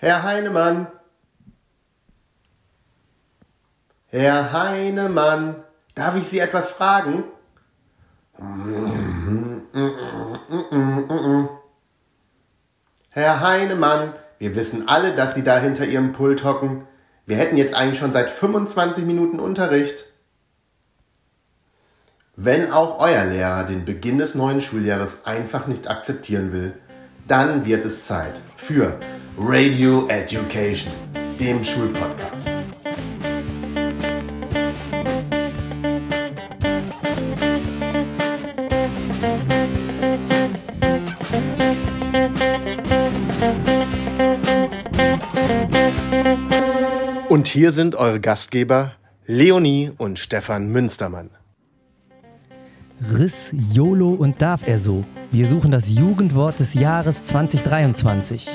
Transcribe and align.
Herr 0.00 0.22
Heinemann. 0.22 0.86
Herr 4.06 4.50
Heinemann, 4.50 5.56
darf 5.94 6.16
ich 6.16 6.26
Sie 6.26 6.38
etwas 6.38 6.70
fragen? 6.70 7.24
Herr 13.10 13.40
Heinemann, 13.40 14.14
wir 14.38 14.54
wissen 14.54 14.88
alle, 14.88 15.14
dass 15.14 15.34
Sie 15.34 15.44
da 15.44 15.58
hinter 15.58 15.84
Ihrem 15.84 16.12
Pult 16.12 16.44
hocken. 16.44 16.86
Wir 17.26 17.36
hätten 17.36 17.58
jetzt 17.58 17.74
eigentlich 17.74 17.98
schon 17.98 18.12
seit 18.12 18.30
25 18.30 19.04
Minuten 19.04 19.38
Unterricht. 19.38 20.06
Wenn 22.36 22.72
auch 22.72 23.00
euer 23.00 23.26
Lehrer 23.26 23.64
den 23.64 23.84
Beginn 23.84 24.16
des 24.16 24.34
neuen 24.34 24.62
Schuljahres 24.62 25.26
einfach 25.26 25.66
nicht 25.66 25.88
akzeptieren 25.88 26.54
will, 26.54 26.72
dann 27.28 27.66
wird 27.66 27.84
es 27.84 28.06
Zeit 28.06 28.40
für 28.56 28.98
Radio 29.42 30.06
Education, 30.08 30.92
dem 31.40 31.64
Schulpodcast. 31.64 32.50
Und 47.30 47.48
hier 47.48 47.72
sind 47.72 47.94
eure 47.94 48.20
Gastgeber 48.20 48.92
Leonie 49.24 49.90
und 49.96 50.18
Stefan 50.18 50.68
Münstermann. 50.68 51.30
Riss, 53.10 53.54
YOLO 53.72 54.10
und 54.10 54.42
darf 54.42 54.68
er 54.68 54.78
so? 54.78 55.06
Wir 55.32 55.46
suchen 55.48 55.70
das 55.70 55.90
Jugendwort 55.90 56.60
des 56.60 56.74
Jahres 56.74 57.24
2023. 57.24 58.50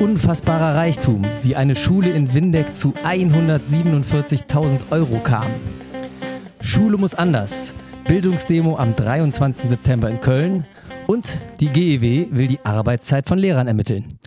Unfassbarer 0.00 0.76
Reichtum, 0.76 1.26
wie 1.42 1.56
eine 1.56 1.76
Schule 1.76 2.08
in 2.08 2.32
Windeck 2.32 2.74
zu 2.74 2.94
147.000 3.04 4.90
Euro 4.92 5.18
kam. 5.18 5.44
Schule 6.62 6.96
muss 6.96 7.14
anders. 7.14 7.74
Bildungsdemo 8.08 8.78
am 8.78 8.96
23. 8.96 9.68
September 9.68 10.08
in 10.08 10.18
Köln. 10.22 10.66
Und 11.06 11.38
die 11.60 11.68
GEW 11.68 12.28
will 12.30 12.46
die 12.46 12.64
Arbeitszeit 12.64 13.28
von 13.28 13.38
Lehrern 13.38 13.66
ermitteln. 13.66 14.18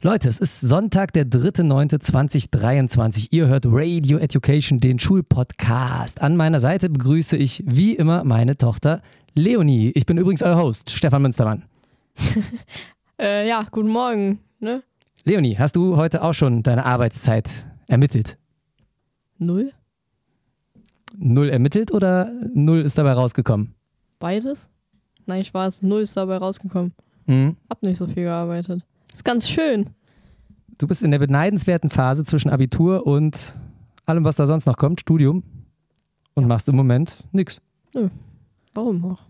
Leute, 0.00 0.30
es 0.30 0.38
ist 0.38 0.62
Sonntag, 0.62 1.12
der 1.12 1.26
3.9.2023. 1.26 3.26
Ihr 3.32 3.48
hört 3.48 3.66
Radio 3.68 4.16
Education, 4.16 4.80
den 4.80 4.98
Schulpodcast. 4.98 6.22
An 6.22 6.36
meiner 6.36 6.58
Seite 6.58 6.88
begrüße 6.88 7.36
ich 7.36 7.62
wie 7.66 7.92
immer 7.92 8.24
meine 8.24 8.56
Tochter 8.56 9.02
Leonie. 9.34 9.92
Ich 9.94 10.06
bin 10.06 10.16
übrigens 10.16 10.42
euer 10.42 10.56
Host, 10.56 10.88
Stefan 10.88 11.20
Münstermann. 11.20 11.64
äh, 13.20 13.46
ja, 13.46 13.66
guten 13.70 13.90
Morgen. 13.90 14.38
Ne? 14.58 14.82
Leonie, 15.24 15.56
hast 15.56 15.76
du 15.76 15.96
heute 15.96 16.22
auch 16.24 16.32
schon 16.32 16.64
deine 16.64 16.84
Arbeitszeit 16.84 17.48
ermittelt? 17.86 18.38
Null? 19.38 19.72
Null 21.16 21.48
ermittelt 21.48 21.92
oder 21.92 22.32
null 22.52 22.80
ist 22.80 22.98
dabei 22.98 23.12
rausgekommen? 23.12 23.74
Beides? 24.18 24.68
Nein, 25.26 25.44
Spaß. 25.44 25.82
Null 25.82 26.02
ist 26.02 26.16
dabei 26.16 26.38
rausgekommen. 26.38 26.92
Mhm. 27.26 27.56
Hab 27.70 27.82
nicht 27.84 27.98
so 27.98 28.06
viel 28.08 28.24
gearbeitet. 28.24 28.82
Ist 29.12 29.24
ganz 29.24 29.48
schön. 29.48 29.90
Du 30.78 30.88
bist 30.88 31.02
in 31.02 31.12
der 31.12 31.20
beneidenswerten 31.20 31.90
Phase 31.90 32.24
zwischen 32.24 32.50
Abitur 32.50 33.06
und 33.06 33.60
allem, 34.04 34.24
was 34.24 34.34
da 34.34 34.48
sonst 34.48 34.66
noch 34.66 34.76
kommt, 34.76 35.00
Studium, 35.00 35.44
und 36.34 36.44
ja. 36.44 36.48
machst 36.48 36.68
im 36.68 36.74
Moment 36.74 37.16
nichts. 37.30 37.60
Nö. 37.94 38.08
Warum 38.74 39.04
auch? 39.04 39.22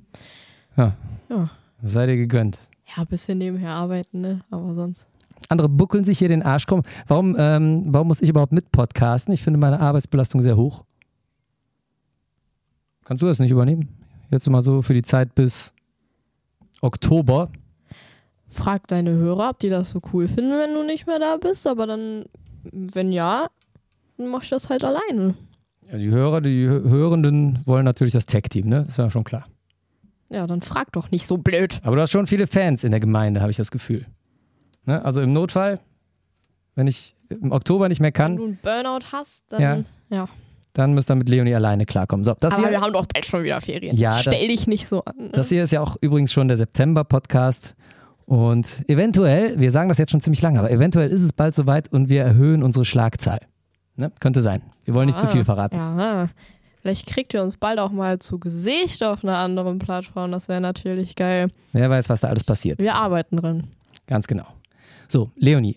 Ja. 0.79 0.97
Ja. 1.29 1.51
Sei 1.83 2.07
dir 2.07 2.17
gegönnt. 2.17 2.59
Ja, 2.87 3.03
ein 3.03 3.09
bisschen 3.09 3.37
nebenher 3.39 3.73
arbeiten, 3.73 4.23
ne? 4.23 4.41
Aber 4.51 4.75
sonst. 4.75 5.07
Andere 5.51 5.69
buckeln 5.69 6.05
sich 6.05 6.19
hier 6.19 6.29
den 6.29 6.43
Arsch 6.43 6.67
krumm. 6.67 6.83
Warum, 7.07 7.37
ähm, 7.39 7.85
warum 7.87 8.08
muss 8.08 8.20
ich 8.20 8.29
überhaupt 8.29 8.53
mit 8.53 8.70
podcasten? 8.73 9.33
Ich 9.35 9.42
finde 9.42 9.58
meine 9.58 9.80
Arbeitsbelastung 9.80 10.42
sehr 10.42 10.57
hoch. 10.57 10.85
Kannst 13.05 13.23
du 13.23 13.27
das 13.27 13.39
nicht 13.39 13.51
übernehmen? 13.51 13.89
Jetzt 14.31 14.48
mal 14.48 14.63
so 14.63 14.83
für 14.83 14.95
die 14.95 15.02
Zeit 15.02 15.35
bis 15.35 15.73
Oktober. 16.81 17.51
Frag 18.48 18.86
deine 18.89 19.13
Hörer, 19.13 19.51
ob 19.51 19.58
die 19.58 19.70
das 19.70 19.91
so 19.91 20.01
cool 20.13 20.29
finden, 20.29 20.52
wenn 20.58 20.75
du 20.75 20.85
nicht 20.85 21.07
mehr 21.07 21.19
da 21.19 21.36
bist. 21.36 21.67
Aber 21.67 21.86
dann, 21.86 22.27
wenn 22.70 23.13
ja, 23.13 23.48
dann 24.17 24.29
mach 24.29 24.42
ich 24.42 24.51
das 24.51 24.69
halt 24.69 24.85
alleine. 24.85 25.35
Ja, 25.91 25.98
die 25.98 26.11
Hörer, 26.11 26.41
die 26.41 26.67
Hörenden 26.67 27.61
wollen 27.67 27.85
natürlich 27.85 28.13
das 28.13 28.27
Tech-Team, 28.27 28.69
ne? 28.69 28.86
Ist 28.89 28.98
ja 28.98 29.11
schon 29.11 29.25
klar. 29.25 29.47
Ja, 30.31 30.47
dann 30.47 30.63
frag 30.63 30.92
doch 30.92 31.11
nicht 31.11 31.27
so 31.27 31.36
blöd. 31.36 31.81
Aber 31.83 31.97
du 31.97 32.02
hast 32.02 32.11
schon 32.11 32.27
viele 32.27 32.47
Fans 32.47 32.85
in 32.85 32.91
der 32.91 33.01
Gemeinde, 33.01 33.42
habe 33.42 33.51
ich 33.51 33.58
das 33.58 33.70
Gefühl. 33.70 34.07
Ne? 34.85 35.05
Also 35.05 35.20
im 35.20 35.33
Notfall, 35.33 35.81
wenn 36.75 36.87
ich 36.87 37.15
im 37.29 37.53
Oktober 37.53 37.89
nicht 37.89 38.01
mehr 38.01 38.13
kann. 38.13 38.33
Wenn 38.33 38.39
du 38.39 38.45
einen 38.45 38.59
Burnout 38.83 39.07
hast, 39.13 39.45
dann 39.48 39.61
ja. 39.61 40.17
ja. 40.17 40.29
Dann 40.75 40.95
müsst 40.95 41.11
ihr 41.11 41.15
mit 41.15 41.29
Leonie 41.29 41.55
alleine 41.55 41.85
klarkommen. 41.85 42.25
So, 42.25 42.35
das 42.41 42.55
Aber 42.55 42.63
hier, 42.63 42.70
wir 42.70 42.81
haben 42.81 42.93
doch 42.95 43.07
bald 43.07 43.27
schon 43.27 43.43
wieder 43.43 43.61
Ferien. 43.61 43.97
Ja, 43.97 44.15
Stell 44.15 44.33
das, 44.33 44.41
dich 44.41 44.67
nicht 44.67 44.87
so 44.87 45.05
an. 45.05 45.17
Ne? 45.17 45.29
Das 45.33 45.51
hier 45.51 45.63
ist 45.63 45.73
ja 45.73 45.83
auch 45.83 45.97
übrigens 46.01 46.33
schon 46.33 46.48
der 46.48 46.57
September-Podcast. 46.57 47.75
Und 48.25 48.89
eventuell, 48.89 49.59
wir 49.61 49.70
sagen 49.70 49.89
das 49.89 49.98
jetzt 49.98 50.13
schon 50.13 50.23
ziemlich 50.23 50.41
lange, 50.41 50.59
aber 50.59 50.70
eventuell 50.70 51.11
ist 51.11 51.23
es 51.23 51.33
bald 51.35 51.55
soweit 51.55 51.93
und 51.93 52.09
wir 52.09 52.23
erhöhen 52.23 52.63
unsere 52.63 52.85
Schlagzahl. 52.87 53.41
Ne? 53.97 54.11
Könnte 54.20 54.41
sein. 54.41 54.63
Wir 54.85 54.95
wollen 54.95 55.07
nicht 55.07 55.20
zu 55.20 55.29
viel 55.29 55.45
verraten. 55.45 55.77
Ja, 55.77 56.29
vielleicht 56.81 57.07
kriegt 57.07 57.35
ihr 57.35 57.43
uns 57.43 57.59
bald 57.59 57.79
auch 57.79 57.91
mal 57.91 58.20
zu 58.20 58.39
Gesicht 58.39 59.05
auf 59.05 59.23
einer 59.23 59.37
anderen 59.37 59.79
Plattform. 59.79 60.33
Das 60.33 60.49
wäre 60.49 60.63
natürlich 60.63 61.17
geil. 61.17 61.49
Wer 61.73 61.91
weiß, 61.91 62.09
was 62.09 62.20
da 62.20 62.29
alles 62.29 62.45
passiert. 62.45 62.79
Wir 62.79 62.95
arbeiten 62.95 63.37
drin. 63.37 63.64
Ganz 64.07 64.27
genau. 64.27 64.47
So, 65.12 65.30
Leonie. 65.36 65.77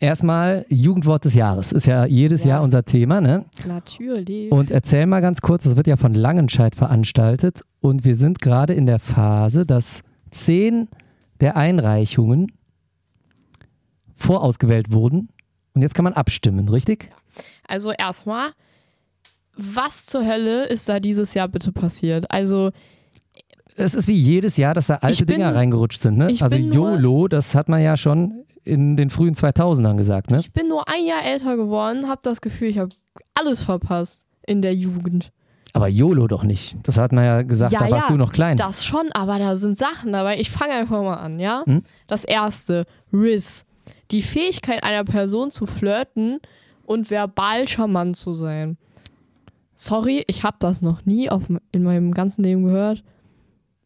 Erstmal 0.00 0.64
Jugendwort 0.70 1.26
des 1.26 1.34
Jahres. 1.34 1.72
Ist 1.72 1.84
ja 1.84 2.06
jedes 2.06 2.42
ja. 2.42 2.52
Jahr 2.52 2.62
unser 2.62 2.86
Thema, 2.86 3.20
ne? 3.20 3.44
Natürlich. 3.66 4.50
Und 4.50 4.70
erzähl 4.70 5.04
mal 5.04 5.20
ganz 5.20 5.42
kurz, 5.42 5.64
das 5.64 5.76
wird 5.76 5.86
ja 5.86 5.98
von 5.98 6.14
Langenscheid 6.14 6.74
veranstaltet 6.74 7.60
und 7.80 8.06
wir 8.06 8.14
sind 8.14 8.40
gerade 8.40 8.72
in 8.72 8.86
der 8.86 8.98
Phase, 8.98 9.66
dass 9.66 10.02
zehn 10.30 10.88
der 11.40 11.58
Einreichungen 11.58 12.50
vorausgewählt 14.14 14.90
wurden. 14.90 15.28
Und 15.74 15.82
jetzt 15.82 15.94
kann 15.94 16.04
man 16.04 16.14
abstimmen, 16.14 16.70
richtig? 16.70 17.10
Also 17.68 17.92
erstmal, 17.92 18.52
was 19.54 20.06
zur 20.06 20.26
Hölle 20.26 20.64
ist 20.64 20.88
da 20.88 20.98
dieses 20.98 21.34
Jahr 21.34 21.48
bitte 21.48 21.72
passiert? 21.72 22.30
Also 22.30 22.72
es 23.76 23.94
ist 23.94 24.08
wie 24.08 24.18
jedes 24.18 24.56
Jahr, 24.56 24.74
dass 24.74 24.86
da 24.86 24.96
alte 24.96 25.24
bin, 25.24 25.36
Dinger 25.36 25.54
reingerutscht 25.54 26.02
sind. 26.02 26.18
Ne? 26.18 26.34
Also 26.40 26.56
YOLO, 26.56 27.28
das 27.28 27.54
hat 27.54 27.68
man 27.68 27.82
ja 27.82 27.96
schon 27.96 28.44
in 28.64 28.96
den 28.96 29.10
frühen 29.10 29.34
2000ern 29.34 29.96
gesagt. 29.96 30.30
Ne? 30.30 30.38
Ich 30.40 30.52
bin 30.52 30.68
nur 30.68 30.88
ein 30.88 31.04
Jahr 31.04 31.24
älter 31.24 31.56
geworden, 31.56 32.08
habe 32.08 32.20
das 32.22 32.40
Gefühl, 32.40 32.68
ich 32.68 32.78
habe 32.78 32.90
alles 33.34 33.62
verpasst 33.62 34.26
in 34.46 34.62
der 34.62 34.74
Jugend. 34.74 35.32
Aber 35.74 35.88
YOLO 35.88 36.26
doch 36.26 36.44
nicht. 36.44 36.76
Das 36.82 36.98
hat 36.98 37.12
man 37.12 37.24
ja 37.24 37.42
gesagt, 37.42 37.72
ja, 37.72 37.80
da 37.80 37.90
warst 37.90 38.06
ja, 38.06 38.12
du 38.12 38.18
noch 38.18 38.32
klein. 38.32 38.58
Das 38.58 38.84
schon, 38.84 39.10
aber 39.12 39.38
da 39.38 39.56
sind 39.56 39.78
Sachen 39.78 40.12
dabei. 40.12 40.38
Ich 40.38 40.50
fange 40.50 40.74
einfach 40.74 41.02
mal 41.02 41.16
an, 41.16 41.38
ja? 41.38 41.62
Hm? 41.64 41.82
Das 42.06 42.24
erste, 42.24 42.84
Riz. 43.12 43.64
Die 44.10 44.20
Fähigkeit 44.20 44.84
einer 44.84 45.04
Person 45.04 45.50
zu 45.50 45.66
flirten 45.66 46.40
und 46.84 47.10
verbal 47.10 47.66
charmant 47.68 48.16
zu 48.16 48.34
sein. 48.34 48.76
Sorry, 49.74 50.24
ich 50.26 50.44
habe 50.44 50.56
das 50.60 50.82
noch 50.82 51.06
nie 51.06 51.30
auf, 51.30 51.44
in 51.72 51.82
meinem 51.82 52.12
ganzen 52.12 52.44
Leben 52.44 52.64
gehört. 52.64 53.02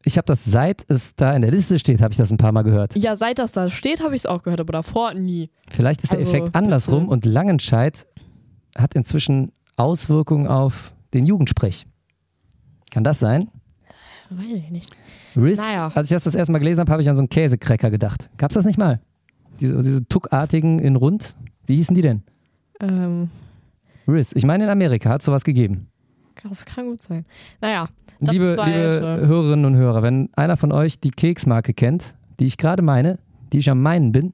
Ich 0.08 0.16
habe 0.18 0.26
das 0.26 0.44
seit 0.44 0.88
es 0.88 1.16
da 1.16 1.34
in 1.34 1.42
der 1.42 1.50
Liste 1.50 1.80
steht, 1.80 2.00
habe 2.00 2.12
ich 2.12 2.16
das 2.16 2.30
ein 2.30 2.36
paar 2.36 2.52
Mal 2.52 2.62
gehört. 2.62 2.96
Ja, 2.96 3.16
seit 3.16 3.40
das 3.40 3.50
da 3.50 3.68
steht, 3.68 4.00
habe 4.00 4.14
ich 4.14 4.20
es 4.20 4.26
auch 4.26 4.44
gehört, 4.44 4.60
aber 4.60 4.72
davor 4.72 5.14
nie. 5.14 5.50
Vielleicht 5.68 6.04
ist 6.04 6.12
also, 6.12 6.24
der 6.24 6.32
Effekt 6.32 6.54
andersrum 6.54 7.00
bitte. 7.00 7.10
und 7.10 7.24
Langenscheid 7.26 8.06
hat 8.78 8.94
inzwischen 8.94 9.50
Auswirkungen 9.74 10.46
auf 10.46 10.92
den 11.12 11.26
Jugendsprech. 11.26 11.88
Kann 12.92 13.02
das 13.02 13.18
sein? 13.18 13.48
Weiß 14.30 14.52
ich 14.52 14.70
nicht. 14.70 14.94
Riz, 15.34 15.58
naja. 15.58 15.90
als 15.92 16.08
ich 16.08 16.14
das 16.14 16.22
das 16.22 16.36
erste 16.36 16.52
Mal 16.52 16.60
gelesen 16.60 16.80
habe, 16.82 16.92
habe 16.92 17.02
ich 17.02 17.10
an 17.10 17.16
so 17.16 17.22
einen 17.22 17.28
Käsekräcker 17.28 17.90
gedacht. 17.90 18.30
Gab 18.36 18.52
es 18.52 18.54
das 18.54 18.64
nicht 18.64 18.78
mal? 18.78 19.00
Diese, 19.58 19.82
diese 19.82 20.06
Tuckartigen 20.06 20.78
in 20.78 20.94
Rund? 20.94 21.34
Wie 21.66 21.74
hießen 21.74 21.96
die 21.96 22.02
denn? 22.02 22.22
Ähm. 22.78 23.28
Riz. 24.06 24.30
Ich 24.36 24.44
meine, 24.44 24.64
in 24.64 24.70
Amerika 24.70 25.10
hat 25.10 25.22
es 25.22 25.26
sowas 25.26 25.42
gegeben. 25.42 25.88
Das 26.42 26.64
kann 26.64 26.86
gut 26.86 27.00
sein. 27.00 27.24
Naja. 27.60 27.88
Liebe, 28.20 28.50
liebe 28.50 29.26
Hörerinnen 29.26 29.64
und 29.64 29.76
Hörer, 29.76 30.02
wenn 30.02 30.30
einer 30.34 30.56
von 30.56 30.72
euch 30.72 31.00
die 31.00 31.10
Keksmarke 31.10 31.74
kennt, 31.74 32.14
die 32.38 32.46
ich 32.46 32.56
gerade 32.56 32.82
meine, 32.82 33.18
die 33.52 33.58
ich 33.58 33.70
am 33.70 33.82
meinen 33.82 34.12
bin, 34.12 34.32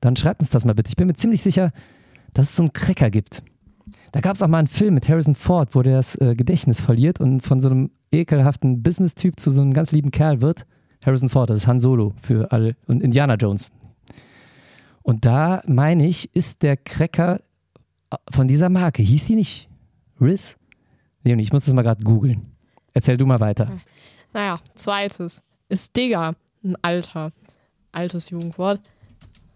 dann 0.00 0.16
schreibt 0.16 0.40
uns 0.40 0.50
das 0.50 0.64
mal 0.64 0.74
bitte. 0.74 0.88
Ich 0.88 0.96
bin 0.96 1.06
mir 1.06 1.14
ziemlich 1.14 1.42
sicher, 1.42 1.72
dass 2.34 2.50
es 2.50 2.56
so 2.56 2.62
einen 2.62 2.72
Cracker 2.72 3.10
gibt. 3.10 3.42
Da 4.12 4.20
gab 4.20 4.36
es 4.36 4.42
auch 4.42 4.48
mal 4.48 4.58
einen 4.58 4.68
Film 4.68 4.94
mit 4.94 5.08
Harrison 5.08 5.34
Ford, 5.34 5.74
wo 5.74 5.82
der 5.82 5.96
das 5.96 6.20
äh, 6.20 6.34
Gedächtnis 6.34 6.80
verliert 6.80 7.20
und 7.20 7.40
von 7.40 7.60
so 7.60 7.70
einem 7.70 7.90
ekelhaften 8.10 8.82
Business-Typ 8.82 9.40
zu 9.40 9.50
so 9.50 9.62
einem 9.62 9.72
ganz 9.72 9.90
lieben 9.90 10.10
Kerl 10.10 10.40
wird. 10.40 10.66
Harrison 11.04 11.28
Ford, 11.28 11.50
das 11.50 11.60
ist 11.60 11.66
Han 11.66 11.80
Solo 11.80 12.12
für 12.20 12.52
alle 12.52 12.76
und 12.86 13.02
Indiana 13.02 13.34
Jones. 13.34 13.72
Und 15.02 15.24
da 15.24 15.62
meine 15.66 16.06
ich, 16.06 16.34
ist 16.34 16.62
der 16.62 16.76
Cracker 16.76 17.40
äh, 18.10 18.16
von 18.30 18.46
dieser 18.46 18.68
Marke. 18.68 19.02
Hieß 19.02 19.26
die 19.26 19.34
nicht 19.34 19.68
Riz? 20.20 20.56
Leonie, 21.24 21.42
ich 21.42 21.52
muss 21.52 21.64
das 21.64 21.74
mal 21.74 21.82
gerade 21.82 22.02
googeln. 22.04 22.52
Erzähl 22.94 23.16
du 23.16 23.26
mal 23.26 23.40
weiter. 23.40 23.70
Naja, 24.32 24.60
zweites 24.74 25.42
ist 25.68 25.96
Digger, 25.96 26.34
ein 26.64 26.76
alter, 26.82 27.32
altes 27.92 28.30
Jugendwort. 28.30 28.80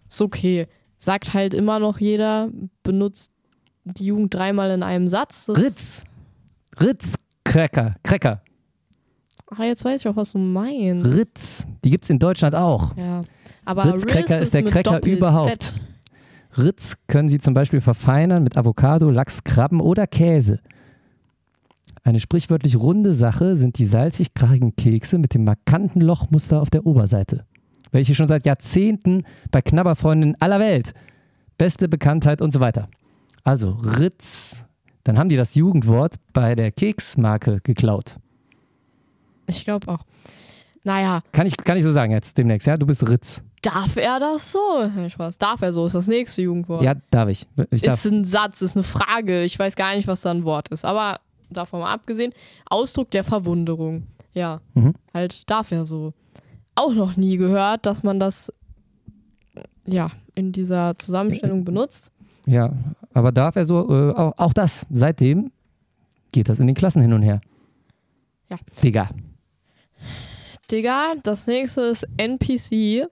Ist 0.08 0.22
okay. 0.22 0.66
Sagt 0.98 1.34
halt 1.34 1.54
immer 1.54 1.78
noch 1.78 1.98
jeder, 1.98 2.50
benutzt 2.82 3.30
die 3.84 4.06
Jugend 4.06 4.34
dreimal 4.34 4.70
in 4.70 4.82
einem 4.82 5.08
Satz. 5.08 5.46
Das 5.46 5.58
Ritz. 5.58 6.04
Ritz. 6.80 7.14
Cracker. 7.44 7.94
Cracker. 8.02 8.42
Ah, 9.48 9.64
jetzt 9.64 9.84
weiß 9.84 10.00
ich 10.00 10.08
auch, 10.08 10.16
was 10.16 10.32
du 10.32 10.38
meinst. 10.38 11.06
Ritz. 11.06 11.66
Die 11.84 11.90
gibt's 11.90 12.10
in 12.10 12.18
Deutschland 12.18 12.54
auch. 12.54 12.96
Ja. 12.96 13.20
Aber 13.64 13.84
Ritz-Cracker 13.84 14.36
Riz 14.36 14.42
ist 14.42 14.54
der 14.54 14.64
Cracker 14.64 15.04
überhaupt. 15.04 15.74
Ritz 16.56 16.96
können 17.06 17.28
Sie 17.28 17.38
zum 17.38 17.54
Beispiel 17.54 17.80
verfeinern 17.80 18.42
mit 18.42 18.56
Avocado, 18.56 19.10
Lachs, 19.10 19.44
Krabben 19.44 19.80
oder 19.80 20.06
Käse. 20.06 20.60
Eine 22.06 22.20
sprichwörtlich 22.20 22.76
runde 22.76 23.12
Sache 23.12 23.56
sind 23.56 23.78
die 23.78 23.86
salzig-krachigen 23.86 24.76
Kekse 24.76 25.18
mit 25.18 25.34
dem 25.34 25.42
markanten 25.42 26.00
Lochmuster 26.00 26.62
auf 26.62 26.70
der 26.70 26.86
Oberseite, 26.86 27.44
welche 27.90 28.14
schon 28.14 28.28
seit 28.28 28.46
Jahrzehnten 28.46 29.24
bei 29.50 29.60
Knabberfreunden 29.60 30.40
aller 30.40 30.60
Welt 30.60 30.94
beste 31.58 31.88
Bekanntheit 31.88 32.40
und 32.40 32.52
so 32.52 32.60
weiter. 32.60 32.88
Also 33.42 33.72
Ritz. 33.72 34.64
Dann 35.02 35.18
haben 35.18 35.28
die 35.28 35.36
das 35.36 35.56
Jugendwort 35.56 36.14
bei 36.32 36.54
der 36.54 36.70
Keksmarke 36.70 37.58
geklaut. 37.64 38.18
Ich 39.48 39.64
glaube 39.64 39.88
auch. 39.88 40.04
Naja, 40.84 41.22
Kann 41.32 41.48
ich, 41.48 41.56
kann 41.56 41.76
ich 41.76 41.82
so 41.82 41.90
sagen 41.90 42.12
jetzt 42.12 42.38
demnächst, 42.38 42.68
ja? 42.68 42.76
Du 42.76 42.86
bist 42.86 43.08
Ritz. 43.08 43.42
darf 43.62 43.96
er 43.96 44.20
das 44.20 44.52
so? 44.52 44.58
Nein, 44.94 45.10
Spaß. 45.10 45.38
Darf 45.38 45.60
er 45.60 45.72
so? 45.72 45.86
Ist 45.86 45.96
das 45.96 46.06
nächste 46.06 46.42
Jugendwort. 46.42 46.84
Ja, 46.84 46.94
darf 47.10 47.28
ich. 47.30 47.48
Ich 47.72 47.82
darf. 47.82 47.94
Ist 47.94 48.04
ein 48.06 48.24
Satz, 48.24 48.62
ist 48.62 48.76
eine 48.76 48.84
Frage. 48.84 49.42
Ich 49.42 49.58
weiß 49.58 49.74
gar 49.74 49.96
nicht, 49.96 50.06
was 50.06 50.20
da 50.20 50.30
ein 50.30 50.44
Wort 50.44 50.68
ist. 50.68 50.84
Aber 50.84 51.18
davon 51.50 51.80
mal 51.80 51.92
abgesehen, 51.92 52.32
Ausdruck 52.68 53.10
der 53.10 53.24
Verwunderung. 53.24 54.04
Ja, 54.32 54.60
Mhm. 54.74 54.94
halt 55.14 55.48
darf 55.48 55.72
er 55.72 55.86
so. 55.86 56.12
Auch 56.74 56.92
noch 56.92 57.16
nie 57.16 57.36
gehört, 57.38 57.86
dass 57.86 58.02
man 58.02 58.20
das 58.20 58.52
ja 59.86 60.10
in 60.34 60.52
dieser 60.52 60.98
Zusammenstellung 60.98 61.64
benutzt. 61.64 62.10
Ja, 62.44 62.72
aber 63.14 63.32
darf 63.32 63.56
er 63.56 63.64
so, 63.64 63.88
äh, 63.88 64.12
auch, 64.12 64.34
auch 64.36 64.52
das, 64.52 64.86
seitdem 64.90 65.50
geht 66.32 66.48
das 66.48 66.58
in 66.58 66.66
den 66.66 66.76
Klassen 66.76 67.00
hin 67.02 67.12
und 67.14 67.22
her. 67.22 67.40
Ja. 68.50 68.56
Digga. 68.82 69.08
Digga, 70.70 71.14
das 71.22 71.46
nächste 71.46 71.80
ist 71.82 72.06
NPC. 72.16 73.06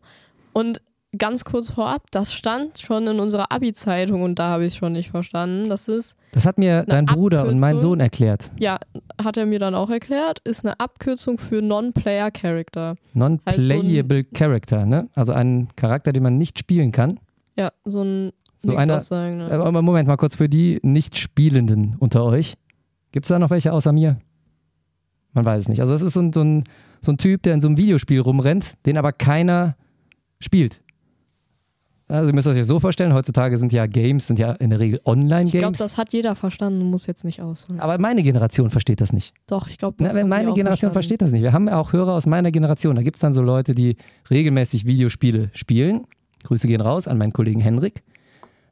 Und 0.52 0.82
ganz 1.18 1.44
kurz 1.44 1.70
vorab, 1.70 2.10
das 2.10 2.32
stand 2.32 2.78
schon 2.78 3.06
in 3.06 3.20
unserer 3.20 3.50
Abi-Zeitung 3.52 4.22
und 4.22 4.38
da 4.38 4.48
habe 4.50 4.64
ich 4.64 4.72
es 4.72 4.76
schon 4.76 4.92
nicht 4.92 5.10
verstanden. 5.10 5.68
Das 5.68 5.88
ist, 5.88 6.16
Das 6.32 6.46
hat 6.46 6.58
mir 6.58 6.84
dein 6.86 7.06
Bruder 7.06 7.46
und 7.46 7.58
mein? 7.60 7.80
Sohn 7.80 8.00
erklärt. 8.00 8.50
ja, 8.58 8.78
hat 9.22 9.36
er 9.36 9.46
mir 9.46 9.58
dann 9.58 9.74
auch 9.74 9.90
erklärt, 9.90 10.40
ist 10.44 10.64
eine 10.64 10.78
Abkürzung 10.80 11.38
für 11.38 11.62
Non-Player 11.62 12.30
Character. 12.30 12.96
Non-playable 13.14 14.24
Character, 14.24 14.86
ne? 14.86 15.08
Also 15.14 15.32
ein 15.32 15.68
Charakter, 15.76 16.12
den 16.12 16.22
man 16.22 16.36
nicht 16.38 16.58
spielen 16.58 16.92
kann. 16.92 17.20
Ja, 17.56 17.70
so 17.84 18.02
ein 18.02 18.32
So 18.56 18.74
einer- 18.76 18.96
aussagen. 18.98 19.38
Ne? 19.38 19.50
Aber 19.50 19.82
Moment 19.82 20.08
mal 20.08 20.16
kurz 20.16 20.36
für 20.36 20.48
die 20.48 20.78
Nicht-Spielenden 20.82 21.96
unter 21.98 22.24
euch. 22.24 22.54
Gibt 23.12 23.26
es 23.26 23.28
da 23.28 23.38
noch 23.38 23.50
welche 23.50 23.72
außer 23.72 23.92
mir? 23.92 24.18
Man 25.32 25.44
weiß 25.44 25.62
es 25.62 25.68
nicht. 25.68 25.80
Also 25.80 25.94
es 25.94 26.02
ist 26.02 26.14
so 26.14 26.20
ein, 26.20 26.32
so, 26.32 26.42
ein, 26.42 26.64
so 27.00 27.12
ein 27.12 27.18
Typ, 27.18 27.42
der 27.42 27.54
in 27.54 27.60
so 27.60 27.68
einem 27.68 27.76
Videospiel 27.76 28.20
rumrennt, 28.20 28.74
den 28.86 28.96
aber 28.96 29.12
keiner 29.12 29.76
spielt. 30.40 30.80
Also 32.06 32.28
ihr 32.28 32.34
müsst 32.34 32.46
euch 32.46 32.58
das 32.58 32.66
so 32.66 32.80
vorstellen, 32.80 33.14
heutzutage 33.14 33.56
sind 33.56 33.72
ja 33.72 33.86
Games, 33.86 34.26
sind 34.26 34.38
ja 34.38 34.52
in 34.52 34.68
der 34.70 34.78
Regel 34.78 34.98
ich 34.98 35.04
glaube, 35.04 35.20
Online-Games. 35.20 35.78
das 35.78 35.96
hat 35.96 36.12
jeder 36.12 36.34
verstanden, 36.34 36.90
muss 36.90 37.06
jetzt 37.06 37.24
nicht 37.24 37.40
aussagen. 37.40 37.80
Aber 37.80 37.96
meine 37.98 38.22
Generation 38.22 38.68
versteht 38.68 39.00
das 39.00 39.12
nicht. 39.14 39.32
Doch, 39.46 39.68
ich 39.68 39.78
glaube, 39.78 39.96
meine 40.02 40.22
Generation 40.52 40.64
verstanden. 40.64 40.92
versteht 40.92 41.22
das 41.22 41.30
nicht. 41.30 41.42
Wir 41.42 41.54
haben 41.54 41.66
ja 41.66 41.78
auch 41.78 41.94
Hörer 41.94 42.12
aus 42.12 42.26
meiner 42.26 42.50
Generation. 42.50 42.94
Da 42.94 43.02
gibt 43.02 43.16
es 43.16 43.20
dann 43.20 43.32
so 43.32 43.40
Leute, 43.40 43.74
die 43.74 43.96
regelmäßig 44.30 44.84
Videospiele 44.84 45.50
spielen. 45.54 46.06
Grüße 46.42 46.68
gehen 46.68 46.82
raus 46.82 47.08
an 47.08 47.16
meinen 47.16 47.32
Kollegen 47.32 47.60
Henrik. 47.60 48.02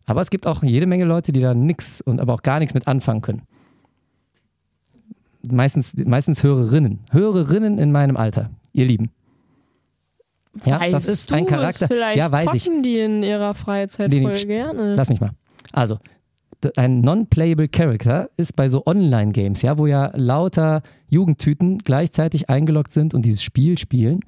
Aber 0.05 0.21
es 0.21 0.29
gibt 0.29 0.47
auch 0.47 0.63
jede 0.63 0.87
Menge 0.87 1.05
Leute, 1.05 1.33
die 1.33 1.41
da 1.41 1.55
nichts 1.55 2.03
und 2.03 2.21
aber 2.21 2.35
auch 2.35 2.43
gar 2.43 2.59
nichts 2.59 2.75
mit 2.75 2.87
anfangen 2.87 3.23
können. 3.23 3.43
Meistens, 5.43 5.95
meistens 5.97 6.43
Hörerinnen. 6.43 7.01
Hörerinnen 7.11 7.79
in 7.79 7.93
meinem 7.93 8.17
Alter, 8.17 8.51
ihr 8.73 8.85
Lieben. 8.85 9.11
Ja, 10.65 10.81
weißt 10.81 10.93
das 10.93 11.09
ist 11.09 11.31
du 11.31 11.35
ein 11.35 11.45
es 11.45 11.51
Charakter. 11.51 11.89
Vielleicht 11.89 12.19
Ja, 12.19 12.31
weiß 12.31 12.55
ich. 12.55 12.65
zocken 12.65 12.83
die 12.83 12.99
in 12.99 13.23
ihrer 13.23 13.55
Freizeit 13.55 14.11
Nee, 14.11 14.23
voll 14.23 14.35
gerne. 14.47 14.95
Lass 14.95 15.09
mich 15.09 15.21
mal. 15.21 15.31
Also, 15.73 15.99
ein 16.77 17.01
non-playable 17.01 17.69
Character 17.69 18.31
ist 18.37 18.55
bei 18.55 18.69
so 18.69 18.85
Online-Games, 18.87 19.63
ja, 19.63 19.79
wo 19.79 19.87
ja 19.87 20.11
lauter 20.15 20.83
Jugendtüten 21.09 21.79
gleichzeitig 21.79 22.51
eingeloggt 22.51 22.93
sind 22.93 23.15
und 23.15 23.25
dieses 23.25 23.43
Spiel 23.43 23.79
spielen, 23.79 24.21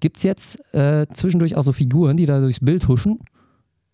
gibt 0.00 0.18
es 0.18 0.22
jetzt 0.22 0.74
äh, 0.74 1.06
zwischendurch 1.12 1.56
auch 1.56 1.62
so 1.62 1.72
Figuren, 1.72 2.16
die 2.16 2.26
da 2.26 2.40
durchs 2.40 2.60
Bild 2.60 2.88
huschen, 2.88 3.20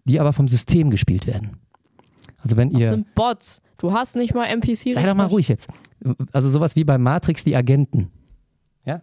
die 0.04 0.20
aber 0.20 0.32
vom 0.32 0.48
System 0.48 0.90
gespielt 0.90 1.26
werden. 1.26 1.50
Also 2.42 2.56
wenn 2.56 2.70
das 2.70 2.80
ihr. 2.80 2.90
sind 2.90 3.14
Bots. 3.14 3.60
Du 3.78 3.92
hast 3.92 4.16
nicht 4.16 4.34
mal 4.34 4.46
NPC. 4.46 4.94
Sei 4.94 5.06
doch 5.06 5.14
mal 5.14 5.26
ruhig 5.26 5.48
jetzt. 5.48 5.68
Also 6.32 6.50
sowas 6.50 6.76
wie 6.76 6.84
bei 6.84 6.98
Matrix 6.98 7.44
die 7.44 7.56
Agenten. 7.56 8.10
Ja? 8.84 9.02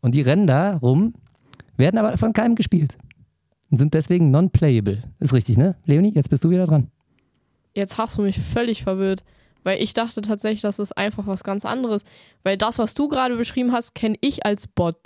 Und 0.00 0.14
die 0.14 0.22
rennen 0.22 0.46
da 0.46 0.76
rum, 0.76 1.14
werden 1.80 1.98
aber 1.98 2.16
von 2.16 2.32
keinem 2.32 2.54
gespielt. 2.54 2.96
Und 3.70 3.78
sind 3.78 3.94
deswegen 3.94 4.30
non-playable. 4.30 5.02
Ist 5.18 5.32
richtig, 5.32 5.56
ne? 5.56 5.76
Leonie, 5.84 6.12
jetzt 6.14 6.30
bist 6.30 6.44
du 6.44 6.50
wieder 6.50 6.66
dran. 6.66 6.88
Jetzt 7.74 7.98
hast 7.98 8.18
du 8.18 8.22
mich 8.22 8.38
völlig 8.38 8.84
verwirrt. 8.84 9.24
Weil 9.62 9.82
ich 9.82 9.92
dachte 9.92 10.22
tatsächlich, 10.22 10.62
das 10.62 10.78
ist 10.78 10.96
einfach 10.96 11.26
was 11.26 11.44
ganz 11.44 11.64
anderes. 11.64 12.04
Weil 12.44 12.56
das, 12.56 12.78
was 12.78 12.94
du 12.94 13.08
gerade 13.08 13.36
beschrieben 13.36 13.72
hast, 13.72 13.94
kenne 13.94 14.16
ich 14.20 14.46
als 14.46 14.66
Bot. 14.66 14.96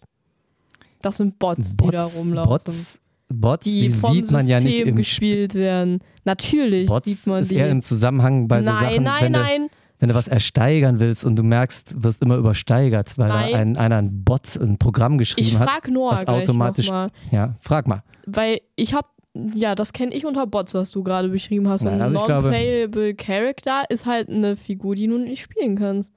Das 1.02 1.16
sind 1.16 1.38
Bots, 1.38 1.76
die 1.76 1.90
da 1.90 2.04
rumlaufen. 2.04 2.50
Bots, 2.50 3.00
Bots 3.28 3.64
die, 3.64 3.82
die 3.82 3.90
vom 3.90 4.12
sieht 4.12 4.30
man 4.30 4.46
ja 4.46 4.58
nicht 4.60 4.74
System 4.74 4.88
im 4.88 4.96
gespielt 4.96 5.54
werden. 5.54 6.00
Natürlich 6.24 6.88
Bots 6.88 7.04
sieht 7.04 7.26
man 7.26 7.40
ist 7.40 7.50
die. 7.50 7.56
eher 7.56 7.70
im 7.70 7.82
Zusammenhang 7.82 8.48
bei 8.48 8.62
so 8.62 8.70
nein, 8.70 8.80
Sachen, 8.80 9.02
nein, 9.02 9.32
Du, 9.32 9.38
nein. 9.38 9.68
Wenn 10.04 10.10
du 10.10 10.14
was 10.14 10.28
ersteigern 10.28 11.00
willst 11.00 11.24
und 11.24 11.36
du 11.36 11.42
merkst, 11.42 12.02
wirst 12.04 12.20
immer 12.20 12.36
übersteigert, 12.36 13.16
weil 13.16 13.28
Nein. 13.28 13.52
da 13.52 13.58
ein, 13.58 13.76
einer 13.78 13.96
ein 13.96 14.22
Bot 14.22 14.54
ein 14.56 14.76
Programm 14.76 15.16
geschrieben 15.16 15.48
Ich 15.48 15.58
hat. 15.58 15.66
frag 15.70 15.88
Noah 15.88 16.12
was 16.12 16.26
automatisch- 16.28 16.90
mal, 16.90 17.08
Ja, 17.30 17.54
frag 17.62 17.88
mal. 17.88 18.02
weil 18.26 18.60
ich 18.76 18.92
habe 18.92 19.08
ja, 19.54 19.74
das 19.74 19.94
kenne 19.94 20.14
ich 20.14 20.26
unter 20.26 20.46
Bots, 20.46 20.74
was 20.74 20.90
du 20.90 21.02
gerade 21.02 21.30
beschrieben 21.30 21.68
hast. 21.70 21.84
Nein, 21.84 21.94
Und 21.94 22.02
also 22.02 22.18
glaube- 22.26 22.50
Non-Playable 22.50 23.14
Character 23.14 23.84
ist 23.88 24.04
halt 24.04 24.28
eine 24.28 24.58
Figur, 24.58 24.94
die 24.94 25.06
du 25.06 25.16
nicht 25.16 25.40
spielen 25.42 25.74
kannst. 25.76 26.12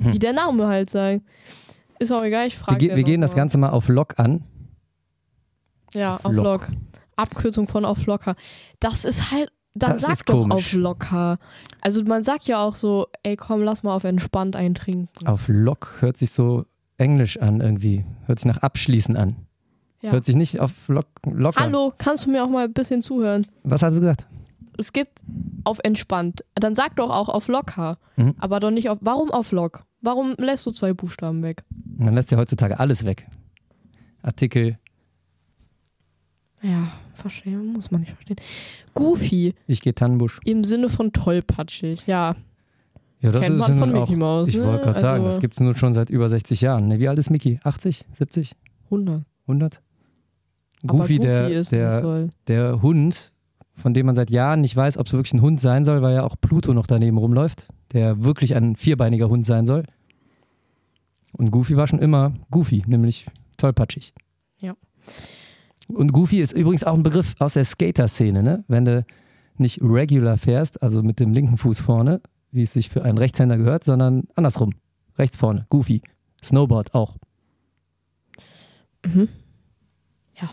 Hm. 0.00 0.14
Wie 0.14 0.18
der 0.18 0.32
Name 0.32 0.66
halt 0.66 0.88
sagt. 0.88 1.20
Ist 1.98 2.10
auch 2.10 2.22
egal, 2.24 2.46
ich 2.46 2.54
Wir, 2.58 2.64
frage 2.64 2.78
ge 2.88 2.96
wir 2.96 3.02
gehen 3.04 3.20
das 3.20 3.34
Ganze 3.34 3.58
mal 3.58 3.68
auf 3.68 3.88
Lock 3.88 4.18
an. 4.18 4.44
Ja, 5.92 6.16
auf 6.16 6.24
auf 6.24 6.32
Lock. 6.32 6.44
Lock. 6.44 6.68
Abkürzung 7.16 7.68
von 7.68 7.84
auf 7.84 8.06
locker. 8.06 8.34
Das 8.80 9.04
ist 9.04 9.30
halt, 9.30 9.52
dann 9.74 9.92
Das 9.92 10.02
sag 10.02 10.12
ist 10.12 10.28
doch 10.28 10.42
komisch. 10.42 10.54
auf 10.54 10.72
locker. 10.72 11.38
Also 11.80 12.02
man 12.04 12.24
sagt 12.24 12.44
ja 12.46 12.62
auch 12.62 12.74
so, 12.74 13.06
ey 13.22 13.36
komm, 13.36 13.62
lass 13.62 13.82
mal 13.82 13.94
auf 13.94 14.04
entspannt 14.04 14.56
eintrinken. 14.56 15.08
Auf 15.26 15.48
Lock 15.48 15.94
hört 16.00 16.16
sich 16.16 16.32
so 16.32 16.64
englisch 16.98 17.38
an 17.38 17.60
irgendwie. 17.60 18.04
Hört 18.26 18.38
sich 18.40 18.46
nach 18.46 18.58
abschließen 18.58 19.16
an. 19.16 19.36
Ja. 20.02 20.12
Hört 20.12 20.24
sich 20.24 20.34
nicht 20.34 20.58
auf 20.60 20.72
Lock, 20.88 21.06
locker. 21.24 21.60
Hallo, 21.62 21.92
kannst 21.98 22.26
du 22.26 22.30
mir 22.30 22.42
auch 22.44 22.48
mal 22.48 22.64
ein 22.64 22.72
bisschen 22.72 23.02
zuhören? 23.02 23.46
Was 23.64 23.82
hast 23.82 23.94
du 23.96 24.00
gesagt? 24.00 24.26
Es 24.78 24.92
gibt 24.92 25.20
auf 25.64 25.78
entspannt. 25.84 26.42
Dann 26.54 26.74
sag 26.74 26.96
doch 26.96 27.10
auch 27.10 27.28
auf 27.28 27.48
locker. 27.48 27.98
Mhm. 28.16 28.34
Aber 28.38 28.60
doch 28.60 28.70
nicht 28.70 28.88
auf. 28.88 28.98
Warum 29.02 29.30
auf 29.30 29.52
lock? 29.52 29.84
Warum 30.00 30.34
lässt 30.38 30.64
du 30.64 30.70
zwei 30.70 30.94
Buchstaben 30.94 31.42
weg? 31.42 31.64
Man 31.98 32.14
lässt 32.14 32.30
ja 32.30 32.38
heutzutage 32.38 32.80
alles 32.80 33.04
weg. 33.04 33.26
Artikel, 34.22 34.78
Ja, 36.62 36.92
verstehen, 37.14 37.72
muss 37.72 37.90
man 37.90 38.02
nicht 38.02 38.12
verstehen. 38.12 38.36
Goofy 38.94 39.54
ich 39.66 39.80
gehe 39.80 39.94
Tannenbusch. 39.94 40.40
im 40.44 40.64
Sinne 40.64 40.88
von 40.88 41.12
tollpatschig. 41.12 42.06
Ja, 42.06 42.36
Ja, 43.22 43.32
das 43.32 43.42
Kennt 43.42 43.56
ist 43.56 43.68
man 43.68 43.78
von 43.78 43.88
Mickey 43.92 44.14
auch, 44.14 44.16
Mouse, 44.16 44.48
Ich 44.48 44.56
ne? 44.56 44.64
wollte 44.64 44.84
gerade 44.84 45.00
sagen, 45.00 45.24
Also- 45.24 45.36
das 45.36 45.40
gibt 45.40 45.54
es 45.54 45.60
nun 45.60 45.76
schon 45.76 45.92
seit 45.92 46.08
über 46.10 46.28
60 46.28 46.60
Jahren. 46.62 46.88
Ne, 46.88 47.00
wie 47.00 47.08
alt 47.08 47.18
ist 47.18 47.28
Mickey? 47.30 47.60
80? 47.64 48.04
70? 48.12 48.52
100. 48.86 49.24
100? 49.46 49.80
Aber 50.82 50.98
Goofy, 50.98 51.18
der, 51.18 51.48
ist 51.50 51.70
der, 51.72 52.28
der 52.46 52.80
Hund, 52.80 53.32
von 53.74 53.92
dem 53.92 54.06
man 54.06 54.14
seit 54.14 54.30
Jahren 54.30 54.62
nicht 54.62 54.74
weiß, 54.74 54.96
ob 54.96 55.06
es 55.06 55.12
wirklich 55.12 55.34
ein 55.34 55.42
Hund 55.42 55.60
sein 55.60 55.84
soll, 55.84 56.00
weil 56.00 56.14
ja 56.14 56.24
auch 56.24 56.36
Pluto 56.40 56.72
noch 56.72 56.86
daneben 56.86 57.18
rumläuft, 57.18 57.68
der 57.92 58.24
wirklich 58.24 58.54
ein 58.56 58.76
vierbeiniger 58.76 59.28
Hund 59.28 59.44
sein 59.44 59.66
soll. 59.66 59.84
Und 61.32 61.50
Goofy 61.50 61.76
war 61.76 61.86
schon 61.86 61.98
immer 62.00 62.32
Goofy, 62.50 62.84
nämlich 62.86 63.26
tollpatschig. 63.58 64.14
Ja. 64.60 64.74
Und 65.94 66.12
Goofy 66.12 66.40
ist 66.40 66.52
übrigens 66.52 66.84
auch 66.84 66.94
ein 66.94 67.02
Begriff 67.02 67.34
aus 67.38 67.54
der 67.54 67.64
Skater-Szene, 67.64 68.42
ne? 68.42 68.64
Wenn 68.68 68.84
du 68.84 69.04
nicht 69.56 69.80
regular 69.82 70.36
fährst, 70.36 70.82
also 70.82 71.02
mit 71.02 71.20
dem 71.20 71.32
linken 71.32 71.58
Fuß 71.58 71.80
vorne, 71.80 72.20
wie 72.50 72.62
es 72.62 72.72
sich 72.72 72.88
für 72.88 73.04
einen 73.04 73.18
Rechtshänder 73.18 73.56
gehört, 73.56 73.84
sondern 73.84 74.24
andersrum. 74.34 74.72
Rechts 75.18 75.36
vorne, 75.36 75.66
Goofy. 75.68 76.02
Snowboard 76.42 76.94
auch. 76.94 77.16
Mhm. 79.04 79.28
Ja. 80.40 80.50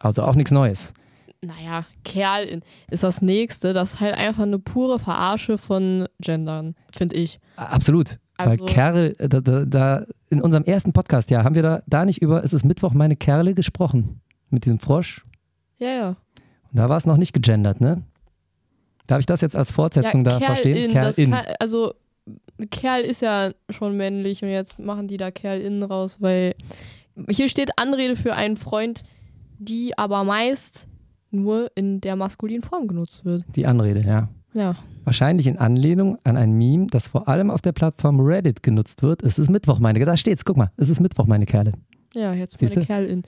Also 0.00 0.22
auch 0.22 0.34
nichts 0.34 0.50
Neues. 0.50 0.92
Naja, 1.42 1.84
Kerl 2.02 2.62
ist 2.90 3.02
das 3.02 3.22
nächste. 3.22 3.72
Das 3.72 3.94
ist 3.94 4.00
halt 4.00 4.14
einfach 4.14 4.42
eine 4.42 4.58
pure 4.58 4.98
Verarsche 4.98 5.58
von 5.58 6.08
Gendern, 6.20 6.74
finde 6.90 7.16
ich. 7.16 7.38
Absolut. 7.56 8.18
Also- 8.36 8.50
Weil 8.64 8.66
Kerl, 8.66 9.14
äh, 9.18 9.28
da, 9.28 9.40
da, 9.40 9.64
da 9.64 10.06
in 10.30 10.40
unserem 10.42 10.64
ersten 10.64 10.92
Podcast, 10.92 11.30
ja, 11.30 11.44
haben 11.44 11.54
wir 11.54 11.62
da, 11.62 11.82
da 11.86 12.04
nicht 12.04 12.20
über, 12.22 12.44
es 12.44 12.52
ist 12.52 12.64
Mittwoch, 12.64 12.92
meine 12.92 13.16
Kerle 13.16 13.54
gesprochen. 13.54 14.20
Mit 14.50 14.64
diesem 14.64 14.78
Frosch. 14.78 15.24
Ja, 15.78 15.88
ja. 15.88 16.08
Und 16.08 16.78
da 16.78 16.88
war 16.88 16.96
es 16.96 17.06
noch 17.06 17.16
nicht 17.16 17.32
gegendert, 17.32 17.80
ne? 17.80 18.02
Darf 19.06 19.20
ich 19.20 19.26
das 19.26 19.40
jetzt 19.40 19.56
als 19.56 19.70
Fortsetzung 19.70 20.24
ja, 20.24 20.32
da 20.32 20.38
Kerl 20.38 20.46
verstehen? 20.46 20.76
In, 20.76 20.90
Kerl 20.90 21.14
in. 21.16 21.30
Kann, 21.30 21.44
also 21.60 21.94
Kerl 22.70 23.02
ist 23.02 23.22
ja 23.22 23.50
schon 23.70 23.96
männlich 23.96 24.42
und 24.42 24.48
jetzt 24.48 24.78
machen 24.78 25.08
die 25.08 25.16
da 25.16 25.30
Kerl 25.30 25.60
in 25.60 25.82
raus, 25.82 26.18
weil 26.20 26.54
hier 27.30 27.48
steht 27.48 27.70
Anrede 27.78 28.16
für 28.16 28.34
einen 28.34 28.56
Freund, 28.56 29.02
die 29.58 29.96
aber 29.96 30.24
meist 30.24 30.86
nur 31.30 31.70
in 31.74 32.00
der 32.00 32.16
maskulinen 32.16 32.62
Form 32.62 32.88
genutzt 32.88 33.24
wird. 33.24 33.44
Die 33.54 33.66
Anrede, 33.66 34.00
ja. 34.02 34.28
Ja. 34.56 34.74
Wahrscheinlich 35.04 35.46
in 35.46 35.58
Anlehnung 35.58 36.18
an 36.24 36.36
ein 36.38 36.52
Meme, 36.52 36.86
das 36.88 37.08
vor 37.08 37.28
allem 37.28 37.50
auf 37.50 37.60
der 37.60 37.72
Plattform 37.72 38.18
Reddit 38.20 38.62
genutzt 38.62 39.02
wird. 39.02 39.22
Es 39.22 39.38
ist 39.38 39.50
Mittwoch, 39.50 39.78
meine 39.78 40.02
Da 40.04 40.16
steht's, 40.16 40.44
guck 40.46 40.56
mal. 40.56 40.72
Es 40.78 40.88
ist 40.88 40.98
Mittwoch, 41.00 41.26
meine 41.26 41.44
Kerle. 41.44 41.72
Ja, 42.14 42.32
jetzt 42.32 42.58
Siehste? 42.58 42.76
meine 42.76 42.86
Kerl 42.86 43.04
in. 43.04 43.22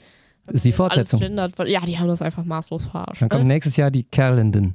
Ist 0.50 0.64
die 0.64 0.72
Fortsetzung. 0.72 1.20
gendert, 1.20 1.58
weil, 1.58 1.68
ja, 1.68 1.80
die 1.80 1.98
haben 1.98 2.08
das 2.08 2.22
einfach 2.22 2.42
maßlos 2.44 2.86
verarscht. 2.86 3.20
Dann 3.20 3.28
kommt 3.28 3.42
Ne? 3.42 3.48
nächstes 3.48 3.76
Jahr 3.76 3.90
die 3.90 4.04
Kerlinden. 4.04 4.72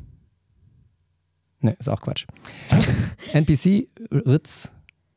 Ne, 1.61 1.75
ist 1.79 1.89
auch 1.89 1.99
Quatsch. 1.99 2.27
NPC, 3.33 3.87
Ritz, 4.11 4.69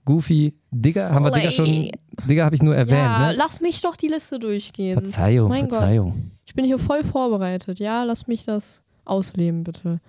Goofy, 0.06 0.54
Digger, 0.70 1.10
haben 1.10 1.24
wir 1.26 1.32
Digger 1.32 1.50
schon. 1.50 1.66
Slay. 1.66 1.92
Digger 2.26 2.44
habe 2.46 2.54
ich 2.54 2.62
nur 2.62 2.74
erwähnt, 2.74 2.98
ja, 2.98 3.28
ne? 3.32 3.34
lass 3.36 3.60
mich 3.60 3.82
doch 3.82 3.96
die 3.96 4.08
Liste 4.08 4.38
durchgehen. 4.38 4.94
Verzeihung, 4.94 5.50
Mein 5.50 5.64
Gott. 5.68 5.72
Verzeihung. 5.74 6.30
Ich 6.46 6.54
bin 6.54 6.64
hier 6.64 6.78
voll 6.78 7.04
vorbereitet. 7.04 7.78
Ja, 7.78 8.04
lass 8.04 8.26
mich 8.26 8.44
das 8.46 8.82
ausleben, 9.04 9.62
bitte. 9.64 10.00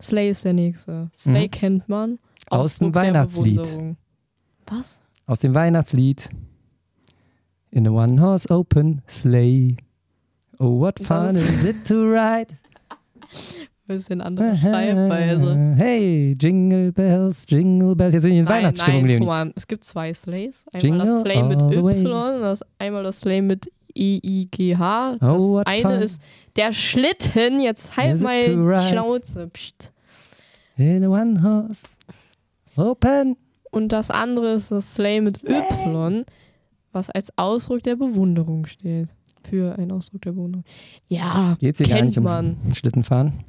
Slay 0.00 0.30
ist 0.30 0.44
der 0.44 0.52
nächste. 0.52 1.10
Slay 1.18 1.46
Mhm. 1.46 1.50
kennt 1.50 1.88
man. 1.88 2.18
Aus 2.50 2.78
dem 2.78 2.88
Ausdruck 2.88 2.94
Weihnachtslied. 2.94 3.60
Was? 4.66 4.98
Aus 5.26 5.38
dem 5.40 5.54
Weihnachtslied. 5.54 6.28
In 7.70 7.86
a 7.86 7.90
one-horse 7.90 8.48
open 8.50 9.02
sleigh. 9.08 9.76
Oh, 10.58 10.80
what 10.80 10.98
fun 11.00 11.34
is 11.36 11.64
it 11.64 11.86
to 11.86 11.94
ride? 12.04 12.56
Bisschen 13.86 14.20
andere 14.20 14.56
Schreibweise. 14.56 15.74
Hey, 15.76 16.36
Jingle 16.40 16.90
Bells, 16.92 17.46
Jingle 17.48 17.94
Bells. 17.94 18.14
Jetzt 18.14 18.22
bin 18.24 18.32
ich 18.32 18.38
in 18.38 18.44
Nein, 18.44 18.54
Weihnachtsstimmung, 18.56 19.00
nein, 19.02 19.08
Leonie. 19.10 19.26
mal, 19.26 19.52
es 19.54 19.66
gibt 19.66 19.84
zwei 19.84 20.12
Slays. 20.12 20.64
Einmal 20.72 20.82
Jingle 20.82 21.06
das 21.06 21.20
Slay 21.20 21.42
mit. 21.42 21.62
Y, 21.62 22.40
das, 22.40 22.60
einmal 22.78 23.02
das 23.04 23.20
Slay 23.20 23.42
mit 23.42 23.70
E-I-G-H. 23.96 25.16
Das 25.20 25.32
Oh, 25.38 25.62
eine 25.64 25.82
fun. 25.82 25.90
ist 26.02 26.22
der 26.56 26.72
Schlitten. 26.72 27.60
Jetzt 27.60 27.96
halt 27.96 28.14
Is 28.14 28.20
mal 28.22 28.42
die? 28.42 28.88
Schnauze. 28.88 29.48
Psst. 29.48 29.92
In 30.76 31.04
a 31.04 31.08
one-horse 31.08 31.82
open. 32.76 33.36
Und 33.70 33.88
das 33.92 34.10
andere 34.10 34.52
ist 34.54 34.70
das 34.70 34.94
Slay 34.94 35.20
mit 35.20 35.42
Y, 35.48 36.24
was 36.92 37.10
als 37.10 37.30
Ausdruck 37.36 37.82
der 37.82 37.96
Bewunderung 37.96 38.66
steht. 38.66 39.08
Für 39.48 39.76
einen 39.78 39.92
Ausdruck 39.92 40.22
der 40.22 40.32
Bewunderung. 40.32 40.64
Ja, 41.08 41.56
Geht's 41.60 41.78
hier 41.78 41.86
gar 41.88 41.96
kennt 41.98 42.08
nicht 42.08 42.18
um 42.18 42.24
man. 42.24 42.56
Schlittenfahren? 42.74 43.44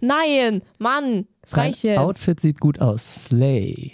Nein, 0.00 0.62
Mann, 0.78 1.26
es 1.42 1.56
reicht 1.56 1.82
jetzt. 1.82 1.98
Outfit 1.98 2.40
sieht 2.40 2.60
gut 2.60 2.80
aus. 2.80 3.26
Slay. 3.26 3.92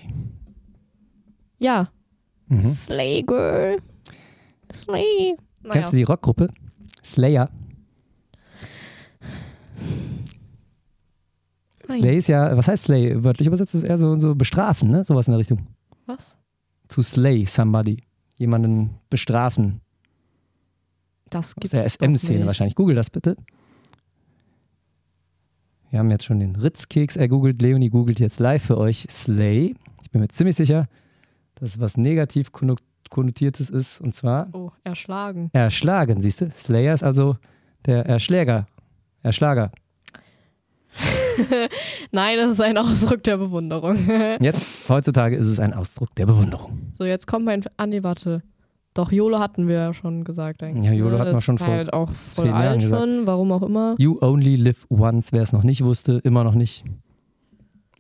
Ja, 1.58 1.88
Mhm. 2.48 2.60
Slay 2.60 3.22
Girl. 3.22 3.78
Slay. 4.72 5.34
Naja. 5.64 5.73
Kennst 5.73 5.92
du 5.92 5.97
die 5.97 6.02
Rockgruppe? 6.04 6.49
Slayer. 7.04 7.50
Nein. 11.88 12.00
Slay 12.00 12.16
ist 12.18 12.28
ja, 12.28 12.56
was 12.56 12.68
heißt 12.68 12.85
Slay? 12.87 13.23
Wörtlich 13.23 13.47
übersetzt 13.47 13.75
ist 13.75 13.83
eher 13.83 13.99
so, 13.99 14.18
so 14.18 14.35
bestrafen, 14.35 14.90
ne? 14.90 15.04
Sowas 15.04 15.26
in 15.26 15.33
der 15.33 15.38
Richtung. 15.38 15.66
Was? 16.06 16.37
To 16.88 17.02
slay 17.02 17.44
somebody. 17.47 18.02
Jemanden 18.37 18.90
bestrafen. 19.11 19.80
Das 21.30 21.47
Aus 21.47 21.54
gibt 21.56 21.73
der 21.73 21.85
es 21.85 21.99
doch 21.99 22.06
SM-Szene 22.06 22.38
nicht. 22.40 22.47
wahrscheinlich. 22.47 22.75
Google 22.75 22.94
das 22.94 23.11
bitte. 23.11 23.37
Wir 25.90 25.99
haben 25.99 26.11
jetzt 26.11 26.25
schon 26.25 26.40
den 26.40 26.56
Ritzkeks 26.56 27.16
ergoogelt. 27.16 27.61
Leonie 27.62 27.90
googelt 27.90 28.18
jetzt 28.18 28.40
live 28.40 28.64
für 28.64 28.78
euch 28.78 29.06
Slay. 29.11 29.75
Ich 30.02 30.11
bin 30.11 30.21
mir 30.21 30.28
ziemlich 30.28 30.56
sicher, 30.56 30.88
dass 31.56 31.71
es 31.71 31.80
was 31.80 31.97
negativ 31.97 32.49
konno- 32.50 32.78
konnotiertes 33.14 33.71
ist. 33.71 34.00
Und 34.00 34.14
zwar 34.14 34.49
Oh, 34.52 34.71
erschlagen. 34.85 35.49
erschlagen, 35.52 36.21
siehst 36.21 36.40
du? 36.42 36.50
Slayer 36.50 36.92
ist 36.92 37.02
also 37.02 37.37
der 37.87 38.04
Erschläger. 38.06 38.66
Erschlager. 39.23 39.71
Nein, 42.12 42.37
das 42.37 42.50
ist 42.52 42.61
ein 42.61 42.76
Ausdruck 42.78 43.23
der 43.25 43.37
Bewunderung. 43.38 43.97
Jetzt, 44.40 44.88
heutzutage 44.88 45.37
ist 45.37 45.49
es 45.49 45.59
ein 45.59 45.73
Ausdruck 45.73 46.14
der 46.14 46.26
Bewunderung. 46.26 46.92
so, 46.92 47.04
jetzt 47.04 47.26
kommt 47.26 47.44
mein. 47.47 47.64
Ah, 47.76 47.87
nee, 47.87 48.02
warte. 48.02 48.42
Doch, 48.94 49.11
YOLO 49.11 49.40
hatten 49.40 49.66
wir 49.66 49.75
ja 49.75 49.92
schon 49.94 50.23
gesagt. 50.23 50.62
Eigentlich. 50.62 50.85
Ja, 50.85 50.92
YOLO 50.92 51.16
ne? 51.16 51.18
hatten 51.18 51.35
wir 51.35 51.42
schon 51.42 51.59
vor 51.59 51.75
halt 51.75 51.92
auch 51.92 52.11
voll 52.12 52.44
zehn 52.44 52.54
Jahren 52.54 52.78
gesagt. 52.78 53.02
schon, 53.02 53.26
warum 53.26 53.50
auch 53.50 53.62
immer. 53.62 53.97
You 53.99 54.18
only 54.21 54.54
live 54.54 54.87
once, 54.88 55.33
wer 55.33 55.42
es 55.42 55.52
noch 55.52 55.64
nicht 55.64 55.83
wusste, 55.83 56.21
immer 56.23 56.44
noch 56.44 56.54
nicht. 56.54 56.85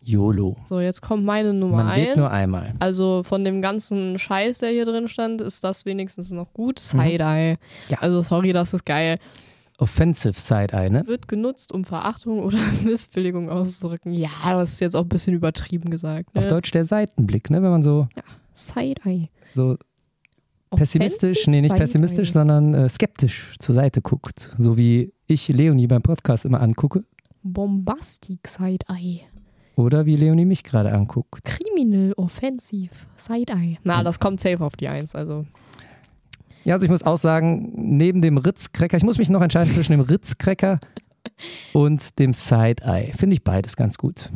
YOLO. 0.04 0.56
So, 0.66 0.80
jetzt 0.80 1.00
kommt 1.00 1.24
meine 1.24 1.54
Nummer 1.54 1.78
Man 1.78 1.86
eins. 1.88 2.06
lebt 2.06 2.16
nur 2.18 2.30
einmal. 2.30 2.74
Also 2.78 3.22
von 3.24 3.42
dem 3.44 3.62
ganzen 3.62 4.18
Scheiß, 4.18 4.58
der 4.58 4.70
hier 4.70 4.84
drin 4.84 5.08
stand, 5.08 5.40
ist 5.40 5.64
das 5.64 5.84
wenigstens 5.86 6.30
noch 6.30 6.52
gut. 6.52 6.78
Side-Eye. 6.78 7.52
Mhm. 7.54 7.58
Ja. 7.88 7.98
Also 8.00 8.22
sorry, 8.22 8.52
das 8.52 8.74
ist 8.74 8.84
geil. 8.84 9.18
Offensive 9.78 10.38
Side-Eye, 10.38 10.90
ne? 10.90 11.04
Wird 11.06 11.26
genutzt, 11.26 11.72
um 11.72 11.84
Verachtung 11.84 12.40
oder 12.42 12.58
Missbilligung 12.84 13.48
auszudrücken. 13.50 14.12
Ja, 14.12 14.30
das 14.44 14.74
ist 14.74 14.80
jetzt 14.80 14.94
auch 14.94 15.02
ein 15.02 15.08
bisschen 15.08 15.34
übertrieben 15.34 15.90
gesagt. 15.90 16.34
Ne? 16.34 16.40
Auf 16.40 16.48
Deutsch 16.48 16.70
der 16.70 16.84
Seitenblick, 16.84 17.50
ne? 17.50 17.62
Wenn 17.62 17.70
man 17.70 17.82
so, 17.82 18.06
Side-Eye. 18.52 19.30
so 19.52 19.76
pessimistisch, 20.70 21.46
nee, 21.46 21.60
nicht 21.60 21.76
pessimistisch, 21.76 22.32
sondern 22.32 22.74
äh, 22.74 22.88
skeptisch 22.88 23.54
zur 23.58 23.74
Seite 23.74 24.00
guckt. 24.02 24.54
So 24.58 24.76
wie 24.76 25.12
ich 25.26 25.48
Leonie 25.48 25.86
beim 25.86 26.02
Podcast 26.02 26.44
immer 26.44 26.60
angucke. 26.60 27.04
Bombastic 27.42 28.46
Side-Eye. 28.46 29.22
Oder 29.76 30.06
wie 30.06 30.16
Leonie 30.16 30.44
mich 30.44 30.62
gerade 30.62 30.92
anguckt. 30.92 31.44
Criminal 31.44 32.12
Offensive 32.16 32.94
Side-Eye. 33.16 33.78
Na, 33.82 34.02
das 34.02 34.20
kommt 34.20 34.40
safe 34.40 34.64
auf 34.64 34.76
die 34.76 34.88
Eins. 34.88 35.14
Also 35.14 35.44
Ja, 36.64 36.74
also 36.74 36.84
ich 36.84 36.90
muss 36.90 37.02
auch 37.02 37.16
sagen, 37.16 37.72
neben 37.74 38.22
dem 38.22 38.38
Ritz-Cracker, 38.38 38.96
ich 38.96 39.02
muss 39.02 39.18
mich 39.18 39.30
noch 39.30 39.42
entscheiden 39.42 39.72
zwischen 39.72 39.92
dem 39.92 40.00
Ritz-Cracker 40.00 40.78
und 41.72 42.18
dem 42.18 42.32
Side-Eye. 42.32 43.12
Finde 43.16 43.34
ich 43.34 43.42
beides 43.42 43.76
ganz 43.76 43.98
gut. 43.98 44.30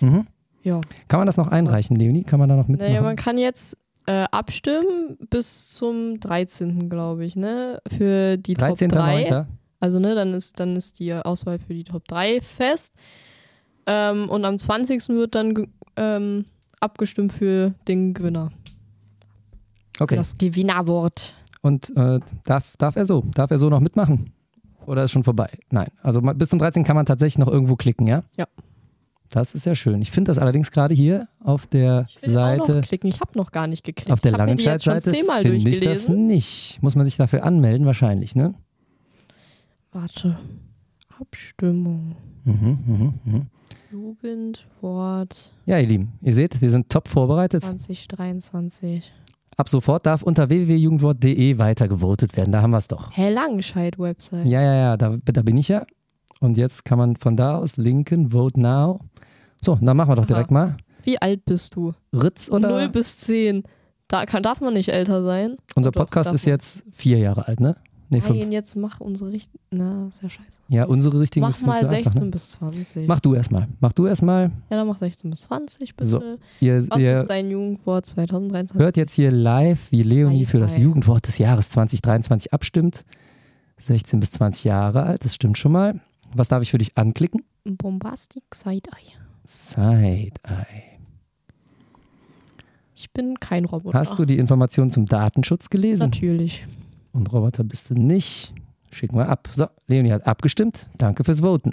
Mhm. 0.00 0.26
ja. 0.62 0.80
Kann 1.08 1.20
man 1.20 1.26
das 1.26 1.36
noch 1.36 1.48
einreichen, 1.48 1.96
Leonie? 1.96 2.24
Kann 2.24 2.38
man 2.38 2.48
da 2.48 2.56
noch 2.56 2.68
mitmachen? 2.68 2.92
Naja, 2.92 3.02
man 3.02 3.16
kann 3.16 3.38
jetzt 3.38 3.76
äh, 4.06 4.26
abstimmen 4.30 5.16
bis 5.30 5.68
zum 5.68 6.20
13. 6.20 6.88
glaube 6.88 7.24
ich, 7.24 7.36
ne? 7.36 7.80
Für 7.88 8.36
die 8.36 8.54
Top 8.54 8.76
3. 8.78 8.86
13.09. 8.86 9.46
Also, 9.80 9.98
ne, 9.98 10.14
dann 10.14 10.32
ist, 10.32 10.58
dann 10.58 10.76
ist 10.76 10.98
die 10.98 11.12
Auswahl 11.12 11.58
für 11.58 11.74
die 11.74 11.84
Top 11.84 12.06
3 12.08 12.40
fest. 12.40 12.92
Ähm, 13.86 14.28
und 14.28 14.44
am 14.44 14.58
20. 14.58 15.08
wird 15.10 15.34
dann 15.34 15.68
ähm, 15.96 16.44
abgestimmt 16.80 17.32
für 17.32 17.74
den 17.88 18.14
Gewinner. 18.14 18.50
Okay. 19.98 20.16
Das 20.16 20.36
Gewinnerwort. 20.36 21.34
Und 21.62 21.96
äh, 21.96 22.20
darf, 22.44 22.76
darf 22.78 22.96
er 22.96 23.04
so? 23.04 23.24
Darf 23.34 23.50
er 23.50 23.58
so 23.58 23.70
noch 23.70 23.80
mitmachen? 23.80 24.32
Oder 24.86 25.04
ist 25.04 25.10
schon 25.12 25.24
vorbei? 25.24 25.50
Nein. 25.70 25.88
Also 26.02 26.20
bis 26.20 26.48
zum 26.48 26.58
13. 26.58 26.84
kann 26.84 26.96
man 26.96 27.06
tatsächlich 27.06 27.38
noch 27.38 27.52
irgendwo 27.52 27.76
klicken, 27.76 28.06
ja? 28.06 28.22
Ja. 28.36 28.46
Das 29.30 29.54
ist 29.54 29.66
ja 29.66 29.74
schön. 29.74 30.00
Ich 30.02 30.12
finde 30.12 30.30
das 30.30 30.38
allerdings 30.38 30.70
gerade 30.70 30.94
hier 30.94 31.26
auf 31.42 31.66
der 31.66 32.06
Ich 32.08 32.22
will 32.22 32.38
auch 32.38 32.56
noch 32.56 32.66
Seite, 32.68 32.80
klicken. 32.82 33.08
Ich 33.08 33.20
habe 33.20 33.32
noch 33.34 33.50
gar 33.50 33.66
nicht 33.66 33.84
geklickt. 33.84 34.12
auf 34.12 34.20
der 34.20 34.32
Langenscheid-Seite 34.32 35.10
finde 35.10 35.68
ich 35.70 35.80
das 35.80 36.08
nicht. 36.08 36.80
Muss 36.82 36.94
man 36.94 37.06
sich 37.06 37.16
dafür 37.16 37.42
anmelden 37.44 37.86
wahrscheinlich, 37.86 38.36
ne? 38.36 38.54
Warte. 39.92 40.38
Abstimmung. 41.20 42.16
Mhm, 42.44 42.78
mhm, 42.86 43.14
mhm. 43.24 43.46
Jugendwort 43.90 45.52
Ja, 45.64 45.78
ihr 45.78 45.86
Lieben, 45.86 46.12
ihr 46.20 46.34
seht, 46.34 46.60
wir 46.60 46.70
sind 46.70 46.90
top 46.90 47.08
vorbereitet. 47.08 47.62
2023. 47.62 49.12
Ab 49.56 49.68
sofort 49.68 50.04
darf 50.04 50.22
unter 50.22 50.50
www.jugendwort.de 50.50 51.58
weiter 51.58 51.88
gewotet 51.88 52.36
werden. 52.36 52.52
Da 52.52 52.60
haben 52.60 52.72
wir 52.72 52.78
es 52.78 52.88
doch. 52.88 53.10
Herr 53.12 53.30
Langenscheid-Website. 53.30 54.46
Ja, 54.46 54.60
ja, 54.60 54.74
ja, 54.74 54.96
da, 54.96 55.16
da 55.24 55.42
bin 55.42 55.56
ich 55.56 55.68
ja. 55.68 55.86
Und 56.40 56.58
jetzt 56.58 56.84
kann 56.84 56.98
man 56.98 57.16
von 57.16 57.36
da 57.36 57.56
aus 57.56 57.78
linken, 57.78 58.32
Vote 58.32 58.60
Now. 58.60 59.00
So, 59.62 59.78
dann 59.80 59.96
machen 59.96 60.10
wir 60.10 60.16
doch 60.16 60.24
Aha. 60.24 60.34
direkt 60.34 60.50
mal. 60.50 60.76
Wie 61.04 61.20
alt 61.20 61.44
bist 61.46 61.76
du? 61.76 61.94
Ritz 62.12 62.50
oder? 62.50 62.68
0 62.68 62.88
bis 62.90 63.16
10. 63.18 63.62
Da 64.08 64.26
kann, 64.26 64.42
darf 64.42 64.60
man 64.60 64.74
nicht 64.74 64.90
älter 64.90 65.22
sein. 65.22 65.56
Unser 65.74 65.90
Doch, 65.90 66.02
Podcast 66.02 66.32
ist 66.32 66.44
jetzt 66.44 66.84
vier 66.92 67.18
Jahre 67.18 67.48
alt, 67.48 67.60
ne? 67.60 67.76
Nee, 68.08 68.20
fünf. 68.20 68.38
Nein, 68.38 68.52
jetzt 68.52 68.76
mach 68.76 69.00
unsere 69.00 69.32
richtigen. 69.32 69.58
Na, 69.70 70.06
ist 70.08 70.22
ja 70.22 70.28
scheiße. 70.28 70.60
Ja, 70.68 70.84
unsere 70.84 71.18
richtigen 71.18 71.44
Mach 71.44 71.60
mal 71.62 71.80
so 71.82 71.88
16 71.88 71.96
einfach, 72.06 72.14
ne? 72.14 72.30
bis 72.30 72.50
20. 72.50 73.08
Mach 73.08 73.18
du 73.20 73.34
erstmal. 73.34 73.68
Mach 73.80 73.92
du 73.92 74.06
erstmal. 74.06 74.44
ja, 74.70 74.76
dann 74.76 74.86
mach 74.86 74.98
16 74.98 75.28
bis 75.30 75.40
20, 75.42 75.96
bitte. 75.96 76.08
So, 76.10 76.22
Ihr, 76.60 76.88
Was 76.88 76.98
ihr 77.00 77.12
ist 77.22 77.26
dein 77.26 77.50
Jugendwort 77.50 78.06
2023? 78.06 78.78
hört 78.78 78.96
jetzt 78.96 79.14
hier 79.14 79.32
live, 79.32 79.90
wie 79.90 80.02
Leonie 80.02 80.46
für 80.46 80.60
das. 80.60 80.78
Jugendwort 80.78 81.26
des 81.26 81.38
Jahres 81.38 81.68
2023 81.70 82.52
abstimmt. 82.52 83.04
16 83.78 84.20
bis 84.20 84.30
20 84.30 84.64
Jahre 84.64 85.02
alt, 85.02 85.24
das 85.24 85.34
stimmt 85.34 85.58
schon 85.58 85.72
mal. 85.72 86.00
Was 86.34 86.48
darf 86.48 86.62
ich 86.62 86.70
für 86.70 86.78
dich 86.78 86.96
anklicken? 86.96 87.42
Bombastic 87.64 88.42
Side-Eye. 88.54 89.12
Side-Eye. 89.46 90.82
Ich 92.94 93.12
bin 93.12 93.38
kein 93.40 93.64
Roboter. 93.66 93.98
Hast 93.98 94.18
du 94.18 94.24
die 94.24 94.38
Informationen 94.38 94.90
zum 94.90 95.06
Datenschutz 95.06 95.68
gelesen? 95.68 96.04
Natürlich. 96.04 96.66
Und 97.16 97.32
Roboter 97.32 97.64
bist 97.64 97.88
du 97.88 97.94
nicht. 97.94 98.52
Schicken 98.90 99.16
wir 99.16 99.28
ab. 99.28 99.48
So, 99.54 99.66
Leonie 99.86 100.12
hat 100.12 100.26
abgestimmt. 100.26 100.86
Danke 100.98 101.24
fürs 101.24 101.40
Voten. 101.40 101.72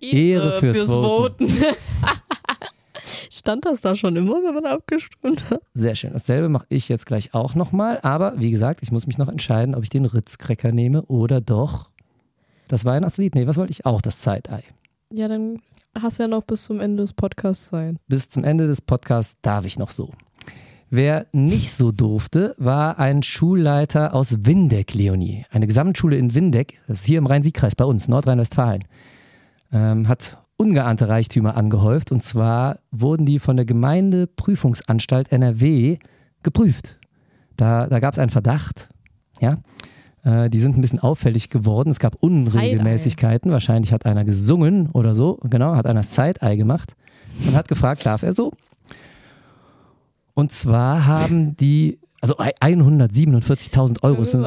Ehre 0.00 0.58
fürs 0.60 0.90
Voten. 0.90 1.48
Stand 3.30 3.64
das 3.64 3.80
da 3.80 3.96
schon 3.96 4.14
immer, 4.16 4.34
wenn 4.34 4.54
man 4.54 4.66
abgestimmt 4.66 5.48
hat? 5.48 5.62
Sehr 5.72 5.94
schön. 5.94 6.12
Dasselbe 6.12 6.50
mache 6.50 6.66
ich 6.68 6.90
jetzt 6.90 7.06
gleich 7.06 7.32
auch 7.32 7.54
nochmal. 7.54 8.00
Aber 8.02 8.38
wie 8.38 8.50
gesagt, 8.50 8.80
ich 8.82 8.92
muss 8.92 9.06
mich 9.06 9.16
noch 9.16 9.28
entscheiden, 9.28 9.74
ob 9.74 9.82
ich 9.82 9.88
den 9.88 10.04
Ritz-Cracker 10.04 10.72
nehme 10.72 11.02
oder 11.06 11.40
doch 11.40 11.88
das 12.68 12.84
Weihnachtslied. 12.84 13.34
Nee, 13.34 13.46
was 13.46 13.56
wollte 13.56 13.70
ich? 13.70 13.86
Auch 13.86 14.02
das 14.02 14.20
Zeitei. 14.20 14.62
Ja, 15.10 15.26
dann 15.26 15.60
hast 15.98 16.18
du 16.18 16.24
ja 16.24 16.28
noch 16.28 16.42
bis 16.42 16.64
zum 16.64 16.80
Ende 16.80 17.02
des 17.02 17.14
Podcasts 17.14 17.70
sein. 17.70 17.98
Bis 18.08 18.28
zum 18.28 18.44
Ende 18.44 18.66
des 18.66 18.82
Podcasts 18.82 19.36
darf 19.40 19.64
ich 19.64 19.78
noch 19.78 19.90
so. 19.90 20.10
Wer 20.94 21.24
nicht 21.32 21.72
so 21.72 21.90
durfte, 21.90 22.54
war 22.58 22.98
ein 22.98 23.22
Schulleiter 23.22 24.12
aus 24.12 24.44
Windeck, 24.44 24.92
Leonie. 24.92 25.46
Eine 25.50 25.66
Gesamtschule 25.66 26.16
in 26.16 26.34
Windeck, 26.34 26.82
das 26.86 27.00
ist 27.00 27.06
hier 27.06 27.16
im 27.16 27.24
Rhein-Sieg-Kreis 27.24 27.76
bei 27.76 27.86
uns, 27.86 28.08
Nordrhein-Westfalen. 28.08 28.84
Ähm, 29.72 30.06
hat 30.06 30.36
ungeahnte 30.58 31.08
Reichtümer 31.08 31.56
angehäuft. 31.56 32.12
Und 32.12 32.22
zwar 32.22 32.80
wurden 32.90 33.24
die 33.24 33.38
von 33.38 33.56
der 33.56 33.64
Gemeindeprüfungsanstalt 33.64 35.32
NRW 35.32 35.96
geprüft. 36.42 36.98
Da, 37.56 37.86
da 37.86 37.98
gab 37.98 38.12
es 38.12 38.18
einen 38.18 38.28
Verdacht, 38.28 38.90
ja. 39.40 39.62
Äh, 40.24 40.50
die 40.50 40.60
sind 40.60 40.76
ein 40.76 40.82
bisschen 40.82 40.98
auffällig 40.98 41.48
geworden. 41.48 41.88
Es 41.88 42.00
gab 42.00 42.16
Unregelmäßigkeiten. 42.16 43.50
Wahrscheinlich 43.50 43.94
hat 43.94 44.04
einer 44.04 44.26
gesungen 44.26 44.90
oder 44.90 45.14
so. 45.14 45.38
Genau, 45.44 45.74
hat 45.74 45.86
einer 45.86 46.02
Side-Eye 46.02 46.58
gemacht 46.58 46.94
und 47.46 47.54
hat 47.54 47.68
gefragt, 47.68 48.04
darf 48.04 48.22
er 48.22 48.34
so? 48.34 48.52
Und 50.34 50.52
zwar 50.52 51.06
haben 51.06 51.56
die 51.56 51.98
also 52.22 52.36
147.000 52.36 54.04
Euro 54.04 54.22
ist, 54.22 54.36
ein, 54.36 54.44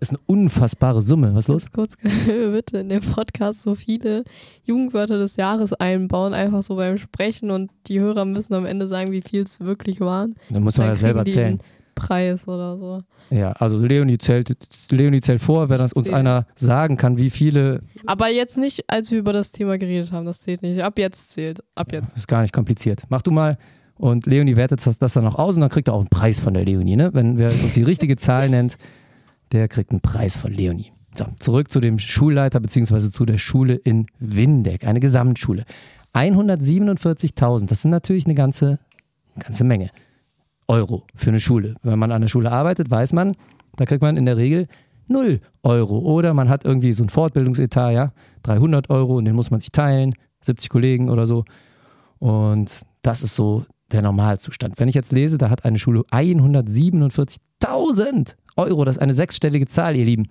ist, 0.00 0.10
eine 0.10 0.18
unfassbare 0.24 1.02
Summe. 1.02 1.34
Was 1.34 1.44
ist 1.44 1.48
los? 1.48 1.70
Kurz, 1.70 1.94
bitte 2.26 2.78
in 2.78 2.88
dem 2.88 3.02
Podcast 3.02 3.62
so 3.62 3.74
viele 3.74 4.24
Jugendwörter 4.64 5.18
des 5.18 5.36
Jahres 5.36 5.74
einbauen, 5.74 6.32
einfach 6.32 6.62
so 6.62 6.76
beim 6.76 6.96
Sprechen 6.96 7.50
und 7.50 7.70
die 7.86 8.00
Hörer 8.00 8.24
müssen 8.24 8.54
am 8.54 8.64
Ende 8.64 8.88
sagen, 8.88 9.12
wie 9.12 9.20
viel 9.20 9.42
es 9.42 9.60
wirklich 9.60 10.00
waren. 10.00 10.36
Dann 10.48 10.62
muss 10.62 10.78
man 10.78 10.86
ja 10.86 10.96
selber 10.96 11.26
zählen. 11.26 11.60
Preis 11.94 12.48
oder 12.48 12.78
so. 12.78 13.02
Ja, 13.28 13.52
also 13.52 13.76
Leonie 13.78 14.16
zählt, 14.16 14.56
Leonie 14.90 15.20
zählt 15.20 15.42
vor, 15.42 15.68
wenn 15.68 15.76
das 15.76 15.92
uns 15.92 16.08
einer 16.08 16.46
sagen 16.56 16.96
kann, 16.96 17.18
wie 17.18 17.28
viele. 17.28 17.80
Aber 18.06 18.28
jetzt 18.28 18.56
nicht, 18.56 18.84
als 18.88 19.10
wir 19.10 19.18
über 19.18 19.34
das 19.34 19.52
Thema 19.52 19.76
geredet 19.76 20.12
haben, 20.12 20.24
das 20.24 20.40
zählt 20.40 20.62
nicht. 20.62 20.82
Ab 20.82 20.98
jetzt 20.98 21.32
zählt. 21.32 21.62
Ab 21.74 21.92
jetzt. 21.92 22.12
Ja, 22.12 22.16
ist 22.16 22.28
gar 22.28 22.40
nicht 22.40 22.54
kompliziert. 22.54 23.02
Mach 23.10 23.20
du 23.20 23.30
mal 23.30 23.58
und 24.02 24.26
Leonie 24.26 24.56
wertet 24.56 24.84
das, 24.84 24.98
das 24.98 25.12
dann 25.12 25.22
noch 25.22 25.36
aus 25.36 25.54
und 25.54 25.60
dann 25.60 25.70
kriegt 25.70 25.86
er 25.86 25.94
auch 25.94 26.00
einen 26.00 26.08
Preis 26.08 26.40
von 26.40 26.54
der 26.54 26.64
Leonie. 26.64 26.96
Ne? 26.96 27.10
Wenn 27.14 27.38
wer 27.38 27.50
uns 27.50 27.74
die 27.74 27.84
richtige 27.84 28.16
Zahl 28.16 28.48
nennt, 28.48 28.76
der 29.52 29.68
kriegt 29.68 29.92
einen 29.92 30.00
Preis 30.00 30.36
von 30.36 30.52
Leonie. 30.52 30.90
So, 31.14 31.26
zurück 31.38 31.70
zu 31.70 31.78
dem 31.78 32.00
Schulleiter 32.00 32.58
bzw. 32.58 33.12
zu 33.12 33.24
der 33.24 33.38
Schule 33.38 33.74
in 33.74 34.06
Windeck, 34.18 34.84
eine 34.88 34.98
Gesamtschule. 34.98 35.64
147.000, 36.14 37.66
das 37.66 37.82
sind 37.82 37.92
natürlich 37.92 38.26
eine 38.26 38.34
ganze, 38.34 38.80
ganze 39.38 39.62
Menge 39.62 39.90
Euro 40.66 41.04
für 41.14 41.30
eine 41.30 41.38
Schule. 41.38 41.76
Wenn 41.84 42.00
man 42.00 42.10
an 42.10 42.22
der 42.22 42.28
Schule 42.28 42.50
arbeitet, 42.50 42.90
weiß 42.90 43.12
man, 43.12 43.36
da 43.76 43.84
kriegt 43.86 44.02
man 44.02 44.16
in 44.16 44.26
der 44.26 44.36
Regel 44.36 44.66
0 45.06 45.40
Euro. 45.62 46.00
Oder 46.00 46.34
man 46.34 46.48
hat 46.48 46.64
irgendwie 46.64 46.92
so 46.92 47.04
ein 47.04 47.08
Fortbildungsetat, 47.08 47.92
ja, 47.92 48.12
300 48.42 48.90
Euro 48.90 49.18
und 49.18 49.26
den 49.26 49.36
muss 49.36 49.52
man 49.52 49.60
sich 49.60 49.70
teilen, 49.70 50.12
70 50.40 50.70
Kollegen 50.70 51.08
oder 51.08 51.28
so. 51.28 51.44
Und 52.18 52.82
das 53.02 53.22
ist 53.22 53.36
so 53.36 53.64
der 53.92 54.02
Normalzustand. 54.02 54.78
Wenn 54.78 54.88
ich 54.88 54.94
jetzt 54.94 55.12
lese, 55.12 55.38
da 55.38 55.48
hat 55.50 55.64
eine 55.64 55.78
Schule 55.78 56.00
147.000 56.10 58.34
Euro, 58.56 58.84
das 58.84 58.96
ist 58.96 59.02
eine 59.02 59.14
sechsstellige 59.14 59.66
Zahl, 59.66 59.96
ihr 59.96 60.04
Lieben. 60.04 60.28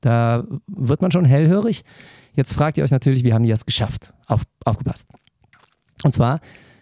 Da 0.00 0.44
wird 0.66 1.02
man 1.02 1.10
schon 1.10 1.24
hellhörig. 1.24 1.82
Jetzt 2.34 2.54
fragt 2.54 2.76
ihr 2.76 2.84
euch 2.84 2.90
natürlich, 2.90 3.24
wie 3.24 3.32
haben 3.32 3.44
die 3.44 3.50
das 3.50 3.66
geschafft? 3.66 4.12
Auf, 4.26 4.42
aufgepasst. 4.64 5.06
Und 6.02 6.12
zwar, 6.12 6.40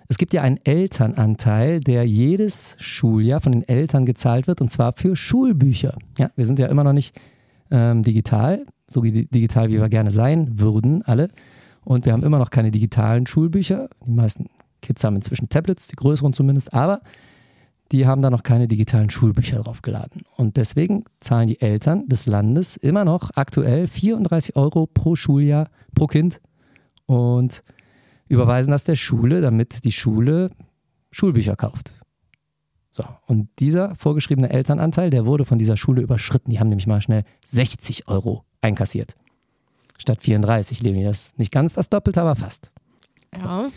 es 0.09 0.19
gibt 0.19 0.35
ja 0.35 0.43
einen 0.43 0.59
Elternanteil, 0.65 1.81
der 1.81 2.05
jedes 2.05 2.77
Schuljahr 2.79 3.41
von 3.41 3.53
den 3.53 3.67
Eltern 3.67 4.05
gezahlt 4.05 4.47
wird, 4.47 4.61
und 4.61 4.71
zwar 4.71 4.93
für 4.95 5.17
Schulbücher. 5.17 5.97
Ja, 6.19 6.31
wir 6.37 6.47
sind 6.47 6.59
ja 6.59 6.67
immer 6.67 6.85
noch 6.85 6.93
nicht 6.93 7.19
ähm, 7.71 8.03
digital, 8.03 8.67
so 8.89 9.01
digital 9.03 9.71
wie 9.71 9.81
wir 9.81 9.89
gerne 9.89 10.11
sein 10.11 10.61
würden, 10.61 11.03
alle. 11.03 11.29
Und 11.85 12.05
wir 12.05 12.13
haben 12.13 12.23
immer 12.23 12.39
noch 12.39 12.51
keine 12.51 12.71
digitalen 12.71 13.27
Schulbücher. 13.27 13.89
Die 14.07 14.11
meisten 14.11 14.47
Kids 14.83 15.03
haben 15.05 15.17
inzwischen 15.17 15.49
Tablets, 15.49 15.87
die 15.89 15.97
größeren 15.97 16.35
zumindest, 16.35 16.75
aber 16.75 17.01
die 17.93 18.07
haben 18.07 18.23
da 18.23 18.31
noch 18.31 18.43
keine 18.43 18.69
digitalen 18.69 19.11
Schulbücher 19.11 19.63
draufgeladen. 19.63 20.23
Und 20.37 20.57
deswegen 20.57 21.05
zahlen 21.21 21.49
die 21.49 21.61
Eltern 21.61 22.09
des 22.09 22.27
Landes 22.27 22.77
immer 22.77 23.05
noch 23.05 23.31
aktuell 23.35 23.87
34 23.87 24.57
Euro 24.57 24.87
pro 24.87 25.15
Schuljahr, 25.15 25.71
pro 25.95 26.07
Kind 26.07 26.41
und 27.07 27.63
überweisen 28.29 28.71
das 28.71 28.85
der 28.85 28.97
Schule, 28.97 29.43
damit 29.43 29.85
die 29.85 29.93
Schule 29.93 30.51
Schulbücher 31.11 31.57
kauft. 31.57 32.03
So, 32.91 33.05
und 33.27 33.49
dieser 33.59 33.95
vorgeschriebene 33.95 34.51
Elternanteil, 34.51 35.11
der 35.11 35.25
wurde 35.27 35.45
von 35.45 35.59
dieser 35.59 35.77
Schule 35.77 36.03
überschritten. 36.03 36.51
Die 36.51 36.61
haben 36.61 36.69
nämlich 36.69 36.87
mal 36.87 37.01
schnell 37.01 37.25
60 37.47 38.09
Euro 38.09 38.45
einkassiert. 38.61 39.17
Statt 39.99 40.23
34, 40.23 40.83
Leonie. 40.83 41.05
Das 41.05 41.29
ist 41.29 41.39
nicht 41.39 41.53
ganz 41.53 41.75
das 41.75 41.89
Doppelte, 41.89 42.21
aber 42.21 42.37
fast. 42.37 42.71
Ja. 43.39 43.69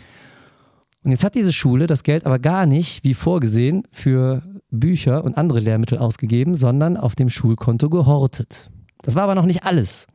Und 1.06 1.12
jetzt 1.12 1.22
hat 1.22 1.36
diese 1.36 1.52
Schule 1.52 1.86
das 1.86 2.02
Geld 2.02 2.26
aber 2.26 2.40
gar 2.40 2.66
nicht, 2.66 3.04
wie 3.04 3.14
vorgesehen, 3.14 3.84
für 3.92 4.42
Bücher 4.72 5.22
und 5.22 5.38
andere 5.38 5.60
Lehrmittel 5.60 5.98
ausgegeben, 5.98 6.56
sondern 6.56 6.96
auf 6.96 7.14
dem 7.14 7.30
Schulkonto 7.30 7.88
gehortet. 7.88 8.72
Das 9.02 9.14
war 9.14 9.22
aber 9.22 9.36
noch 9.36 9.46
nicht 9.46 9.62
alles. 9.62 10.08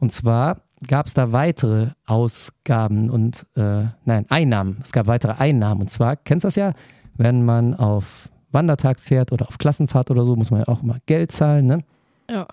Und 0.00 0.10
zwar 0.10 0.62
gab 0.84 1.06
es 1.06 1.14
da 1.14 1.30
weitere 1.30 1.90
Ausgaben 2.06 3.08
und, 3.08 3.46
äh, 3.54 3.84
nein, 4.04 4.26
Einnahmen. 4.30 4.80
Es 4.82 4.90
gab 4.90 5.06
weitere 5.06 5.34
Einnahmen. 5.34 5.82
Und 5.82 5.92
zwar, 5.92 6.16
kennst 6.16 6.42
du 6.42 6.48
das 6.48 6.56
ja, 6.56 6.72
wenn 7.14 7.44
man 7.44 7.74
auf 7.74 8.30
Wandertag 8.50 8.98
fährt 8.98 9.30
oder 9.30 9.46
auf 9.46 9.58
Klassenfahrt 9.58 10.10
oder 10.10 10.24
so, 10.24 10.34
muss 10.34 10.50
man 10.50 10.62
ja 10.62 10.66
auch 10.66 10.82
immer 10.82 10.98
Geld 11.06 11.30
zahlen, 11.30 11.66
ne? 11.66 11.84
Ja. 12.28 12.48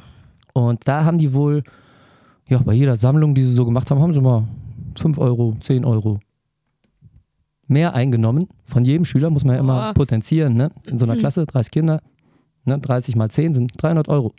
Und 0.54 0.88
da 0.88 1.06
haben 1.06 1.18
die 1.18 1.34
wohl, 1.34 1.64
ja, 2.50 2.60
bei 2.60 2.74
jeder 2.74 2.96
Sammlung, 2.96 3.34
die 3.34 3.46
sie 3.46 3.56
so 3.56 3.66
gemacht 3.66 3.90
haben, 3.90 4.00
haben 4.00 4.14
sie 4.14 4.22
mal 4.22 4.44
5 4.96 5.18
Euro, 5.18 5.58
10 5.60 5.84
Euro 5.84 6.20
mehr 7.68 7.94
eingenommen. 7.94 8.48
Von 8.66 8.84
jedem 8.84 9.06
Schüler 9.06 9.30
muss 9.30 9.44
man 9.44 9.56
ja 9.56 9.62
immer 9.62 9.90
oh. 9.90 9.94
potenzieren. 9.94 10.56
Ne? 10.56 10.72
In 10.88 10.98
so 10.98 11.06
einer 11.06 11.18
Klasse, 11.18 11.46
30 11.46 11.72
Kinder, 11.72 12.02
ne? 12.66 12.80
30 12.80 13.16
mal 13.16 13.30
10 13.30 13.54
sind 13.54 13.72
300 13.78 14.08
Euro. 14.10 14.34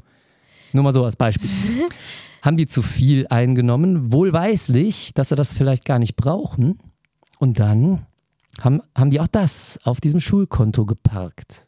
Nur 0.72 0.84
mal 0.84 0.92
so 0.92 1.04
als 1.04 1.16
Beispiel. 1.16 1.50
haben 2.42 2.56
die 2.56 2.66
zu 2.66 2.82
viel 2.82 3.26
eingenommen, 3.28 4.12
wohlweislich, 4.12 5.12
dass 5.14 5.30
sie 5.30 5.36
das 5.36 5.52
vielleicht 5.52 5.84
gar 5.84 5.98
nicht 5.98 6.16
brauchen. 6.16 6.78
Und 7.38 7.58
dann 7.58 8.06
haben, 8.60 8.82
haben 8.96 9.10
die 9.10 9.20
auch 9.20 9.26
das 9.26 9.80
auf 9.84 10.00
diesem 10.00 10.20
Schulkonto 10.20 10.86
geparkt. 10.86 11.66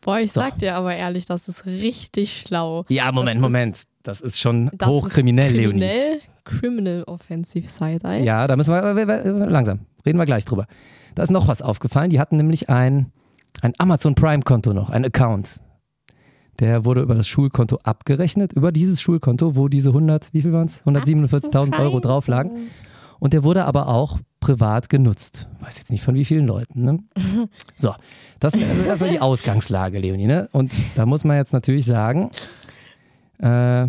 Boah, 0.00 0.18
ich 0.18 0.32
so. 0.32 0.40
sag 0.40 0.58
dir 0.58 0.74
aber 0.74 0.94
ehrlich, 0.96 1.26
das 1.26 1.48
ist 1.48 1.66
richtig 1.66 2.40
schlau. 2.40 2.84
Ja, 2.88 3.12
Moment, 3.12 3.36
das 3.36 3.42
Moment. 3.42 3.82
Das 4.02 4.20
ist 4.22 4.38
schon 4.38 4.70
das 4.72 4.88
hochkriminell, 4.88 5.54
ist 5.54 5.58
kriminell, 5.58 6.08
Leonie. 6.08 6.20
Criminal 6.44 7.04
Offensive 7.04 7.68
Side-Eye. 7.68 8.24
Ja, 8.24 8.46
da 8.46 8.56
müssen 8.56 8.72
wir 8.72 8.94
langsam. 9.48 9.80
Reden 10.04 10.18
wir 10.18 10.26
gleich 10.26 10.44
drüber. 10.44 10.66
Da 11.14 11.22
ist 11.22 11.30
noch 11.30 11.48
was 11.48 11.62
aufgefallen. 11.62 12.10
Die 12.10 12.20
hatten 12.20 12.36
nämlich 12.36 12.68
ein, 12.68 13.12
ein 13.62 13.72
Amazon 13.78 14.14
Prime-Konto 14.14 14.72
noch, 14.72 14.90
ein 14.90 15.04
Account. 15.04 15.60
Der 16.58 16.84
wurde 16.84 17.00
über 17.00 17.14
das 17.14 17.26
Schulkonto 17.26 17.78
abgerechnet, 17.84 18.52
über 18.52 18.70
dieses 18.70 19.00
Schulkonto, 19.00 19.56
wo 19.56 19.68
diese 19.68 19.90
100, 19.90 20.32
wie 20.34 20.42
viel 20.42 20.52
waren 20.52 20.66
es? 20.66 20.82
147.000 20.82 21.78
Euro 21.78 22.00
drauf 22.00 22.26
lagen. 22.26 22.68
Und 23.18 23.32
der 23.32 23.44
wurde 23.44 23.64
aber 23.64 23.88
auch 23.88 24.18
privat 24.40 24.88
genutzt. 24.88 25.48
Weiß 25.60 25.78
jetzt 25.78 25.90
nicht 25.90 26.02
von 26.02 26.14
wie 26.14 26.24
vielen 26.24 26.46
Leuten. 26.46 26.82
Ne? 26.82 26.98
So, 27.76 27.94
das 28.40 28.54
ist 28.54 28.68
also 28.68 28.82
erstmal 28.82 29.10
die 29.10 29.20
Ausgangslage, 29.20 29.98
Leonie. 29.98 30.26
Ne? 30.26 30.48
Und 30.52 30.72
da 30.96 31.06
muss 31.06 31.24
man 31.24 31.36
jetzt 31.36 31.52
natürlich 31.52 31.86
sagen, 31.86 32.30
äh, 33.38 33.86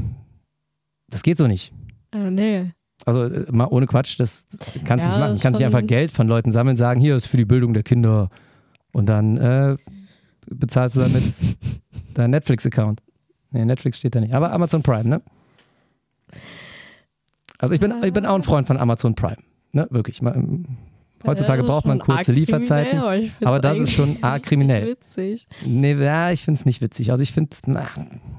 das 1.09 1.23
geht 1.23 1.37
so 1.37 1.47
nicht. 1.47 1.73
Äh, 2.13 2.32
nee. 2.32 2.71
Also 3.06 3.24
äh, 3.24 3.52
mal 3.52 3.67
ohne 3.67 3.88
Quatsch, 3.88 4.19
das 4.19 4.45
kannst 4.86 5.06
du 5.06 5.10
ja, 5.10 5.15
nicht 5.15 5.19
machen. 5.19 5.36
Du 5.36 5.41
kannst 5.41 5.60
nicht 5.60 5.65
einfach 5.65 5.86
Geld 5.86 6.12
von 6.12 6.28
Leuten 6.28 6.52
sammeln, 6.52 6.78
sagen, 6.78 7.00
hier 7.00 7.15
ist 7.15 7.26
für 7.26 7.38
die 7.38 7.45
Bildung 7.45 7.74
der 7.74 7.84
Kinder 7.84 8.30
und 8.91 9.08
dann 9.08 9.38
äh, 9.38 9.78
bezahlst 10.47 10.95
du 10.95 11.02
damit 11.02 11.24
deinen 12.13 12.32
Netflix-Account. 12.32 13.02
Nee, 13.52 13.65
Netflix 13.65 13.97
steht 13.97 14.15
da 14.15 14.21
nicht. 14.21 14.34
Aber 14.34 14.52
Amazon 14.52 14.82
Prime, 14.82 15.08
ne? 15.08 15.21
Also 17.58 17.74
ich 17.74 17.80
bin, 17.80 17.93
ich 18.04 18.13
bin 18.13 18.26
auch 18.26 18.36
ein 18.36 18.43
Freund 18.43 18.65
von 18.65 18.78
Amazon 18.78 19.13
Prime. 19.13 19.38
Ne? 19.74 19.88
Wirklich. 19.91 20.21
Ähm, 20.21 20.65
heutzutage 21.26 21.63
braucht 21.63 21.86
man 21.86 22.00
kurze 22.00 22.32
Lieferzeiten. 22.32 23.00
Aber, 23.43 23.60
das 23.60 23.78
ist 23.78 23.91
schon 23.91 24.17
arg 24.21 24.43
kriminell. 24.43 24.88
Witzig. 24.88 25.47
Nee, 25.65 25.93
ja, 25.93 26.32
ich 26.32 26.43
finde 26.43 26.60
es 26.60 26.65
nicht 26.65 26.82
witzig. 26.82 27.12
Also 27.12 27.21
ich 27.21 27.32
finde, 27.32 27.56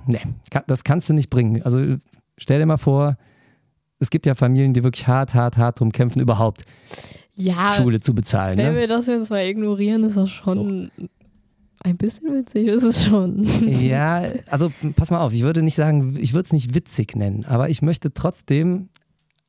nee, 0.06 0.20
das 0.66 0.82
kannst 0.82 1.08
du 1.08 1.12
nicht 1.12 1.30
bringen. 1.30 1.62
Also 1.62 1.96
stell 2.36 2.58
dir 2.58 2.66
mal 2.66 2.78
vor, 2.78 3.16
es 4.02 4.10
gibt 4.10 4.26
ja 4.26 4.34
Familien, 4.34 4.74
die 4.74 4.82
wirklich 4.82 5.06
hart, 5.06 5.32
hart, 5.32 5.56
hart 5.56 5.80
drum 5.80 5.92
kämpfen, 5.92 6.20
überhaupt 6.20 6.64
ja, 7.34 7.70
Schule 7.72 8.00
zu 8.00 8.14
bezahlen. 8.14 8.58
Wenn 8.58 8.74
ne? 8.74 8.80
wir 8.80 8.88
das 8.88 9.06
jetzt 9.06 9.30
mal 9.30 9.46
ignorieren, 9.46 10.04
ist 10.04 10.16
das 10.16 10.30
schon. 10.30 10.90
So. 10.98 11.06
Ein 11.84 11.96
bisschen 11.96 12.34
witzig 12.34 12.68
ist 12.68 12.82
es 12.82 13.04
schon. 13.04 13.48
Ja, 13.80 14.24
also 14.50 14.72
pass 14.94 15.10
mal 15.10 15.20
auf, 15.20 15.32
ich 15.32 15.42
würde 15.42 15.62
nicht 15.62 15.74
sagen, 15.74 16.16
ich 16.20 16.32
würde 16.32 16.46
es 16.46 16.52
nicht 16.52 16.74
witzig 16.74 17.16
nennen, 17.16 17.44
aber 17.44 17.70
ich 17.70 17.82
möchte 17.82 18.12
trotzdem 18.12 18.88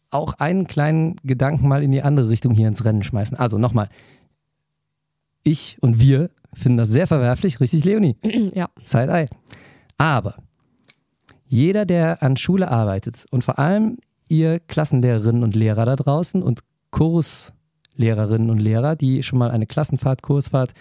auch 0.10 0.34
einen 0.34 0.68
kleinen 0.68 1.16
Gedanken 1.24 1.68
mal 1.68 1.84
in 1.84 1.92
die 1.92 2.04
andere 2.04 2.30
Richtung 2.30 2.54
hier 2.54 2.68
ins 2.68 2.86
Rennen 2.86 3.04
schmeißen. 3.04 3.38
Also 3.38 3.58
nochmal, 3.58 3.90
ich 5.44 5.78
und 5.82 6.00
wir 6.00 6.30
finden 6.54 6.78
das 6.78 6.90
sehr 6.90 7.08
verwerflich, 7.08 7.60
richtig, 7.60 7.84
Leonie? 7.84 8.18
ja. 8.54 8.70
Side-Eye. 8.84 9.28
Aber 9.98 10.38
jeder, 11.48 11.86
der 11.86 12.24
an 12.24 12.38
Schule 12.38 12.70
arbeitet 12.70 13.26
und 13.30 13.44
vor 13.44 13.60
allem 13.60 13.98
ihr 14.30 14.60
Klassenlehrerinnen 14.60 15.44
und 15.44 15.56
Lehrer 15.56 15.86
da 15.86 15.96
draußen 15.96 16.42
und 16.42 16.62
Kurslehrerinnen 16.92 18.50
und 18.50 18.60
Lehrer, 18.60 18.96
die 18.96 19.24
schon 19.24 19.40
mal 19.40 19.52
eine 19.52 19.66
Klassenfahrt, 19.66 20.22
Kursfahrt 20.22 20.74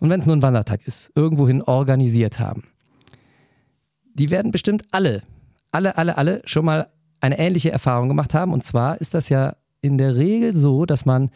und 0.00 0.08
wenn 0.08 0.20
es 0.20 0.26
nur 0.26 0.36
ein 0.36 0.42
Wandertag 0.42 0.86
ist, 0.86 1.12
irgendwohin 1.14 1.62
organisiert 1.62 2.40
haben. 2.40 2.64
Die 4.14 4.30
werden 4.30 4.50
bestimmt 4.50 4.82
alle, 4.90 5.22
alle, 5.72 5.96
alle, 5.96 6.16
alle 6.16 6.42
schon 6.44 6.64
mal 6.64 6.88
eine 7.20 7.38
ähnliche 7.38 7.70
Erfahrung 7.70 8.08
gemacht 8.08 8.34
haben. 8.34 8.52
Und 8.52 8.64
zwar 8.64 9.00
ist 9.00 9.14
das 9.14 9.28
ja 9.28 9.56
in 9.82 9.98
der 9.98 10.16
Regel 10.16 10.54
so, 10.54 10.86
dass 10.86 11.04
man 11.06 11.30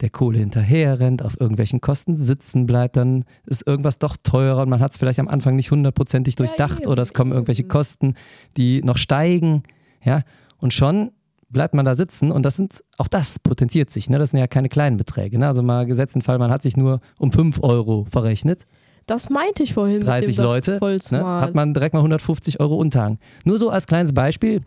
der 0.00 0.10
Kohle 0.10 0.38
hinterher 0.38 1.00
rennt, 1.00 1.24
auf 1.24 1.40
irgendwelchen 1.40 1.80
Kosten 1.80 2.16
sitzen 2.16 2.66
bleibt, 2.66 2.96
dann 2.96 3.24
ist 3.46 3.66
irgendwas 3.66 3.98
doch 3.98 4.16
teurer 4.22 4.62
und 4.62 4.68
man 4.68 4.78
hat 4.78 4.92
es 4.92 4.96
vielleicht 4.96 5.18
am 5.18 5.26
Anfang 5.26 5.56
nicht 5.56 5.72
hundertprozentig 5.72 6.36
durchdacht 6.36 6.82
eben, 6.82 6.90
oder 6.90 7.02
es 7.02 7.12
kommen 7.12 7.32
irgendwelche. 7.32 7.64
Kosten, 7.64 8.14
die 8.56 8.80
noch 8.82 8.96
steigen, 8.96 9.64
ja, 10.04 10.22
und 10.58 10.72
schon 10.72 11.12
bleibt 11.50 11.74
man 11.74 11.84
da 11.84 11.94
sitzen 11.94 12.30
und 12.30 12.42
das 12.42 12.56
sind, 12.56 12.84
auch 12.98 13.08
das 13.08 13.38
potenziert 13.38 13.90
sich, 13.90 14.10
ne? 14.10 14.18
das 14.18 14.30
sind 14.30 14.38
ja 14.38 14.46
keine 14.46 14.68
kleinen 14.68 14.96
Beträge, 14.96 15.38
ne? 15.38 15.46
also 15.46 15.62
mal 15.62 15.86
gesetzten 15.86 16.20
Fall, 16.20 16.38
man 16.38 16.50
hat 16.50 16.62
sich 16.62 16.76
nur 16.76 17.00
um 17.18 17.32
5 17.32 17.62
Euro 17.62 18.06
verrechnet, 18.10 18.66
Das 19.06 19.30
meinte 19.30 19.62
ich 19.62 19.72
vorhin 19.72 20.02
30 20.02 20.28
mit 20.28 20.38
dem, 20.38 20.44
Leute, 20.44 20.78
ne, 21.10 21.24
hat 21.24 21.54
man 21.54 21.72
direkt 21.72 21.94
mal 21.94 22.00
150 22.00 22.60
Euro 22.60 22.76
Unterhang. 22.76 23.18
Nur 23.44 23.58
so 23.58 23.70
als 23.70 23.86
kleines 23.86 24.12
Beispiel, 24.12 24.60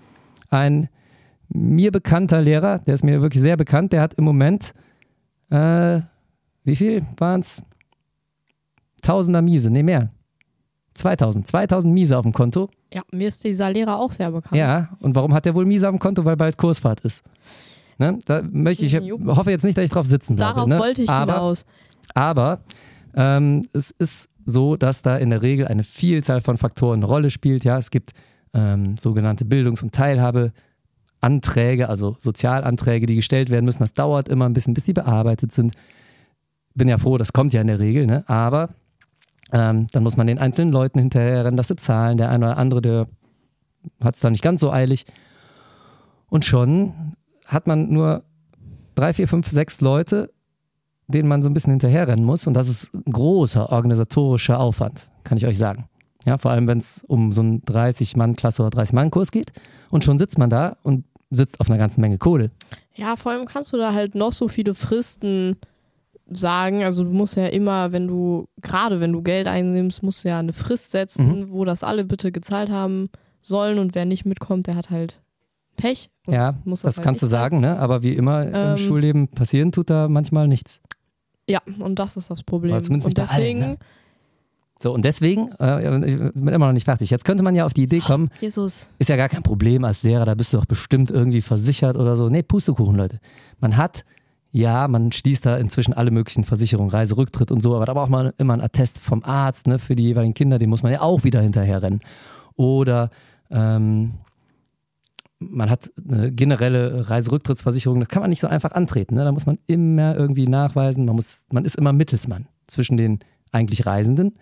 ein 0.50 0.90
mir 1.50 1.92
bekannter 1.92 2.42
Lehrer, 2.42 2.80
der 2.80 2.96
ist 2.96 3.04
mir 3.04 3.22
wirklich 3.22 3.44
sehr 3.44 3.58
bekannt, 3.58 3.94
der 3.94 4.02
hat 4.02 4.16
im 4.16 4.24
Moment, 4.24 4.74
äh, 5.50 6.02
wie 6.64 6.76
viel 6.76 7.06
waren 7.18 7.42
es? 7.42 7.62
Tausender 9.02 9.42
Miese, 9.42 9.70
nee 9.70 9.84
mehr. 9.84 10.12
2000, 11.02 11.48
2000 11.48 11.94
Miese 11.94 12.18
auf 12.18 12.24
dem 12.24 12.32
Konto. 12.34 12.70
ja, 12.94 13.02
mir 13.12 13.28
ist 13.28 13.44
dieser 13.44 13.72
Lehrer 13.72 14.00
auch 14.00 14.12
sehr 14.12 14.32
bekannt. 14.32 14.56
Ja, 14.58 14.90
und 15.00 15.16
warum 15.16 15.34
hat 15.34 15.46
der 15.46 15.56
wohl 15.56 15.66
Miese 15.66 15.88
auf 15.88 15.94
dem 15.96 16.00
Konto? 16.00 16.24
Weil 16.26 16.38
bald 16.38 16.58
Kursfahrt 16.58 17.02
ist. 17.02 17.24
Ne? 17.98 18.20
Da 18.26 18.42
möchte 18.42 18.86
ich, 18.86 18.94
Jupp. 18.94 19.26
hoffe 19.28 19.52
jetzt 19.52 19.64
nicht, 19.64 19.78
dass 19.78 19.84
ich 19.84 19.90
drauf 19.90 20.06
sitzen 20.08 20.36
bleibe. 20.36 20.54
Darauf 20.56 20.68
ne? 20.70 20.80
wollte 20.80 21.02
ich 21.04 21.10
Aber 21.10 21.34
hinaus. 21.34 21.66
aber 22.16 22.60
ähm, 23.14 23.68
es 23.74 23.92
ist 23.92 24.30
so, 24.46 24.76
dass 24.76 25.02
da 25.02 25.18
in 25.18 25.30
der 25.30 25.42
Regel 25.42 25.68
eine 25.68 25.84
Vielzahl 25.84 26.42
von 26.42 26.58
Faktoren 26.58 27.00
eine 27.00 27.06
Rolle 27.06 27.30
spielt. 27.30 27.64
Ja, 27.64 27.78
es 27.78 27.92
gibt 27.92 28.12
ähm, 28.54 28.96
sogenannte 28.98 29.46
Bildungs- 29.46 29.84
und 29.84 29.94
Teilhabeanträge, 29.94 31.90
also 31.90 32.16
Sozialanträge, 32.20 33.06
die 33.06 33.16
gestellt 33.16 33.50
werden 33.50 33.66
müssen. 33.66 33.80
Das 33.84 33.94
dauert 33.94 34.30
immer 34.30 34.46
ein 34.46 34.54
bisschen, 34.54 34.74
bis 34.74 34.86
die 34.86 34.94
bearbeitet 34.94 35.52
sind. 35.52 35.76
Bin 36.74 36.88
ja 36.88 36.98
froh, 36.98 37.18
das 37.18 37.34
kommt 37.34 37.54
ja 37.54 37.62
in 37.62 37.68
der 37.68 37.80
Regel, 37.80 38.06
ne? 38.08 38.24
aber 38.28 38.70
ähm, 39.52 39.88
dann 39.92 40.04
muss 40.04 40.18
man 40.18 40.28
den 40.28 40.40
einzelnen 40.40 40.72
Leuten 40.72 41.00
hinterherrennen, 41.00 41.58
dass 41.58 41.68
sie 41.68 41.76
zahlen. 41.76 42.18
Der 42.18 42.30
eine 42.30 42.48
oder 42.48 42.58
andere, 42.58 42.82
der 42.82 43.08
hat 44.02 44.16
es 44.16 44.22
da 44.22 44.30
nicht 44.30 44.44
ganz 44.44 44.62
so 44.62 44.72
eilig. 44.72 45.06
Und 46.30 46.46
schon 46.46 47.16
hat 47.46 47.68
man 47.68 47.92
nur 47.92 48.24
drei, 48.96 49.14
vier, 49.14 49.28
fünf, 49.28 49.48
sechs 49.48 49.82
Leute, 49.82 50.32
denen 51.08 51.28
man 51.28 51.44
so 51.44 51.50
ein 51.50 51.54
bisschen 51.54 51.72
hinterherrennen 51.72 52.24
muss. 52.24 52.48
Und 52.48 52.54
das 52.54 52.70
ist 52.70 52.92
großer 53.12 53.72
organisatorischer 53.72 54.60
Aufwand, 54.60 55.10
kann 55.24 55.38
ich 55.38 55.46
euch 55.46 55.58
sagen. 55.58 55.90
Ja, 56.26 56.38
vor 56.38 56.52
allem, 56.52 56.68
wenn 56.68 56.78
es 56.78 57.04
um 57.08 57.32
so 57.32 57.42
einen 57.42 57.62
30-Mann-Klasse 57.64 58.64
oder 58.64 58.82
30-Mann-Kurs 58.82 59.32
geht. 59.32 59.52
Und 59.90 60.04
schon 60.04 60.18
sitzt 60.18 60.38
man 60.38 60.50
da 60.50 60.78
und 60.84 61.04
sitzt 61.32 61.60
auf 61.60 61.70
einer 61.70 61.80
ganzen 61.80 62.02
Menge 62.02 62.18
Kohle. 62.18 62.52
Ja, 62.94 63.16
vor 63.16 63.32
allem 63.32 63.46
kannst 63.46 63.74
du 63.74 63.78
da 63.78 63.94
halt 63.94 64.16
noch 64.16 64.34
so 64.34 64.48
viele 64.48 64.76
Fristen 64.76 65.58
sagen. 66.34 66.84
Also 66.84 67.04
du 67.04 67.12
musst 67.12 67.36
ja 67.36 67.48
immer, 67.48 67.92
wenn 67.92 68.08
du, 68.08 68.48
gerade 68.62 69.00
wenn 69.00 69.12
du 69.12 69.22
Geld 69.22 69.48
einnimmst, 69.48 70.04
musst 70.04 70.24
du 70.24 70.30
ja 70.30 70.40
eine 70.40 70.54
Frist 70.54 70.92
setzen, 70.92 71.52
wo 71.52 71.66
das 71.66 71.84
alle 71.84 72.06
bitte 72.06 72.32
gezahlt 72.32 72.70
haben 72.70 73.10
sollen 73.44 73.80
und 73.80 73.96
wer 73.96 74.06
nicht 74.06 74.26
mitkommt, 74.26 74.68
der 74.68 74.76
hat 74.76 74.90
halt 74.90 75.20
Pech. 75.78 76.10
Ja, 76.28 76.56
muss 76.64 76.82
das 76.82 76.98
halt 76.98 77.06
kannst 77.06 77.24
du 77.24 77.28
sagen, 77.28 77.60
ne? 77.60 77.80
aber 77.80 78.04
wie 78.04 78.14
immer 78.14 78.44
im 78.46 78.54
Ähm, 78.54 78.78
Schulleben 78.78 79.28
passieren, 79.30 79.72
tut 79.72 79.90
da 79.90 80.08
manchmal 80.08 80.48
nichts. 80.48 80.82
Ja, 81.50 81.60
und 81.80 81.98
das 81.98 82.18
ist 82.18 82.30
das 82.30 82.44
Problem. 82.44 82.72
Zumindest 82.84 83.08
und 83.08 83.18
nicht 83.18 83.30
bei 83.30 83.36
allen, 83.36 83.44
deswegen, 83.44 83.60
ne? 83.60 83.78
So, 84.82 84.92
und 84.94 85.06
deswegen, 85.06 85.52
äh, 85.60 86.00
ich 86.10 86.18
bin 86.34 86.48
immer 86.48 86.66
noch 86.68 86.74
nicht 86.74 86.86
fertig. 86.86 87.12
Jetzt 87.12 87.24
könnte 87.24 87.44
man 87.44 87.54
ja 87.54 87.66
auf 87.66 87.74
die 87.74 87.84
Idee 87.84 88.00
kommen, 88.00 88.32
Jesus, 88.40 88.92
ist 88.98 89.10
ja 89.10 89.16
gar 89.16 89.30
kein 89.30 89.44
Problem 89.44 89.84
als 89.84 90.02
Lehrer, 90.02 90.26
da 90.26 90.34
bist 90.34 90.54
du 90.54 90.58
doch 90.58 90.66
bestimmt 90.66 91.12
irgendwie 91.12 91.42
versichert 91.42 91.98
oder 91.98 92.16
so. 92.16 92.30
Nee, 92.30 92.42
Pustekuchen, 92.42 92.96
Leute. 92.96 93.20
Man 93.60 93.78
hat, 93.78 94.06
ja, 94.52 94.88
man 94.88 95.12
schließt 95.12 95.46
da 95.46 95.56
inzwischen 95.56 95.94
alle 95.94 96.12
möglichen 96.12 96.44
Versicherungen, 96.44 96.92
Reiserücktritt 96.92 97.52
und 97.52 97.62
so, 97.62 97.76
aber 97.76 97.86
da 97.86 97.94
braucht 97.94 98.10
man 98.10 98.32
immer 98.38 98.54
einen 98.54 98.62
Attest 98.62 99.00
vom 99.00 99.24
Arzt 99.24 99.68
ne, 99.68 99.80
für 99.80 99.96
die 99.96 100.04
jeweiligen 100.04 100.34
Kinder, 100.34 100.60
den 100.60 100.70
muss 100.70 100.84
man 100.84 100.92
ja 100.92 101.02
auch 101.02 101.24
wieder 101.24 101.42
hinterherrennen. 101.42 102.02
Oder 102.56 103.10
ähm, 103.50 104.16
man 105.40 105.70
hat 105.70 105.90
eine 106.08 106.32
generelle 106.32 107.10
Reiserücktrittsversicherung, 107.10 108.00
das 108.00 108.10
kann 108.10 108.22
man 108.22 108.30
nicht 108.30 108.42
so 108.42 108.48
einfach 108.48 108.74
antreten. 108.74 109.16
Ne? 109.16 109.24
Da 109.24 109.32
muss 109.32 109.46
man 109.46 109.58
immer 109.68 110.16
irgendwie 110.16 110.48
nachweisen, 110.48 111.06
man, 111.06 111.16
muss, 111.16 111.44
man 111.52 111.66
ist 111.66 111.78
immer 111.78 111.94
Mittelsmann 111.94 112.48
zwischen 112.68 112.98
den 112.98 113.20
eigentlich 113.52 113.86
Reisenden 113.86 114.34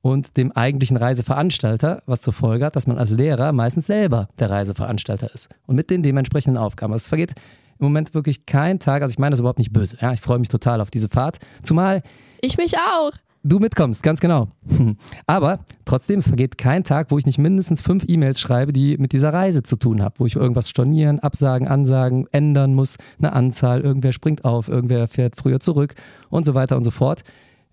und 0.00 0.36
dem 0.36 0.52
eigentlichen 0.52 0.96
Reiseveranstalter, 0.96 2.02
was 2.06 2.22
zur 2.22 2.32
Folge 2.32 2.64
hat, 2.64 2.76
dass 2.76 2.86
man 2.86 2.98
als 2.98 3.10
Lehrer 3.10 3.52
meistens 3.52 3.86
selber 3.86 4.28
der 4.38 4.50
Reiseveranstalter 4.50 5.32
ist 5.32 5.48
und 5.66 5.76
mit 5.76 5.90
den 5.90 6.02
dementsprechenden 6.02 6.58
Aufgaben. 6.58 6.92
Also 6.92 7.04
es 7.04 7.08
vergeht 7.08 7.34
im 7.78 7.84
Moment 7.84 8.14
wirklich 8.14 8.46
kein 8.46 8.78
Tag, 8.78 9.02
also 9.02 9.12
ich 9.12 9.18
meine 9.18 9.30
das 9.30 9.40
überhaupt 9.40 9.58
nicht 9.58 9.72
böse. 9.72 9.96
Ja, 10.00 10.12
ich 10.12 10.20
freue 10.20 10.38
mich 10.38 10.48
total 10.48 10.80
auf 10.80 10.90
diese 10.90 11.08
Fahrt, 11.08 11.38
zumal 11.62 12.02
ich 12.40 12.56
mich 12.56 12.76
auch. 12.76 13.12
du 13.42 13.58
mitkommst, 13.58 14.02
ganz 14.02 14.20
genau. 14.20 14.48
Aber 15.26 15.60
trotzdem, 15.84 16.18
es 16.18 16.28
vergeht 16.28 16.58
kein 16.58 16.84
Tag, 16.84 17.10
wo 17.10 17.18
ich 17.18 17.26
nicht 17.26 17.38
mindestens 17.38 17.80
fünf 17.80 18.04
E-Mails 18.06 18.40
schreibe, 18.40 18.72
die 18.72 18.96
mit 18.98 19.12
dieser 19.12 19.32
Reise 19.32 19.62
zu 19.62 19.76
tun 19.76 20.02
haben, 20.02 20.14
wo 20.18 20.26
ich 20.26 20.36
irgendwas 20.36 20.68
stornieren, 20.68 21.20
absagen, 21.20 21.68
ansagen, 21.68 22.26
ändern 22.32 22.74
muss, 22.74 22.96
eine 23.18 23.32
Anzahl, 23.32 23.80
irgendwer 23.80 24.12
springt 24.12 24.44
auf, 24.44 24.68
irgendwer 24.68 25.08
fährt 25.08 25.36
früher 25.36 25.60
zurück 25.60 25.94
und 26.30 26.44
so 26.44 26.54
weiter 26.54 26.76
und 26.76 26.84
so 26.84 26.90
fort. 26.90 27.22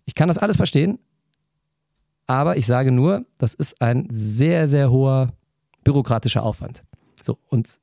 Ich 0.05 0.15
kann 0.15 0.27
das 0.27 0.37
alles 0.37 0.57
verstehen, 0.57 0.99
aber 2.27 2.55
ich 2.57 2.65
sage 2.65 2.91
nur, 2.91 3.25
das 3.37 3.53
ist 3.53 3.81
ein 3.81 4.07
sehr, 4.09 4.67
sehr 4.67 4.89
hoher 4.89 5.33
bürokratischer 5.83 6.43
Aufwand. 6.43 6.83
So, 7.21 7.37
und 7.49 7.77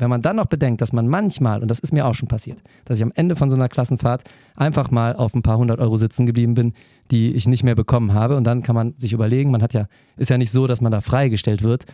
wenn 0.00 0.10
man 0.10 0.22
dann 0.22 0.36
noch 0.36 0.46
bedenkt, 0.46 0.80
dass 0.80 0.92
man 0.92 1.08
manchmal, 1.08 1.60
und 1.60 1.70
das 1.70 1.78
ist 1.78 1.92
mir 1.92 2.06
auch 2.06 2.14
schon 2.14 2.28
passiert, 2.28 2.58
dass 2.86 2.96
ich 2.96 3.02
am 3.02 3.12
Ende 3.14 3.36
von 3.36 3.50
so 3.50 3.56
einer 3.56 3.68
Klassenfahrt 3.68 4.24
einfach 4.56 4.90
mal 4.90 5.14
auf 5.14 5.34
ein 5.34 5.42
paar 5.42 5.58
hundert 5.58 5.78
Euro 5.78 5.96
sitzen 5.96 6.26
geblieben 6.26 6.54
bin, 6.54 6.72
die 7.10 7.32
ich 7.32 7.46
nicht 7.46 7.62
mehr 7.62 7.74
bekommen 7.74 8.14
habe. 8.14 8.36
Und 8.36 8.44
dann 8.44 8.62
kann 8.62 8.74
man 8.74 8.94
sich 8.96 9.12
überlegen, 9.12 9.50
man 9.50 9.62
hat 9.62 9.74
ja, 9.74 9.88
ist 10.16 10.30
ja 10.30 10.38
nicht 10.38 10.50
so, 10.50 10.66
dass 10.66 10.80
man 10.80 10.90
da 10.90 11.00
freigestellt 11.02 11.62
wird, 11.62 11.84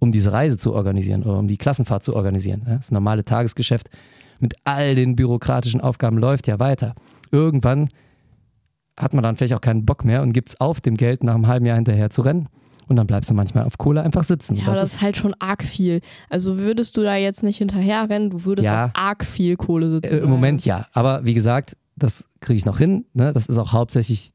um 0.00 0.10
diese 0.10 0.32
Reise 0.32 0.56
zu 0.56 0.74
organisieren 0.74 1.22
oder 1.22 1.38
um 1.38 1.46
die 1.46 1.56
Klassenfahrt 1.56 2.02
zu 2.02 2.16
organisieren. 2.16 2.62
Das 2.66 2.90
normale 2.90 3.24
Tagesgeschäft 3.24 3.88
mit 4.40 4.54
all 4.64 4.96
den 4.96 5.14
bürokratischen 5.14 5.80
Aufgaben 5.80 6.18
läuft 6.18 6.48
ja 6.48 6.58
weiter. 6.58 6.94
Irgendwann 7.30 7.88
hat 8.96 9.14
man 9.14 9.22
dann 9.22 9.36
vielleicht 9.36 9.54
auch 9.54 9.60
keinen 9.60 9.86
Bock 9.86 10.04
mehr 10.04 10.22
und 10.22 10.32
gibt 10.32 10.50
es 10.50 10.60
auf, 10.60 10.80
dem 10.80 10.96
Geld 10.96 11.22
nach 11.22 11.34
einem 11.36 11.46
halben 11.46 11.64
Jahr 11.64 11.76
hinterher 11.76 12.10
zu 12.10 12.22
rennen. 12.22 12.48
Und 12.92 12.96
dann 12.96 13.06
bleibst 13.06 13.30
du 13.30 13.34
manchmal 13.34 13.64
auf 13.64 13.78
Kohle 13.78 14.02
einfach 14.02 14.22
sitzen. 14.22 14.54
Ja, 14.54 14.66
das, 14.66 14.78
das 14.78 14.92
ist 14.96 15.00
halt 15.00 15.16
schon 15.16 15.34
arg 15.38 15.62
viel. 15.62 16.02
Also 16.28 16.58
würdest 16.58 16.94
du 16.98 17.02
da 17.02 17.16
jetzt 17.16 17.42
nicht 17.42 17.56
hinterherrennen, 17.56 18.28
du 18.28 18.44
würdest 18.44 18.66
Ja. 18.66 18.84
auf 18.86 18.90
arg 18.92 19.24
viel 19.24 19.56
Kohle 19.56 19.90
sitzen. 19.90 20.12
Äh, 20.12 20.18
Im 20.18 20.28
Moment 20.28 20.62
ja, 20.66 20.86
aber 20.92 21.24
wie 21.24 21.32
gesagt, 21.32 21.74
das 21.96 22.26
kriege 22.40 22.58
ich 22.58 22.66
noch 22.66 22.76
hin. 22.76 23.06
Ne? 23.14 23.32
Das 23.32 23.46
ist 23.46 23.56
auch 23.56 23.72
hauptsächlich, 23.72 24.32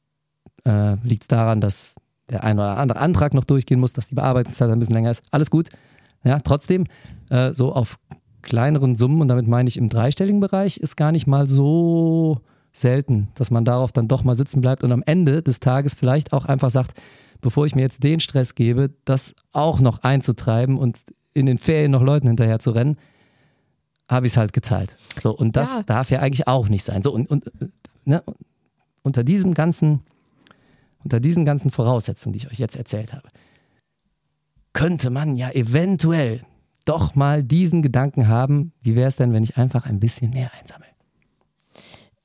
äh, 0.66 0.96
liegt 1.04 1.32
daran, 1.32 1.62
dass 1.62 1.94
der 2.32 2.44
ein 2.44 2.58
oder 2.58 2.78
andere 2.80 3.00
Antrag 3.00 3.36
noch 3.36 3.44
durchgehen 3.44 3.80
muss, 3.80 3.94
dass 3.94 4.08
die 4.08 4.16
Bearbeitungszeit 4.16 4.72
ein 4.72 4.80
bisschen 4.80 4.96
länger 4.96 5.12
ist. 5.12 5.22
Alles 5.30 5.52
gut. 5.52 5.70
Ja, 6.24 6.40
trotzdem, 6.40 6.86
äh, 7.30 7.54
so 7.54 7.74
auf 7.74 8.00
kleineren 8.42 8.96
Summen, 8.96 9.22
und 9.22 9.28
damit 9.28 9.48
meine 9.48 9.70
ich 9.70 9.78
im 9.78 9.88
dreistelligen 9.90 10.40
Bereich, 10.40 10.78
ist 10.78 10.98
gar 10.98 11.12
nicht 11.12 11.28
mal 11.28 11.46
so 11.46 12.40
selten, 12.74 13.28
dass 13.36 13.52
man 13.52 13.66
darauf 13.66 13.92
dann 13.92 14.08
doch 14.08 14.24
mal 14.24 14.36
sitzen 14.36 14.62
bleibt 14.62 14.84
und 14.84 14.92
am 14.92 15.04
Ende 15.06 15.44
des 15.44 15.60
Tages 15.60 15.94
vielleicht 15.94 16.34
auch 16.34 16.46
einfach 16.46 16.72
sagt, 16.72 17.00
bevor 17.42 17.66
ich 17.66 17.76
mir 17.76 17.82
jetzt 17.82 18.04
den 18.04 18.20
Stress 18.20 18.56
gebe, 18.56 18.92
das 19.06 19.36
auch 19.52 19.80
noch 19.80 20.04
einzutreiben 20.04 20.78
und 20.78 20.98
in 21.34 21.46
den 21.46 21.58
Ferien 21.58 21.92
noch 21.92 22.02
Leuten 22.02 22.28
hinterher 22.28 22.60
zu 22.60 22.72
rennen, 22.72 22.98
habe 24.10 24.26
ich 24.28 24.34
es 24.34 24.38
halt 24.38 24.54
gezahlt. 24.54 24.96
So, 25.22 25.36
und 25.36 25.56
das 25.58 25.76
Ja. 25.78 25.84
darf 25.84 26.10
ja 26.10 26.20
eigentlich 26.20 26.48
auch 26.48 26.70
nicht 26.70 26.84
sein. 26.84 27.04
So, 27.04 27.14
und, 27.14 27.30
und 27.30 27.46
ne, 28.06 28.24
unter 29.04 29.24
diesem 29.24 29.54
ganzen, 29.54 30.02
unter 31.04 31.20
diesen 31.20 31.46
ganzen 31.46 31.72
Voraussetzungen, 31.72 32.34
die 32.34 32.38
ich 32.40 32.52
euch 32.52 32.58
jetzt 32.60 32.76
erzählt 32.76 33.14
habe, 33.14 33.28
könnte 34.74 35.10
man 35.10 35.36
ja 35.36 35.50
eventuell 35.52 36.42
doch 36.86 37.16
mal 37.16 37.44
diesen 37.44 37.82
Gedanken 37.82 38.28
haben, 38.28 38.72
wie 38.82 38.96
wäre 38.96 39.08
es 39.10 39.16
denn, 39.18 39.34
wenn 39.34 39.44
ich 39.44 39.58
einfach 39.58 39.86
ein 39.86 40.00
bisschen 40.00 40.32
mehr 40.32 40.52
einsammle? 40.60 40.88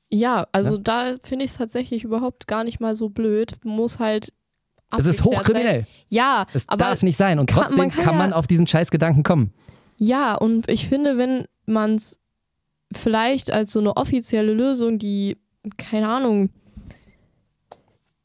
Ja, 0.09 0.47
also 0.51 0.77
da 0.77 1.15
finde 1.23 1.43
ich 1.45 1.51
es 1.51 1.57
tatsächlich 1.57 2.03
überhaupt 2.03 2.47
gar 2.47 2.63
nicht 2.63 2.79
mal 2.79 2.95
so 2.95 3.09
blöd. 3.09 3.57
Muss 3.63 3.99
halt. 3.99 4.31
Das 4.97 5.07
ist 5.07 5.19
abgeklärt 5.21 5.39
hochkriminell. 5.47 5.87
Ja, 6.09 6.45
Das 6.53 6.67
aber 6.69 6.77
darf 6.85 7.03
nicht 7.03 7.17
sein. 7.17 7.39
Und 7.39 7.47
kann- 7.47 7.61
trotzdem 7.63 7.77
man 7.77 7.89
kann, 7.91 8.03
kann 8.05 8.17
man 8.17 8.29
ja- 8.31 8.35
auf 8.35 8.47
diesen 8.47 8.67
Scheißgedanken 8.67 9.23
kommen. 9.23 9.53
Ja, 9.97 10.35
und 10.35 10.69
ich 10.69 10.87
finde, 10.87 11.17
wenn 11.17 11.45
man 11.65 11.95
es 11.95 12.19
vielleicht 12.91 13.51
als 13.51 13.71
so 13.73 13.79
eine 13.79 13.95
offizielle 13.97 14.53
Lösung, 14.53 14.99
die, 14.99 15.37
keine 15.77 16.09
Ahnung, 16.09 16.49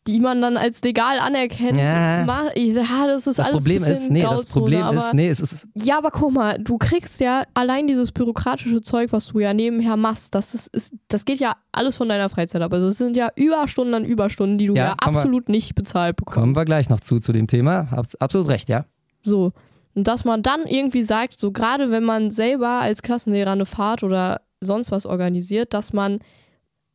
die 0.08 0.18
man 0.20 0.40
dann 0.42 0.56
als 0.56 0.82
legal 0.82 1.18
anerkennt, 1.20 1.76
Ja. 1.78 2.24
ja, 2.24 3.06
das 3.06 3.26
ist 3.26 3.38
Das 3.38 3.46
alles 3.46 3.58
Problem 3.58 3.84
ist, 3.84 4.10
nee, 4.10 4.22
das 4.22 4.50
Problem 4.50 4.82
aber, 4.82 4.96
ist, 4.96 5.14
nee, 5.14 5.28
es 5.28 5.38
ist, 5.40 5.68
Ja, 5.74 5.98
aber 5.98 6.10
guck 6.10 6.32
mal, 6.32 6.58
du 6.58 6.78
kriegst 6.78 7.20
ja 7.20 7.44
allein 7.54 7.86
dieses 7.86 8.10
bürokratische 8.10 8.80
Zeug, 8.80 9.12
was 9.12 9.26
du 9.28 9.38
ja 9.40 9.54
nebenher 9.54 9.96
machst, 9.96 10.34
das 10.34 10.54
ist, 10.54 10.66
ist 10.74 10.94
das 11.08 11.24
geht 11.24 11.38
ja 11.40 11.52
alles 11.72 11.96
von 11.96 12.08
deiner 12.08 12.28
Freizeit 12.28 12.62
ab. 12.62 12.72
Also 12.72 12.88
es 12.88 12.98
sind 12.98 13.16
ja 13.16 13.28
Überstunden 13.36 13.94
an 13.94 14.04
Überstunden, 14.04 14.58
die 14.58 14.66
du 14.66 14.74
Ja, 14.74 14.84
ja, 14.86 14.94
kommen 14.96 15.14
wir- 15.14 15.20
absolut 15.20 15.48
nicht 15.48 15.74
bezahlt 15.74 16.16
bekommst. 16.16 16.34
kommen 16.34 16.56
wir 16.56 16.64
gleich 16.64 16.88
noch 16.88 17.00
zu, 17.00 17.20
zu 17.20 17.32
dem 17.32 17.46
Thema. 17.46 17.90
Hab's 17.90 18.14
absolut 18.16 18.48
recht, 18.48 18.68
ja. 18.68 18.86
So. 19.20 19.52
Und 19.94 20.06
dass 20.08 20.24
man 20.24 20.42
dann 20.42 20.60
irgendwie 20.66 21.02
sagt, 21.02 21.38
so 21.38 21.52
gerade 21.52 21.90
wenn 21.90 22.04
man 22.04 22.30
selber 22.30 22.68
als 22.80 23.02
Klassenlehrer 23.02 23.52
eine 23.52 23.66
Fahrt 23.66 24.02
oder 24.02 24.40
sonst 24.60 24.90
was 24.90 25.06
organisiert, 25.06 25.74
dass 25.74 25.92
man 25.92 26.18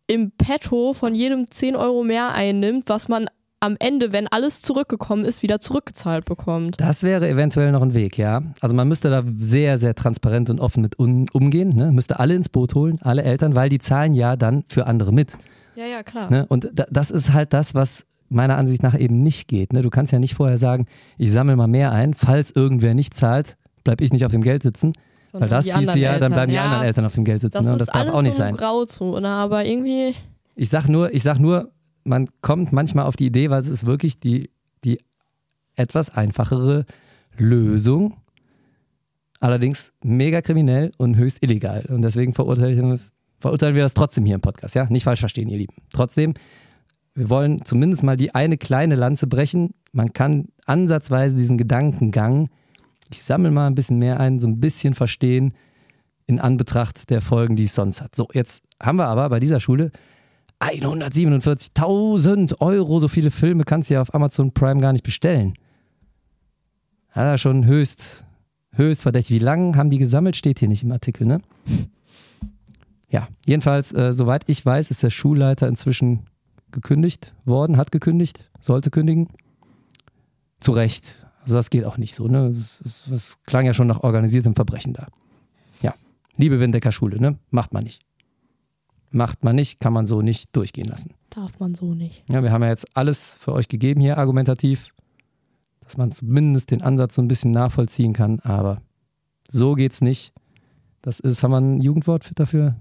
im 0.07 0.31
Petto 0.31 0.93
von 0.93 1.15
jedem 1.15 1.49
10 1.49 1.75
Euro 1.75 2.03
mehr 2.03 2.33
einnimmt, 2.33 2.89
was 2.89 3.07
man 3.07 3.27
am 3.63 3.77
Ende, 3.79 4.11
wenn 4.11 4.27
alles 4.27 4.61
zurückgekommen 4.61 5.23
ist, 5.23 5.41
wieder 5.41 5.61
zurückgezahlt 5.61 6.25
bekommt. 6.25 6.81
Das 6.81 7.03
wäre 7.03 7.29
eventuell 7.29 7.71
noch 7.71 7.81
ein 7.81 7.93
Weg, 7.93 8.17
ja. 8.17 8.41
Also 8.59 8.75
man 8.75 8.89
müsste 8.89 9.09
da 9.09 9.23
sehr, 9.37 9.77
sehr 9.77 9.95
transparent 9.95 10.49
und 10.49 10.59
offen 10.59 10.81
mit 10.81 10.99
umgehen. 10.99 11.69
Ne? 11.69 11.93
Müsste 11.93 12.19
alle 12.19 12.35
ins 12.35 12.49
Boot 12.49 12.75
holen, 12.75 12.99
alle 13.01 13.23
Eltern, 13.23 13.55
weil 13.55 13.69
die 13.69 13.79
zahlen 13.79 14.13
ja 14.13 14.35
dann 14.35 14.65
für 14.67 14.85
andere 14.85 15.13
mit. 15.13 15.31
Ja, 15.75 15.85
ja, 15.85 16.03
klar. 16.03 16.29
Ne? 16.29 16.45
Und 16.49 16.71
da, 16.73 16.85
das 16.91 17.09
ist 17.09 17.31
halt 17.31 17.53
das, 17.53 17.73
was 17.73 18.05
meiner 18.27 18.57
Ansicht 18.57 18.83
nach 18.83 18.99
eben 18.99 19.23
nicht 19.23 19.47
geht. 19.47 19.71
Ne? 19.71 19.81
Du 19.81 19.89
kannst 19.89 20.11
ja 20.11 20.19
nicht 20.19 20.33
vorher 20.33 20.57
sagen, 20.57 20.85
ich 21.17 21.31
sammle 21.31 21.55
mal 21.55 21.67
mehr 21.67 21.93
ein, 21.93 22.13
falls 22.13 22.51
irgendwer 22.51 22.93
nicht 22.93 23.13
zahlt, 23.13 23.55
bleib 23.85 24.01
ich 24.01 24.11
nicht 24.11 24.25
auf 24.25 24.31
dem 24.33 24.41
Geld 24.41 24.63
sitzen. 24.63 24.91
Sondern 25.33 25.49
Weil 25.49 25.57
das 25.57 25.69
anderen 25.69 25.99
ja, 25.99 26.19
dann 26.19 26.31
bleiben 26.31 26.49
die 26.51 26.55
ja, 26.55 26.63
anderen 26.63 26.85
Eltern 26.85 27.05
auf 27.05 27.15
dem 27.15 27.25
Geld 27.25 27.41
sitzen. 27.41 27.57
Das 27.57 27.65
ne? 27.65 27.73
Und 27.73 27.79
das 27.79 27.87
darf 27.87 28.07
auch 28.09 28.21
nicht 28.21 28.33
so 28.33 28.37
sein. 28.37 28.55
Grauzone, 28.55 29.27
aber 29.27 29.65
irgendwie, 29.65 30.13
Ich 30.55 30.69
sag 30.69 30.87
nur, 30.87 31.11
ich 31.11 31.23
sag 31.23 31.39
nur, 31.39 31.71
man 32.03 32.29
kommt 32.41 32.71
manchmal 32.71 33.05
auf 33.05 33.15
die 33.15 33.25
Idee, 33.25 33.49
weil 33.49 33.59
es 33.59 33.67
ist 33.67 33.87
wirklich 33.87 34.19
die, 34.19 34.51
die 34.83 34.99
etwas 35.75 36.11
einfachere 36.11 36.85
Lösung. 37.35 38.17
Allerdings 39.39 39.91
mega 40.03 40.41
kriminell 40.41 40.91
und 40.97 41.17
höchst 41.17 41.41
illegal. 41.41 41.85
Und 41.89 42.03
deswegen 42.03 42.33
verurteile 42.35 42.71
ich, 42.71 43.01
verurteilen 43.39 43.75
wir 43.75 43.81
das 43.81 43.95
trotzdem 43.95 44.25
hier 44.25 44.35
im 44.35 44.41
Podcast, 44.41 44.75
ja? 44.75 44.85
Nicht 44.85 45.03
falsch 45.03 45.19
verstehen, 45.19 45.49
ihr 45.49 45.57
Lieben. 45.57 45.73
Trotzdem, 45.91 46.35
wir 47.15 47.31
wollen 47.31 47.65
zumindest 47.65 48.03
mal 48.03 48.17
die 48.17 48.35
eine 48.35 48.57
kleine 48.57 48.95
Lanze 48.95 49.25
brechen. 49.25 49.73
Man 49.93 50.13
kann 50.13 50.49
ansatzweise 50.67 51.35
diesen 51.35 51.57
Gedankengang, 51.57 52.49
ich 53.13 53.23
sammle 53.23 53.51
mal 53.51 53.67
ein 53.67 53.75
bisschen 53.75 53.99
mehr 53.99 54.19
ein, 54.19 54.39
so 54.39 54.47
ein 54.47 54.59
bisschen 54.59 54.95
verstehen 54.95 55.53
in 56.25 56.39
Anbetracht 56.39 57.09
der 57.09 57.19
Folgen, 57.21 57.55
die 57.55 57.65
es 57.65 57.75
sonst 57.75 58.01
hat. 58.01 58.15
So, 58.15 58.27
jetzt 58.33 58.63
haben 58.81 58.97
wir 58.97 59.07
aber 59.07 59.29
bei 59.29 59.39
dieser 59.39 59.59
Schule 59.59 59.91
147.000 60.59 62.59
Euro. 62.59 62.99
So 62.99 63.07
viele 63.07 63.29
Filme 63.31 63.63
kannst 63.65 63.89
du 63.89 63.95
ja 63.95 64.01
auf 64.01 64.13
Amazon 64.15 64.53
Prime 64.53 64.81
gar 64.81 64.93
nicht 64.93 65.03
bestellen. 65.03 65.55
Ja, 67.15 67.37
schon 67.37 67.65
höchst, 67.65 68.25
höchst 68.71 69.03
verdächtig. 69.03 69.35
Wie 69.35 69.43
lange 69.43 69.77
haben 69.77 69.91
die 69.91 69.99
gesammelt, 69.99 70.35
steht 70.35 70.59
hier 70.59 70.67
nicht 70.67 70.83
im 70.83 70.91
Artikel, 70.91 71.25
ne? 71.27 71.41
Ja, 73.09 73.27
jedenfalls, 73.45 73.91
äh, 73.91 74.13
soweit 74.13 74.43
ich 74.47 74.65
weiß, 74.65 74.89
ist 74.89 75.03
der 75.03 75.11
Schulleiter 75.11 75.67
inzwischen 75.67 76.21
gekündigt 76.71 77.35
worden, 77.45 77.77
hat 77.77 77.91
gekündigt, 77.91 78.49
sollte 78.59 78.89
kündigen. 78.89 79.27
Zu 80.59 80.71
Recht. 80.71 81.22
Also 81.43 81.55
das 81.55 81.69
geht 81.69 81.85
auch 81.85 81.97
nicht 81.97 82.15
so, 82.15 82.27
ne? 82.27 82.49
Das, 82.49 82.79
das, 82.83 83.05
das 83.09 83.37
klang 83.43 83.65
ja 83.65 83.73
schon 83.73 83.87
nach 83.87 84.01
organisiertem 84.01 84.55
Verbrechen 84.55 84.93
da. 84.93 85.07
Ja, 85.81 85.93
liebe 86.37 86.59
Windecker 86.59 86.91
Schule, 86.91 87.19
ne? 87.21 87.37
Macht 87.51 87.73
man 87.73 87.83
nicht. 87.83 88.01
Macht 89.11 89.43
man 89.43 89.55
nicht, 89.55 89.79
kann 89.79 89.93
man 89.93 90.05
so 90.05 90.21
nicht 90.21 90.55
durchgehen 90.55 90.87
lassen. 90.87 91.13
darf 91.29 91.59
man 91.59 91.75
so 91.75 91.93
nicht. 91.93 92.23
Ja, 92.31 92.41
wir 92.41 92.51
haben 92.51 92.63
ja 92.63 92.69
jetzt 92.69 92.97
alles 92.97 93.35
für 93.39 93.51
euch 93.53 93.67
gegeben 93.67 94.01
hier 94.01 94.17
argumentativ, 94.17 94.93
dass 95.81 95.97
man 95.97 96.11
zumindest 96.11 96.71
den 96.71 96.81
Ansatz 96.81 97.15
so 97.15 97.21
ein 97.21 97.27
bisschen 97.27 97.51
nachvollziehen 97.51 98.13
kann, 98.13 98.39
aber 98.39 98.81
so 99.47 99.73
geht's 99.75 100.01
nicht. 100.01 100.33
Das 101.01 101.19
ist, 101.19 101.43
haben 101.43 101.51
wir 101.51 101.59
ein 101.59 101.79
Jugendwort 101.81 102.23
für- 102.23 102.33
dafür? 102.33 102.75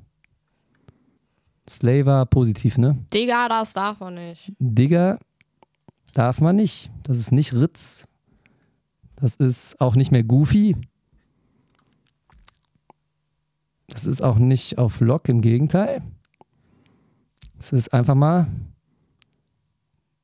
Slaver 1.68 2.26
positiv, 2.26 2.78
ne? 2.78 2.96
Digga, 3.12 3.48
das 3.48 3.72
darf 3.72 4.00
man 4.00 4.14
nicht. 4.14 4.52
Digger 4.58 5.18
darf 6.14 6.40
man 6.40 6.56
nicht. 6.56 6.90
Das 7.04 7.18
ist 7.18 7.30
nicht 7.32 7.52
Ritz. 7.54 8.04
Das 9.22 9.36
ist 9.36 9.80
auch 9.80 9.94
nicht 9.94 10.10
mehr 10.10 10.24
Goofy. 10.24 10.74
Das 13.86 14.04
ist 14.04 14.20
auch 14.20 14.36
nicht 14.36 14.78
auf 14.78 15.00
Lock, 15.00 15.28
im 15.28 15.40
Gegenteil. 15.40 16.02
Es 17.60 17.72
ist 17.72 17.94
einfach 17.94 18.16
mal 18.16 18.48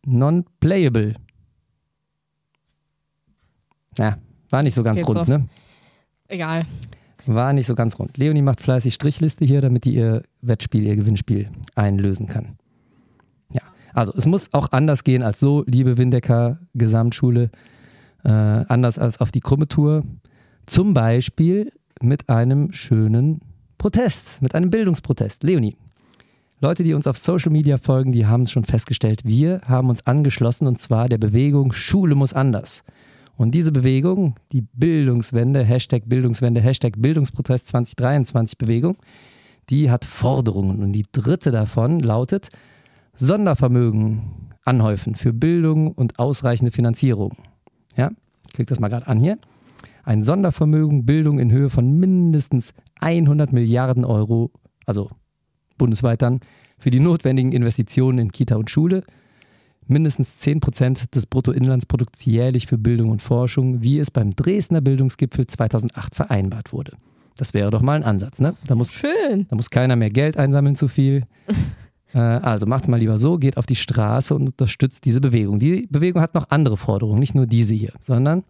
non-playable. 0.05 1.15
Ja, 3.99 4.19
war 4.51 4.65
nicht 4.65 4.75
so 4.75 4.83
ganz 4.83 4.97
Geht's 4.97 5.09
rund, 5.09 5.19
doch. 5.21 5.29
ne? 5.29 5.49
Egal. 6.27 6.67
War 7.27 7.53
nicht 7.53 7.67
so 7.67 7.77
ganz 7.77 8.01
rund. 8.01 8.19
Leonie 8.19 8.43
macht 8.43 8.61
fleißig 8.61 8.95
Strichliste 8.95 9.45
hier, 9.45 9.61
damit 9.61 9.85
die 9.85 9.95
ihr 9.95 10.25
Wettspiel, 10.41 10.85
ihr 10.85 10.97
Gewinnspiel 10.97 11.53
einlösen 11.77 12.27
kann. 12.27 12.59
Ja, 13.53 13.63
also 13.93 14.13
es 14.17 14.27
muss 14.27 14.53
auch 14.55 14.73
anders 14.73 15.05
gehen 15.05 15.23
als 15.23 15.39
so, 15.39 15.63
liebe 15.69 15.99
Windecker 15.99 16.59
Gesamtschule. 16.75 17.53
Äh, 18.25 18.31
anders 18.31 18.99
als 18.99 19.21
auf 19.21 19.31
die 19.31 19.41
krumme 19.41 19.69
Tour. 19.69 20.05
Zum 20.67 20.95
Beispiel 20.95 21.73
mit 22.01 22.29
einem 22.29 22.73
schönen 22.73 23.41
Protest, 23.79 24.43
mit 24.43 24.55
einem 24.55 24.71
Bildungsprotest. 24.71 25.43
Leonie, 25.43 25.77
Leute, 26.61 26.83
die 26.83 26.95
uns 26.95 27.07
auf 27.07 27.17
Social 27.17 27.53
Media 27.53 27.79
folgen, 27.79 28.11
die 28.11 28.27
haben 28.27 28.43
es 28.43 28.51
schon 28.51 28.65
festgestellt. 28.65 29.23
Wir 29.25 29.61
haben 29.69 29.89
uns 29.89 30.07
angeschlossen 30.07 30.67
und 30.67 30.81
zwar 30.81 31.09
der 31.09 31.19
Bewegung 31.19 31.73
Schule 31.73 32.17
muss 32.17 32.33
anders. 32.33 32.83
Und 33.37 33.53
diese 33.53 33.71
Bewegung, 33.71 34.35
die 34.51 34.63
Bildungswende, 34.63 35.63
Hashtag 35.63 36.03
Bildungswende, 36.07 36.61
Hashtag 36.61 36.95
Bildungsprotest 36.99 37.69
2023 37.69 38.59
Bewegung, 38.59 38.97
die 39.71 39.93
hat 39.93 40.05
Forderungen. 40.05 40.83
Und 40.83 40.91
die 40.91 41.07
dritte 41.13 41.53
davon 41.53 42.01
lautet 42.01 42.49
Sondervermögen 43.15 44.51
anhäufen 44.65 45.15
für 45.15 45.33
Bildung 45.33 45.93
und 45.93 46.19
ausreichende 46.19 46.73
Finanzierung. 46.73 47.37
Ja, 47.99 48.11
ich 48.47 48.55
klicke 48.55 48.71
das 48.71 48.81
mal 48.81 48.89
gerade 48.89 49.07
an 49.07 49.21
hier. 49.21 49.39
Ein 50.05 50.23
Sondervermögen 50.23 51.05
Bildung 51.05 51.39
in 51.39 51.53
Höhe 51.53 51.69
von 51.69 51.99
mindestens 51.99 52.73
100 53.01 53.53
Milliarden 53.53 54.07
Euro, 54.07 54.51
also 54.87 55.11
bundesweit 55.77 56.23
dann, 56.23 56.41
für 56.79 56.91
die 56.91 57.01
notwendigen 57.01 57.53
Investitionen 57.53 58.19
in 58.19 58.33
Kita 58.33 58.57
und 58.57 58.71
Schule 58.71 59.03
mindestens 59.89 60.37
10 60.39 60.61
Prozent 60.61 61.15
des 61.15 61.27
Bruttoinlandsprodukts 61.27 62.25
jährlich 62.25 62.67
für 62.67 62.79
Bildung 62.79 63.11
und 63.11 63.23
Forschung, 63.23 63.83
wie 63.83 63.99
es 63.99 64.11
beim 64.11 64.37
Dresdner 64.37 64.81
Bildungsgipfel 64.81 65.47
2008 65.47 66.15
vereinbart 66.15 66.73
wurde. 66.73 66.93
Das 67.37 67.55
wäre 67.55 67.71
doch 67.71 67.83
mal 67.83 67.95
ein 67.95 68.05
Ansatz, 68.05 68.41
ne? 68.41 68.53
Da 68.67 68.75
muss, 68.75 68.93
Schön. 68.93 69.47
da 69.49 69.57
muss 69.57 69.71
keiner 69.71 69.97
mehr 69.97 70.11
Geld 70.11 70.37
einsammeln 70.37 70.77
zu 70.77 70.89
viel. 70.89 71.25
äh, 72.13 72.19
also 72.19 72.67
macht's 72.67 72.89
mal 72.89 72.99
lieber 72.99 73.19
so, 73.19 73.39
geht 73.39 73.57
auf 73.57 73.67
die 73.67 73.77
Straße 73.77 74.35
und 74.35 74.49
unterstützt 74.49 75.05
diese 75.05 75.21
Bewegung. 75.21 75.59
Die 75.59 75.87
Bewegung 75.91 76.23
hat 76.23 76.35
noch 76.35 76.51
andere 76.51 76.77
Forderungen, 76.77 77.21
nicht 77.21 77.35
nur 77.35 77.47
diese 77.47 77.75
hier, 77.75 77.93
sondern 78.01 78.43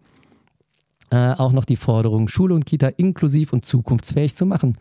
äh, 1.11 1.33
auch 1.33 1.51
noch 1.51 1.65
die 1.65 1.75
Forderung, 1.75 2.27
Schule 2.27 2.53
und 2.55 2.65
Kita 2.65 2.87
inklusiv 2.87 3.53
und 3.53 3.65
zukunftsfähig 3.65 4.35
zu 4.35 4.45
machen. 4.45 4.77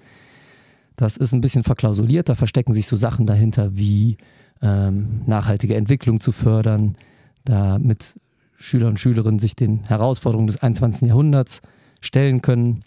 Das 0.97 1.17
ist 1.17 1.33
ein 1.33 1.41
bisschen 1.41 1.63
verklausuliert, 1.63 2.29
da 2.29 2.35
verstecken 2.35 2.73
sich 2.73 2.87
so 2.87 2.97
Sachen 2.97 3.27
dahinter 3.27 3.77
wie 3.77 4.17
ähm, 4.61 5.23
nachhaltige 5.27 5.77
Entwicklung 5.77 6.21
zu 6.21 6.33
fördern, 6.33 6.97
damit 7.45 8.15
Schüler 8.57 8.89
und 8.89 8.99
Schülerinnen 8.99 9.39
sich 9.39 9.55
den 9.55 9.85
Herausforderungen 9.85 10.49
des 10.49 10.61
21. 10.61 11.09
Jahrhunderts 11.09 11.63
stellen 12.01 12.43
können, 12.43 12.83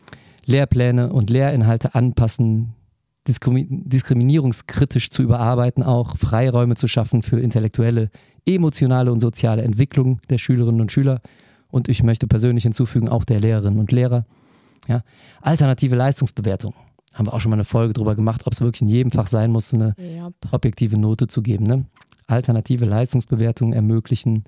Lehrpläne 0.46 1.14
und 1.14 1.30
Lehrinhalte 1.30 1.96
anpassen, 1.96 2.74
diskriminierungskritisch 3.28 5.10
zu 5.12 5.22
überarbeiten, 5.24 5.84
auch 5.84 6.18
Freiräume 6.18 6.76
zu 6.76 6.88
schaffen 6.88 7.22
für 7.22 7.40
intellektuelle, 7.40 8.10
emotionale 8.46 9.12
und 9.12 9.20
soziale 9.20 9.62
Entwicklung 9.62 10.20
der 10.30 10.38
Schülerinnen 10.38 10.82
und 10.82 10.92
Schüler 10.92 11.22
und 11.70 11.88
ich 11.88 12.04
möchte 12.04 12.28
persönlich 12.28 12.64
hinzufügen, 12.64 13.10
auch 13.10 13.24
der 13.24 13.40
Lehrerinnen 13.40 13.80
und 13.80 13.92
Lehrer. 13.92 14.26
Ja. 14.88 15.04
Alternative 15.42 15.96
Leistungsbewertung. 15.96 16.74
Haben 17.14 17.28
wir 17.28 17.34
auch 17.34 17.40
schon 17.42 17.50
mal 17.50 17.56
eine 17.58 17.66
Folge 17.66 17.94
drüber 17.94 18.16
gemacht, 18.16 18.42
ob 18.46 18.54
es 18.54 18.62
wirklich 18.62 18.82
in 18.82 18.88
jedem 18.88 19.12
Fach 19.12 19.28
sein 19.28 19.52
muss, 19.52 19.74
eine 19.74 19.96
Ja. 19.98 20.32
objektive 20.52 20.98
Note 20.98 21.28
zu 21.28 21.42
geben. 21.42 21.66
Ne? 21.66 21.86
Alternative 22.28 22.86
Leistungsbewertungen 22.86 23.74
ermöglichen, 23.74 24.46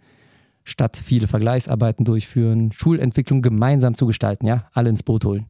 statt 0.64 0.98
viele 0.98 1.28
Vergleichsarbeiten 1.28 2.06
durchführen, 2.06 2.72
Schulentwicklung 2.72 3.42
gemeinsam 3.42 3.96
zu 3.96 4.08
gestalten, 4.08 4.48
ja, 4.48 4.66
alle 4.72 4.90
ins 4.90 5.04
Boot 5.04 5.26
holen. 5.26 5.46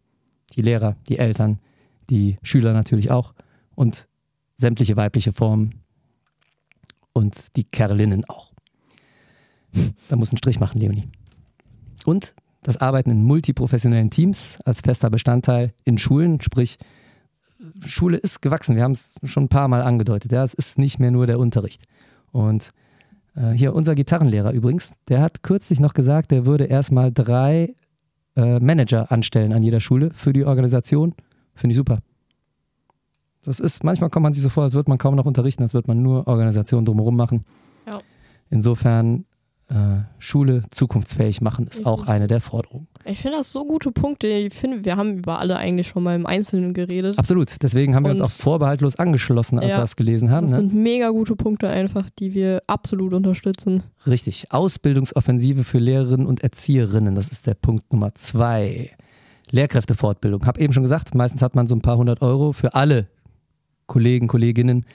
Die 0.55 0.61
Lehrer, 0.61 0.95
die 1.07 1.19
Eltern, 1.19 1.59
die 2.09 2.37
Schüler 2.43 2.73
natürlich 2.73 3.11
auch 3.11 3.33
und 3.75 4.07
sämtliche 4.55 4.95
weibliche 4.95 5.33
Formen 5.33 5.81
und 7.13 7.35
die 7.55 7.63
Kerlinnen 7.63 8.25
auch. 8.25 8.53
Da 10.07 10.15
muss 10.15 10.31
ein 10.31 10.37
Strich 10.37 10.59
machen, 10.59 10.79
Leonie. 10.79 11.07
Und 12.05 12.35
das 12.61 12.77
Arbeiten 12.77 13.11
in 13.11 13.23
multiprofessionellen 13.23 14.09
Teams 14.09 14.59
als 14.65 14.81
fester 14.81 15.09
Bestandteil 15.09 15.73
in 15.83 15.97
Schulen, 15.97 16.41
sprich, 16.41 16.77
Schule 17.85 18.17
ist 18.17 18.41
gewachsen. 18.41 18.75
Wir 18.75 18.83
haben 18.83 18.91
es 18.91 19.15
schon 19.23 19.45
ein 19.45 19.49
paar 19.49 19.67
Mal 19.67 19.81
angedeutet. 19.81 20.31
Ja, 20.31 20.43
es 20.43 20.53
ist 20.53 20.77
nicht 20.77 20.99
mehr 20.99 21.11
nur 21.11 21.27
der 21.27 21.39
Unterricht. 21.39 21.83
Und 22.31 22.71
äh, 23.35 23.51
hier 23.51 23.73
unser 23.73 23.95
Gitarrenlehrer 23.95 24.51
übrigens, 24.51 24.91
der 25.07 25.21
hat 25.21 25.43
kürzlich 25.43 25.79
noch 25.79 25.93
gesagt, 25.93 26.31
der 26.31 26.45
würde 26.45 26.65
erstmal 26.65 27.11
drei 27.11 27.75
äh, 28.35 28.59
Manager 28.59 29.11
anstellen 29.11 29.53
an 29.53 29.63
jeder 29.63 29.79
Schule 29.79 30.11
für 30.13 30.33
die 30.33 30.45
Organisation. 30.45 31.15
Finde 31.55 31.73
ich 31.73 31.77
super. 31.77 31.99
Das 33.45 33.59
ist, 33.59 33.83
manchmal 33.83 34.09
kommt 34.09 34.23
man 34.23 34.33
sich 34.33 34.41
so 34.41 34.49
vor, 34.49 34.63
als 34.63 34.73
würde 34.73 34.89
man 34.89 34.97
kaum 34.97 35.15
noch 35.15 35.25
unterrichten, 35.25 35.63
als 35.63 35.73
würde 35.73 35.87
man 35.89 36.01
nur 36.01 36.27
Organisation 36.27 36.85
drumherum 36.85 37.15
machen. 37.17 37.43
Ja. 37.85 37.99
Insofern 38.49 39.25
äh, 39.69 40.03
Schule 40.19 40.63
zukunftsfähig 40.71 41.41
machen, 41.41 41.67
ist 41.67 41.85
auch 41.85 42.07
eine 42.07 42.27
der 42.27 42.39
Forderungen. 42.39 42.87
Ich 43.05 43.19
finde 43.19 43.37
das 43.39 43.51
so 43.51 43.65
gute 43.65 43.91
Punkte. 43.91 44.27
Ich 44.27 44.53
finde, 44.53 44.85
wir 44.85 44.95
haben 44.95 45.17
über 45.17 45.39
alle 45.39 45.57
eigentlich 45.57 45.89
schon 45.89 46.03
mal 46.03 46.15
im 46.15 46.25
Einzelnen 46.25 46.73
geredet. 46.73 47.17
Absolut. 47.17 47.61
Deswegen 47.61 47.95
haben 47.95 48.05
wir 48.05 48.11
uns 48.11 48.21
Und- 48.21 48.27
auch 48.27 48.31
vorbehaltlos 48.31 48.95
angeschlossen, 48.95 49.59
als 49.59 49.71
Ja, 49.73 49.79
wir 49.79 49.83
es 49.83 49.97
gelesen 49.97 50.29
haben. 50.31 50.43
Das 50.47 50.51
Ne? 50.51 50.57
sind 50.69 50.73
mega 50.73 51.09
gute 51.09 51.35
Punkte 51.35 51.67
einfach, 51.69 52.09
die 52.19 52.33
wir 52.33 52.61
absolut 52.67 53.13
unterstützen. 53.13 53.83
Richtig. 54.07 54.51
Ausbildungsoffensive 54.51 55.65
für 55.65 55.79
Lehrerinnen 55.79 56.27
und 56.27 56.43
Erzieherinnen. 56.43 57.15
Das 57.15 57.27
ist 57.27 57.45
der 57.45 57.55
Punkt 57.55 57.91
Nummer 57.91 58.15
zwei. 58.15 58.91
Lehrkräftefortbildung. 59.53 60.45
Hab 60.45 60.57
eben 60.57 60.73
schon 60.73 60.83
gesagt, 60.83 61.13
meistens 61.13 61.41
hat 61.41 61.55
man 61.55 61.67
so 61.67 61.75
ein 61.75 61.81
paar 61.81 61.97
hundert 61.97 62.21
Euro 62.21 62.53
für 62.53 62.73
alle 62.73 63.07
Kollegen, 63.85 64.27
Kolleginnen 64.27 64.85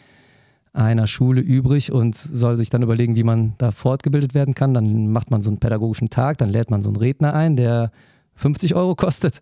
einer 0.73 1.07
Schule 1.07 1.41
übrig 1.41 1.93
und 1.93 2.17
soll 2.17 2.57
sich 2.57 2.69
dann 2.69 2.83
überlegen, 2.83 3.17
wie 3.17 3.23
man 3.23 3.55
da 3.59 3.71
fortgebildet 3.71 4.35
werden 4.35 4.55
kann. 4.55 4.75
Dann 4.75 5.11
macht 5.11 5.31
man 5.31 5.43
so 5.43 5.51
einen 5.51 5.59
pädagogischen 5.59 6.11
Tag, 6.11 6.39
dann 6.39 6.51
lädt 6.51 6.71
man 6.71 6.83
so 6.83 6.91
einen 6.91 6.97
Redner 6.97 7.35
ein, 7.35 7.57
der 7.57 7.93
50 8.35 8.75
Euro 8.75 8.95
kostet. 8.95 9.41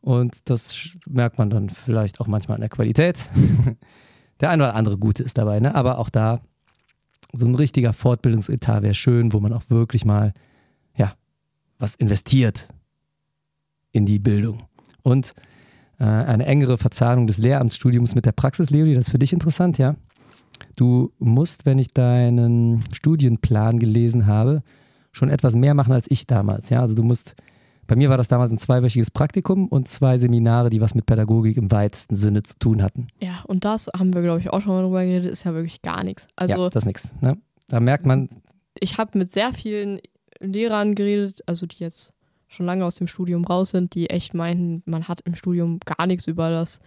Und 0.00 0.48
das 0.48 0.76
merkt 1.08 1.38
man 1.38 1.50
dann 1.50 1.68
vielleicht 1.68 2.20
auch 2.20 2.28
manchmal 2.28 2.56
an 2.56 2.60
der 2.60 2.70
Qualität. 2.70 3.18
Der 4.40 4.50
ein 4.50 4.60
oder 4.60 4.74
andere 4.74 4.98
Gute 4.98 5.22
ist 5.22 5.38
dabei, 5.38 5.60
ne? 5.60 5.74
aber 5.74 5.96
auch 5.96 6.10
da 6.10 6.40
so 7.32 7.46
ein 7.46 7.54
richtiger 7.54 7.94
Fortbildungsetat 7.94 8.82
wäre 8.82 8.92
schön, 8.92 9.32
wo 9.32 9.40
man 9.40 9.54
auch 9.54 9.62
wirklich 9.70 10.04
mal, 10.04 10.34
ja, 10.94 11.14
was 11.78 11.94
investiert 11.94 12.68
in 13.96 14.04
die 14.04 14.18
Bildung. 14.18 14.64
Und 15.02 15.34
äh, 15.98 16.04
eine 16.04 16.44
engere 16.44 16.76
Verzahnung 16.76 17.26
des 17.26 17.38
Lehramtsstudiums 17.38 18.14
mit 18.14 18.26
der 18.26 18.32
Praxis, 18.32 18.68
Leonie, 18.68 18.94
das 18.94 19.06
ist 19.06 19.10
für 19.10 19.18
dich 19.18 19.32
interessant, 19.32 19.78
ja? 19.78 19.96
Du 20.76 21.12
musst, 21.18 21.64
wenn 21.64 21.78
ich 21.78 21.92
deinen 21.94 22.84
Studienplan 22.92 23.78
gelesen 23.78 24.26
habe, 24.26 24.62
schon 25.12 25.30
etwas 25.30 25.54
mehr 25.54 25.72
machen 25.72 25.92
als 25.92 26.10
ich 26.10 26.26
damals, 26.26 26.68
ja? 26.68 26.82
Also 26.82 26.94
du 26.94 27.02
musst, 27.02 27.34
bei 27.86 27.96
mir 27.96 28.10
war 28.10 28.18
das 28.18 28.28
damals 28.28 28.52
ein 28.52 28.58
zweiwöchiges 28.58 29.10
Praktikum 29.10 29.68
und 29.68 29.88
zwei 29.88 30.18
Seminare, 30.18 30.68
die 30.68 30.82
was 30.82 30.94
mit 30.94 31.06
Pädagogik 31.06 31.56
im 31.56 31.72
weitesten 31.72 32.16
Sinne 32.16 32.42
zu 32.42 32.58
tun 32.58 32.82
hatten. 32.82 33.08
Ja, 33.20 33.44
und 33.46 33.64
das 33.64 33.88
haben 33.96 34.12
wir, 34.12 34.20
glaube 34.20 34.40
ich, 34.40 34.50
auch 34.50 34.60
schon 34.60 34.72
mal 34.72 34.82
drüber 34.82 35.04
geredet, 35.04 35.30
ist 35.30 35.44
ja 35.44 35.54
wirklich 35.54 35.80
gar 35.80 36.04
nichts. 36.04 36.26
Also 36.36 36.54
ja, 36.54 36.68
das 36.68 36.82
ist 36.82 36.86
nichts. 36.86 37.14
Ne? 37.22 37.38
Da 37.68 37.80
merkt 37.80 38.04
man, 38.04 38.28
ich 38.78 38.98
habe 38.98 39.16
mit 39.18 39.32
sehr 39.32 39.54
vielen 39.54 40.00
Lehrern 40.38 40.94
geredet, 40.94 41.40
also 41.46 41.64
die 41.64 41.78
jetzt 41.78 42.12
schon 42.56 42.66
lange 42.66 42.84
aus 42.84 42.96
dem 42.96 43.08
Studium 43.08 43.44
raus 43.44 43.70
sind, 43.70 43.94
die 43.94 44.10
echt 44.10 44.34
meinten, 44.34 44.82
man 44.84 45.08
hat 45.08 45.20
im 45.22 45.34
Studium 45.34 45.78
gar 45.84 46.06
nichts 46.06 46.26
über 46.26 46.50
das 46.50 46.80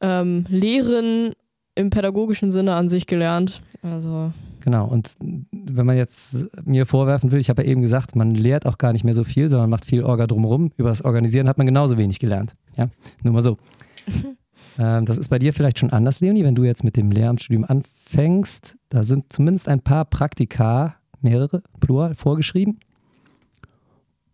ähm, 0.00 0.46
Lehren 0.48 1.32
im 1.74 1.90
pädagogischen 1.90 2.50
Sinne 2.50 2.74
an 2.74 2.88
sich 2.88 3.06
gelernt. 3.06 3.60
Also 3.82 4.32
Genau, 4.66 4.88
und 4.88 5.14
wenn 5.20 5.86
man 5.86 5.96
jetzt 5.96 6.44
mir 6.64 6.86
vorwerfen 6.86 7.30
will, 7.30 7.38
ich 7.38 7.50
habe 7.50 7.62
ja 7.62 7.68
eben 7.68 7.82
gesagt, 7.82 8.16
man 8.16 8.34
lehrt 8.34 8.66
auch 8.66 8.78
gar 8.78 8.92
nicht 8.92 9.04
mehr 9.04 9.14
so 9.14 9.22
viel, 9.22 9.48
sondern 9.48 9.70
macht 9.70 9.84
viel 9.84 10.02
Orga 10.02 10.26
drumherum. 10.26 10.72
Über 10.76 10.88
das 10.88 11.04
Organisieren 11.04 11.48
hat 11.48 11.56
man 11.56 11.68
genauso 11.68 11.96
wenig 11.98 12.18
gelernt. 12.18 12.56
Ja, 12.76 12.88
nur 13.22 13.32
mal 13.32 13.42
so. 13.42 13.58
ähm, 14.80 15.06
das 15.06 15.18
ist 15.18 15.28
bei 15.28 15.38
dir 15.38 15.52
vielleicht 15.52 15.78
schon 15.78 15.90
anders, 15.90 16.18
Leonie, 16.18 16.42
wenn 16.42 16.56
du 16.56 16.64
jetzt 16.64 16.82
mit 16.82 16.96
dem 16.96 17.12
Lehramtsstudium 17.12 17.64
anfängst. 17.64 18.76
Da 18.88 19.04
sind 19.04 19.32
zumindest 19.32 19.68
ein 19.68 19.82
paar 19.82 20.04
Praktika, 20.04 20.96
mehrere, 21.20 21.62
plural, 21.78 22.16
vorgeschrieben. 22.16 22.80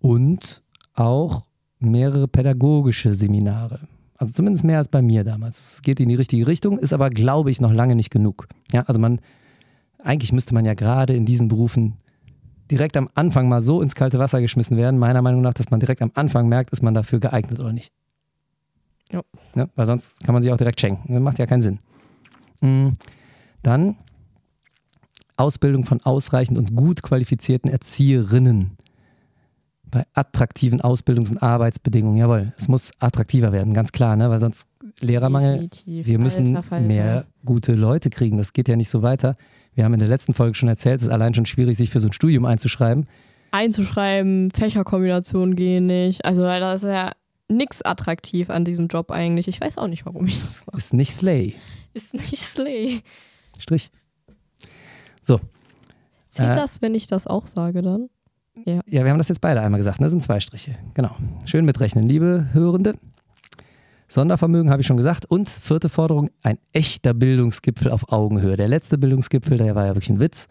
Und 0.02 0.62
auch 0.94 1.44
mehrere 1.78 2.28
pädagogische 2.28 3.14
Seminare. 3.14 3.80
Also 4.16 4.34
zumindest 4.34 4.64
mehr 4.64 4.78
als 4.78 4.88
bei 4.88 5.02
mir 5.02 5.24
damals. 5.24 5.74
Es 5.74 5.82
geht 5.82 5.98
in 5.98 6.08
die 6.08 6.14
richtige 6.14 6.46
Richtung, 6.46 6.78
ist 6.78 6.92
aber, 6.92 7.10
glaube 7.10 7.50
ich, 7.50 7.60
noch 7.60 7.72
lange 7.72 7.96
nicht 7.96 8.10
genug. 8.10 8.46
Ja, 8.72 8.82
also 8.82 9.00
man 9.00 9.20
eigentlich 9.98 10.32
müsste 10.32 10.54
man 10.54 10.64
ja 10.64 10.74
gerade 10.74 11.14
in 11.14 11.24
diesen 11.24 11.48
Berufen 11.48 11.94
direkt 12.70 12.96
am 12.96 13.08
Anfang 13.14 13.48
mal 13.48 13.60
so 13.60 13.82
ins 13.82 13.94
kalte 13.94 14.18
Wasser 14.18 14.40
geschmissen 14.40 14.76
werden, 14.76 14.98
meiner 14.98 15.22
Meinung 15.22 15.42
nach, 15.42 15.54
dass 15.54 15.70
man 15.70 15.80
direkt 15.80 16.02
am 16.02 16.10
Anfang 16.14 16.48
merkt, 16.48 16.70
ist 16.70 16.82
man 16.82 16.94
dafür 16.94 17.20
geeignet 17.20 17.60
oder 17.60 17.72
nicht. 17.72 17.92
Ja. 19.10 19.22
ja 19.54 19.68
weil 19.76 19.86
sonst 19.86 20.22
kann 20.24 20.32
man 20.32 20.42
sich 20.42 20.52
auch 20.52 20.56
direkt 20.56 20.80
schenken. 20.80 21.12
Das 21.12 21.22
macht 21.22 21.38
ja 21.38 21.46
keinen 21.46 21.62
Sinn. 21.62 21.78
Mm, 22.60 22.92
Dann 23.62 23.96
Ausbildung 25.36 25.84
von 25.84 26.00
ausreichend 26.02 26.58
und 26.58 26.74
gut 26.74 27.02
qualifizierten 27.02 27.70
Erzieherinnen 27.70 28.76
bei 29.92 30.04
attraktiven 30.14 30.80
Ausbildungs- 30.80 31.30
und 31.30 31.40
Arbeitsbedingungen. 31.42 32.16
Jawohl, 32.16 32.52
es 32.58 32.66
muss 32.66 32.90
attraktiver 32.98 33.52
werden, 33.52 33.74
ganz 33.74 33.92
klar, 33.92 34.16
ne? 34.16 34.28
weil 34.30 34.40
sonst 34.40 34.66
Lehrermangel 35.00 35.52
definitiv. 35.68 36.06
wir 36.06 36.18
müssen 36.18 36.58
mehr 36.88 37.26
gute 37.44 37.72
Leute 37.74 38.10
kriegen. 38.10 38.38
Das 38.38 38.52
geht 38.52 38.68
ja 38.68 38.74
nicht 38.74 38.88
so 38.90 39.02
weiter. 39.02 39.36
Wir 39.74 39.84
haben 39.84 39.92
in 39.94 40.00
der 40.00 40.08
letzten 40.08 40.34
Folge 40.34 40.54
schon 40.56 40.68
erzählt, 40.68 40.96
es 41.00 41.06
ist 41.06 41.12
allein 41.12 41.34
schon 41.34 41.46
schwierig, 41.46 41.76
sich 41.76 41.90
für 41.90 42.00
so 42.00 42.08
ein 42.08 42.12
Studium 42.12 42.44
einzuschreiben. 42.44 43.06
einzuschreiben, 43.52 44.50
Fächerkombinationen 44.50 45.54
gehen 45.56 45.86
nicht. 45.86 46.24
Also 46.24 46.42
da 46.42 46.72
ist 46.72 46.82
ja 46.82 47.12
nichts 47.48 47.82
attraktiv 47.82 48.50
an 48.50 48.64
diesem 48.64 48.88
Job 48.88 49.10
eigentlich. 49.10 49.46
Ich 49.46 49.60
weiß 49.60 49.78
auch 49.78 49.88
nicht, 49.88 50.06
warum 50.06 50.26
ich 50.26 50.40
das 50.40 50.64
mache. 50.66 50.76
Ist 50.78 50.94
nicht 50.94 51.12
Slay. 51.12 51.54
Ist 51.94 52.14
nicht 52.14 52.38
Slay. 52.38 53.02
Strich. 53.58 53.90
So, 55.22 55.38
Zählt 56.30 56.52
Äh. 56.52 56.54
das, 56.54 56.80
wenn 56.80 56.94
ich 56.94 57.06
das 57.06 57.26
auch 57.26 57.46
sage 57.46 57.82
dann? 57.82 58.08
Ja, 58.64 58.82
wir 58.86 59.10
haben 59.10 59.18
das 59.18 59.28
jetzt 59.28 59.40
beide 59.40 59.60
einmal 59.60 59.78
gesagt. 59.78 60.00
Das 60.00 60.10
sind 60.10 60.22
zwei 60.22 60.40
Striche. 60.40 60.72
Genau. 60.94 61.16
Schön 61.44 61.64
mitrechnen, 61.64 62.08
liebe 62.08 62.48
Hörende. 62.52 62.94
Sondervermögen 64.08 64.70
habe 64.70 64.82
ich 64.82 64.86
schon 64.86 64.98
gesagt. 64.98 65.24
Und 65.24 65.48
vierte 65.48 65.88
Forderung, 65.88 66.30
ein 66.42 66.58
echter 66.72 67.14
Bildungsgipfel 67.14 67.90
auf 67.90 68.12
Augenhöhe. 68.12 68.56
Der 68.56 68.68
letzte 68.68 68.98
Bildungsgipfel, 68.98 69.56
der 69.56 69.74
war 69.74 69.86
ja 69.86 69.94
wirklich 69.94 70.10
ein 70.10 70.20
Witz, 70.20 70.48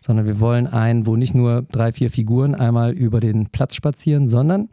sondern 0.00 0.24
wir 0.24 0.40
wollen 0.40 0.66
einen, 0.66 1.06
wo 1.06 1.16
nicht 1.16 1.34
nur 1.34 1.62
drei, 1.62 1.92
vier 1.92 2.10
Figuren 2.10 2.54
einmal 2.54 2.92
über 2.92 3.20
den 3.20 3.48
Platz 3.50 3.74
spazieren, 3.74 4.28
sondern 4.28 4.70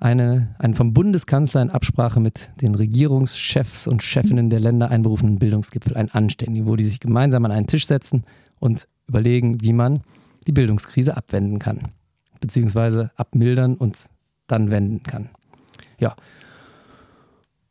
eine, 0.00 0.54
einen 0.58 0.74
vom 0.74 0.94
Bundeskanzler 0.94 1.60
in 1.60 1.70
Absprache 1.70 2.20
mit 2.20 2.50
den 2.62 2.74
Regierungschefs 2.74 3.86
und 3.86 4.02
Chefinnen 4.02 4.48
der 4.48 4.60
Länder 4.60 4.90
einberufenen 4.90 5.38
Bildungsgipfel, 5.38 5.96
einen 5.96 6.10
anständigen, 6.10 6.66
wo 6.66 6.76
die 6.76 6.84
sich 6.84 7.00
gemeinsam 7.00 7.44
an 7.44 7.50
einen 7.50 7.66
Tisch 7.66 7.86
setzen 7.86 8.24
und 8.58 8.88
überlegen, 9.06 9.60
wie 9.60 9.72
man 9.72 10.00
die 10.48 10.52
Bildungskrise 10.52 11.16
abwenden 11.16 11.60
kann, 11.60 11.92
beziehungsweise 12.40 13.12
abmildern 13.14 13.76
und 13.76 14.06
dann 14.48 14.70
wenden 14.70 15.04
kann. 15.04 15.28
Ja. 16.00 16.16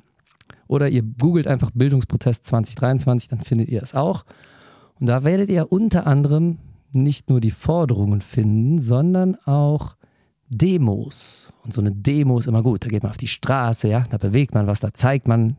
oder 0.69 0.89
ihr 0.89 1.03
googelt 1.03 1.47
einfach 1.47 1.71
Bildungsprotest 1.75 2.47
2023, 2.47 3.29
dann 3.29 3.41
findet 3.41 3.69
ihr 3.69 3.83
es 3.83 3.95
auch. 3.95 4.25
Und 5.01 5.07
da 5.07 5.25
werdet 5.25 5.51
ihr 5.51 5.73
unter 5.73 6.07
anderem 6.07 6.59
nicht 6.92 7.29
nur 7.29 7.40
die 7.40 7.51
Forderungen 7.51 8.21
finden, 8.21 8.79
sondern 8.79 9.35
auch 9.44 9.97
Demos. 10.49 11.53
Und 11.65 11.73
so 11.73 11.81
eine 11.81 11.92
Demo 11.92 12.38
ist 12.38 12.47
immer 12.47 12.63
gut. 12.63 12.85
Da 12.85 12.88
geht 12.88 13.03
man 13.03 13.11
auf 13.11 13.19
die 13.19 13.29
Straße, 13.29 13.88
ja, 13.88 14.05
da 14.11 14.19
bewegt 14.19 14.55
man 14.55 14.67
was, 14.67 14.81
da 14.81 14.92
zeigt 14.94 15.29
man, 15.29 15.57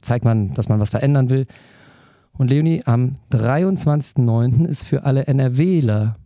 zeigt 0.00 0.24
man, 0.24 0.54
dass 0.54 0.68
man 0.68 0.80
was 0.80 0.90
verändern 0.90 1.30
will. 1.30 1.46
Und 2.32 2.48
Leonie, 2.48 2.82
am 2.86 3.16
23.09. 3.32 4.66
ist 4.66 4.84
für 4.84 5.04
alle 5.04 5.26
NRWler 5.26 6.16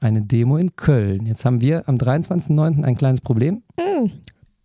eine 0.00 0.22
Demo 0.22 0.56
in 0.56 0.76
Köln. 0.76 1.26
Jetzt 1.26 1.44
haben 1.44 1.60
wir 1.60 1.88
am 1.88 1.96
23.09. 1.96 2.84
ein 2.84 2.96
kleines 2.96 3.20
Problem. 3.20 3.62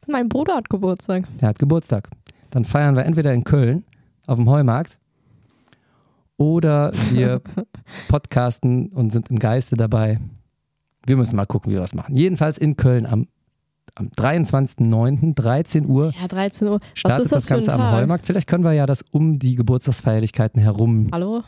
Mein 0.08 0.30
Bruder 0.30 0.56
hat 0.56 0.70
Geburtstag. 0.70 1.26
Der 1.40 1.50
hat 1.50 1.60
Geburtstag. 1.60 2.10
Dann 2.50 2.66
feiern 2.66 2.96
wir 2.96 3.06
entweder 3.06 3.34
in 3.34 3.44
Köln 3.44 3.84
auf 4.26 4.38
dem 4.38 4.50
Heumarkt 4.50 4.98
oder 6.38 6.92
wir 7.12 7.42
podcasten 8.08 8.88
und 8.94 9.12
sind 9.12 9.30
im 9.30 9.40
Geiste 9.40 9.76
dabei. 9.76 10.20
Wir 11.08 11.18
müssen 11.18 11.36
mal 11.38 11.46
gucken, 11.46 11.72
wie 11.72 11.76
wir 11.76 11.82
was 11.82 11.96
machen. 11.96 12.16
Jedenfalls 12.16 12.58
in 12.58 12.76
Köln 12.76 13.06
am, 13.06 13.28
am 13.96 14.10
23.09. 14.10 15.34
13 15.34 15.88
Uhr 15.88 16.14
Ja, 16.20 16.28
13 16.28 16.68
Uhr. 16.68 16.80
Was 16.80 16.82
startet 16.94 17.26
ist 17.26 17.32
das, 17.32 17.46
das 17.46 17.50
Ganze 17.50 17.74
am? 17.74 17.96
Heumarkt. 17.96 18.26
Vielleicht 18.26 18.48
können 18.48 18.66
wir 18.66 18.74
ja 18.74 18.86
das 18.86 19.04
um 19.12 19.40
die 19.40 19.56
Geburtstagsfeierlichkeiten 19.56 20.62
herum 20.62 21.08
Hallo? 21.14 21.44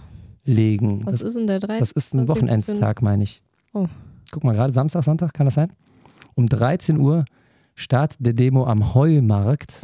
legen. 0.45 1.05
Was 1.05 1.16
das, 1.16 1.22
ist 1.24 1.38
denn 1.38 1.47
der 1.47 1.60
13? 1.60 1.80
das 1.80 1.91
ist 1.91 2.16
ein 2.16 2.28
Wochenendstag, 2.30 3.01
meine 3.01 3.24
ich. 3.24 3.43
Oh. 3.74 3.88
Guck 4.32 4.45
mal, 4.45 4.55
gerade 4.55 4.72
Samstag, 4.72 5.03
Sonntag, 5.03 5.34
kann 5.34 5.45
das 5.45 5.55
sein? 5.55 5.74
Um 6.36 6.47
13 6.47 6.97
Uhr 6.97 7.26
Start 7.76 8.16
der 8.20 8.34
Demo 8.34 8.66
am 8.66 8.93
Heumarkt 8.93 9.84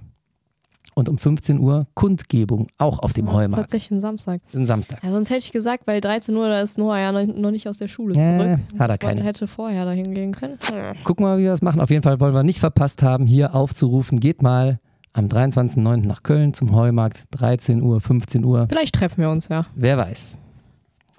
und 0.93 1.09
um 1.09 1.17
15 1.17 1.59
Uhr 1.59 1.87
Kundgebung, 1.93 2.67
auch 2.77 2.99
auf 2.99 3.13
dem 3.13 3.25
Das 3.25 3.33
ist 3.33 3.39
Heumarkt. 3.41 3.63
tatsächlich 3.63 3.91
ein 3.91 3.99
Samstag. 3.99 4.41
Ein 4.53 4.65
Samstag. 4.65 5.03
Ja, 5.03 5.11
sonst 5.11 5.29
hätte 5.29 5.39
ich 5.39 5.51
gesagt, 5.51 5.87
weil 5.87 5.99
13 6.01 6.35
Uhr, 6.35 6.47
da 6.47 6.61
ist 6.61 6.77
Noah 6.77 6.97
ja 6.99 7.11
noch 7.11 7.51
nicht 7.51 7.67
aus 7.67 7.77
der 7.79 7.87
Schule 7.87 8.13
zurück. 8.13 8.59
hat 8.79 8.89
er 8.89 8.97
keine. 8.97 9.23
hätte 9.23 9.47
vorher 9.47 9.85
dahin 9.85 10.13
gehen 10.13 10.31
können. 10.31 10.57
Gucken 11.03 11.25
wir 11.25 11.29
mal, 11.31 11.37
wie 11.39 11.43
wir 11.43 11.51
das 11.51 11.61
machen. 11.61 11.81
Auf 11.81 11.89
jeden 11.89 12.03
Fall 12.03 12.19
wollen 12.19 12.33
wir 12.33 12.43
nicht 12.43 12.59
verpasst 12.59 13.01
haben, 13.03 13.25
hier 13.27 13.55
aufzurufen. 13.55 14.19
Geht 14.19 14.41
mal 14.41 14.79
am 15.13 15.25
23.09. 15.27 16.05
nach 16.05 16.23
Köln 16.23 16.53
zum 16.53 16.75
Heumarkt, 16.75 17.23
13 17.31 17.81
Uhr, 17.81 17.99
15 18.01 18.43
Uhr. 18.43 18.67
Vielleicht 18.69 18.95
treffen 18.95 19.21
wir 19.21 19.29
uns 19.29 19.47
ja. 19.47 19.65
Wer 19.75 19.97
weiß. 19.97 20.37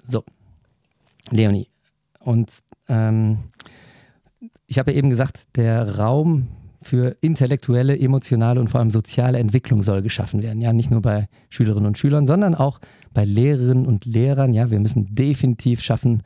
So, 0.03 0.23
Leonie. 1.31 1.67
Und 2.19 2.51
ähm, 2.87 3.39
ich 4.67 4.79
habe 4.79 4.91
ja 4.91 4.97
eben 4.97 5.09
gesagt, 5.09 5.47
der 5.55 5.97
Raum 5.97 6.47
für 6.87 7.17
intellektuelle, 7.21 7.99
emotionale 7.99 8.59
und 8.59 8.69
vor 8.69 8.79
allem 8.79 8.89
soziale 8.89 9.39
Entwicklung 9.39 9.83
soll 9.83 10.01
geschaffen 10.01 10.41
werden. 10.41 10.61
Ja, 10.61 10.71
nicht 10.71 10.89
nur 10.89 11.01
bei 11.01 11.27
Schülerinnen 11.49 11.87
und 11.87 11.97
Schülern, 11.97 12.25
sondern 12.25 12.55
auch 12.55 12.79
bei 13.13 13.25
Lehrerinnen 13.25 13.85
und 13.85 14.05
Lehrern. 14.05 14.53
Ja, 14.53 14.71
wir 14.71 14.79
müssen 14.79 15.13
definitiv 15.13 15.81
schaffen, 15.81 16.23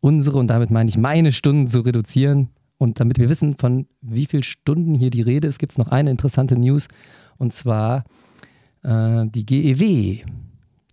unsere 0.00 0.38
und 0.38 0.48
damit 0.48 0.70
meine 0.70 0.90
ich 0.90 0.98
meine 0.98 1.32
Stunden 1.32 1.68
zu 1.68 1.80
reduzieren. 1.80 2.48
Und 2.78 3.00
damit 3.00 3.18
wir 3.18 3.28
wissen, 3.28 3.56
von 3.56 3.86
wie 4.02 4.26
vielen 4.26 4.42
Stunden 4.42 4.94
hier 4.94 5.10
die 5.10 5.22
Rede 5.22 5.48
ist, 5.48 5.58
gibt 5.58 5.72
es 5.72 5.78
noch 5.78 5.88
eine 5.88 6.10
interessante 6.10 6.58
News. 6.58 6.88
Und 7.38 7.54
zwar 7.54 8.04
äh, 8.82 9.24
die 9.28 9.46
GEW, 9.46 10.22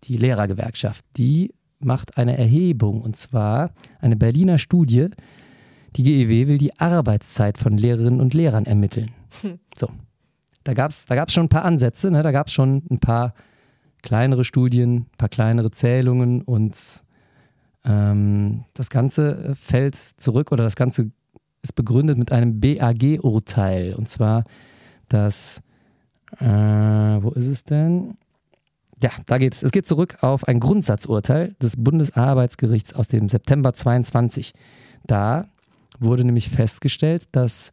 die 0.04 0.18
Lehrergewerkschaft, 0.18 1.04
die 1.18 1.54
macht 1.80 2.18
eine 2.18 2.38
Erhebung. 2.38 3.02
Und 3.02 3.18
zwar 3.18 3.72
eine 4.00 4.16
Berliner 4.16 4.60
Studie. 4.60 5.08
Die 5.96 6.04
GEW 6.04 6.48
will 6.48 6.58
die 6.58 6.80
Arbeitszeit 6.80 7.58
von 7.58 7.78
Lehrerinnen 7.78 8.22
und 8.22 8.34
Lehrern 8.34 8.66
ermitteln. 8.66 9.12
So. 9.76 9.90
Da 10.64 10.74
gab 10.74 10.92
es 10.92 11.06
da 11.06 11.16
gab's 11.16 11.34
schon 11.34 11.46
ein 11.46 11.50
paar 11.50 11.66
Ansätze, 11.66 12.10
ne? 12.10 12.24
da 12.24 12.32
gab 12.32 12.48
es 12.48 12.54
schon 12.54 12.84
ein 12.90 13.00
paar 13.00 13.34
kleinere 14.02 14.46
Studien, 14.46 14.96
ein 14.96 15.18
paar 15.18 15.28
kleinere 15.28 15.72
Zählungen 15.72 16.42
und 16.42 16.76
ähm, 17.84 18.64
das 18.74 18.90
Ganze 18.90 19.56
fällt 19.56 19.96
zurück 19.96 20.52
oder 20.52 20.64
das 20.64 20.76
Ganze 20.76 21.12
ist 21.64 21.74
begründet 21.74 22.18
mit 22.18 22.32
einem 22.32 22.60
BAG-Urteil. 22.60 23.96
Und 23.96 24.10
zwar 24.10 24.44
das, 25.10 25.62
äh, 26.40 26.46
wo 26.46 27.32
ist 27.32 27.48
es 27.48 27.64
denn? 27.64 28.18
Ja, 29.02 29.12
da 29.26 29.38
geht 29.38 29.54
es. 29.54 29.64
Es 29.64 29.72
geht 29.72 29.88
zurück 29.88 30.18
auf 30.22 30.48
ein 30.48 30.60
Grundsatzurteil 30.60 31.56
des 31.62 31.76
Bundesarbeitsgerichts 31.78 32.94
aus 32.94 33.08
dem 33.08 33.28
September 33.28 33.74
22. 33.74 34.54
Da 35.06 35.48
wurde 36.00 36.24
nämlich 36.26 36.50
festgestellt, 36.50 37.24
dass 37.32 37.72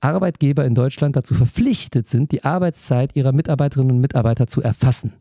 Arbeitgeber 0.00 0.64
in 0.64 0.74
Deutschland 0.74 1.16
dazu 1.16 1.34
verpflichtet 1.34 2.08
sind, 2.08 2.32
die 2.32 2.44
Arbeitszeit 2.44 3.14
ihrer 3.16 3.32
Mitarbeiterinnen 3.32 3.96
und 3.96 4.00
Mitarbeiter 4.00 4.46
zu 4.46 4.62
erfassen. 4.62 5.12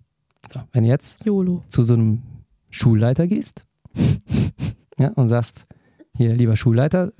So, 0.51 0.61
wenn 0.71 0.85
jetzt 0.85 1.23
YOLO. 1.25 1.61
zu 1.67 1.83
so 1.83 1.95
einem 1.95 2.21
Schulleiter 2.69 3.27
gehst 3.27 3.65
ja, 4.99 5.09
und 5.15 5.27
sagst, 5.27 5.65
hier, 6.15 6.33
lieber 6.33 6.55
Schulleiter, 6.55 7.11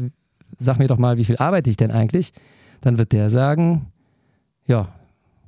sag 0.58 0.80
mir 0.80 0.88
doch 0.88 0.98
mal, 0.98 1.18
wie 1.18 1.26
viel 1.26 1.38
arbeite 1.38 1.70
ich 1.70 1.78
denn 1.78 1.92
eigentlich? 1.92 2.34
Dann 2.82 2.98
wird 2.98 3.12
der 3.12 3.30
sagen, 3.30 3.88
ja, 4.66 4.94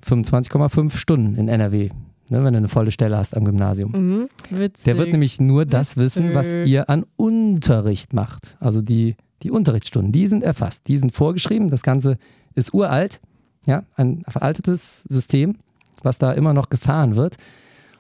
25,5 0.06 0.96
Stunden 0.98 1.36
in 1.36 1.48
NRW, 1.48 1.90
ne, 2.30 2.44
wenn 2.44 2.54
du 2.54 2.58
eine 2.58 2.68
volle 2.68 2.92
Stelle 2.92 3.18
hast 3.18 3.38
am 3.38 3.46
Gymnasium. 3.46 3.92
Mhm. 3.92 4.30
Witzig. 4.50 4.86
Der 4.86 4.98
wird 4.98 5.12
nämlich 5.12 5.40
nur 5.40 5.66
das 5.66 5.98
wissen, 5.98 6.34
was 6.34 6.48
Witzig. 6.48 6.72
ihr 6.72 6.90
an 6.90 7.06
Unterricht 7.16 8.14
macht. 8.14 8.58
Also 8.60 8.82
die, 8.82 9.16
die 9.44 9.52
Unterrichtsstunden, 9.52 10.12
die 10.12 10.28
sind 10.28 10.44
erfasst, 10.44 10.88
die 10.88 10.98
sind 10.98 11.12
vorgeschrieben. 11.12 11.70
Das 11.70 11.84
Ganze 11.84 12.18
ist 12.56 12.74
uralt, 12.74 13.22
ja, 13.66 13.84
ein 13.96 14.24
veraltetes 14.28 15.04
System, 15.08 15.58
was 16.04 16.18
da 16.18 16.32
immer 16.32 16.54
noch 16.54 16.70
gefahren 16.70 17.16
wird. 17.16 17.38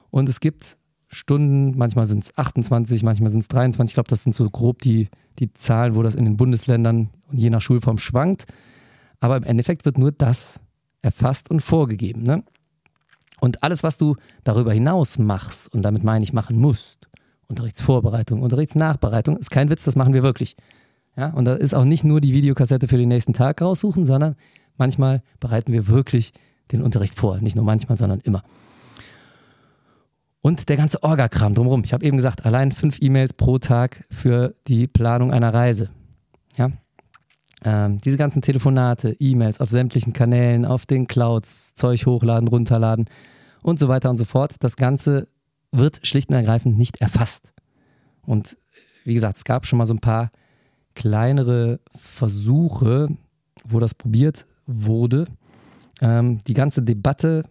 Und 0.10 0.30
es 0.30 0.39
gibt 0.39 0.78
Stunden, 1.08 1.78
manchmal 1.78 2.06
sind 2.06 2.24
es 2.24 2.38
28, 2.38 3.04
manchmal 3.04 3.30
sind 3.30 3.42
es 3.42 3.48
23. 3.50 3.92
Ich 3.92 3.94
glaube, 3.96 4.10
das 4.10 4.24
sind 4.24 4.34
so 4.34 4.50
grob 4.50 4.82
die, 4.82 5.10
die 5.39 5.54
Zahlen, 5.54 5.96
wo 5.96 6.04
das 6.04 6.16
in 6.16 6.26
den 6.26 6.38
Bundesländern 6.38 7.10
und 7.30 7.39
je 7.39 7.50
nach 7.50 7.62
Schulform 7.62 7.98
schwankt. 7.98 8.46
Aber 9.20 9.38
im 9.38 9.44
Endeffekt 9.44 9.86
wird 9.86 9.98
nur 9.98 10.12
das 10.12 10.60
erfasst 11.02 11.50
und 11.52 11.62
vorgegeben. 11.62 12.24
Ne? 12.24 12.44
Und 13.39 13.64
alles, 13.64 13.84
was 13.84 13.98
du 13.98 14.16
darüber 14.44 14.72
hinaus 14.72 15.20
machst, 15.20 15.74
und 15.74 15.82
damit 15.82 16.04
meine 16.04 16.24
ich 16.24 16.32
machen 16.32 16.60
musst, 16.60 16.98
Unterrichtsvorbereitung, 17.48 18.42
Unterrichtsnachbereitung, 18.42 19.36
ist 19.36 19.52
kein 19.52 19.70
Witz, 19.70 19.84
das 19.84 19.96
machen 19.96 20.14
wir 20.14 20.24
wirklich. 20.24 20.56
Ja, 21.18 21.28
und 21.30 21.45
da 21.45 21.55
ist 21.55 21.74
auch 21.74 21.84
nicht 21.84 22.03
nur 22.03 22.22
die 22.22 22.34
Videokassette 22.34 22.88
für 22.88 22.97
den 22.97 23.09
nächsten 23.09 23.34
Tag 23.34 23.62
raussuchen, 23.62 24.05
sondern 24.05 24.36
manchmal 24.78 25.22
bereiten 25.39 25.74
wir 25.74 25.88
wirklich 25.88 26.34
den 26.72 26.82
Unterricht 26.82 27.16
vor. 27.16 27.39
Nicht 27.39 27.55
nur 27.55 27.66
manchmal, 27.66 27.97
sondern 27.97 28.22
immer. 28.22 28.43
Und 30.41 30.70
der 30.70 30.78
ganze 30.78 31.03
Orgakram 31.03 31.53
drumherum. 31.53 31.84
Ich 31.84 31.93
habe 31.93 32.05
eben 32.05 32.18
gesagt, 32.18 32.45
allein 32.45 32.72
fünf 32.72 32.99
E-Mails 32.99 33.34
pro 33.34 33.59
Tag 33.59 34.05
für 34.09 34.55
die 34.68 34.88
Planung 34.88 35.32
einer 35.32 35.53
Reise. 35.53 35.89
Ja? 36.57 36.72
Ähm, 37.64 37.99
diese 37.99 38.18
ganzen 38.18 38.41
Telefonate, 38.41 39.16
E-Mails 39.20 39.59
auf 39.59 39.70
sämtlichen 39.70 40.14
Kanälen, 40.14 40.66
auf 40.66 40.88
den 40.88 41.05
Clouds, 41.05 41.76
Zeug 41.76 42.07
hochladen, 42.07 42.47
runterladen 42.47 43.05
und 43.62 43.80
so 43.80 43.88
weiter 43.88 44.09
und 44.09 44.18
so 44.18 44.26
fort. 44.26 44.55
Das 44.59 44.78
Ganze 44.78 45.28
wird 45.72 45.99
schlicht 46.05 46.30
und 46.30 46.36
ergreifend 46.36 46.78
nicht 46.78 47.01
erfasst. 47.01 47.53
Und 48.24 48.57
wie 49.03 49.14
gesagt, 49.14 49.38
es 49.38 49.43
gab 49.43 49.68
schon 49.68 49.78
mal 49.78 49.86
so 49.86 49.93
ein 49.93 49.99
paar 49.99 50.32
kleinere 50.96 51.80
Versuche, 51.96 53.10
wo 53.66 53.80
das 53.80 53.96
probiert 53.96 54.46
wurde. 54.66 55.26
Ähm, 56.02 56.39
die 56.48 56.54
ganze 56.54 56.82
Debatte, 56.82 57.44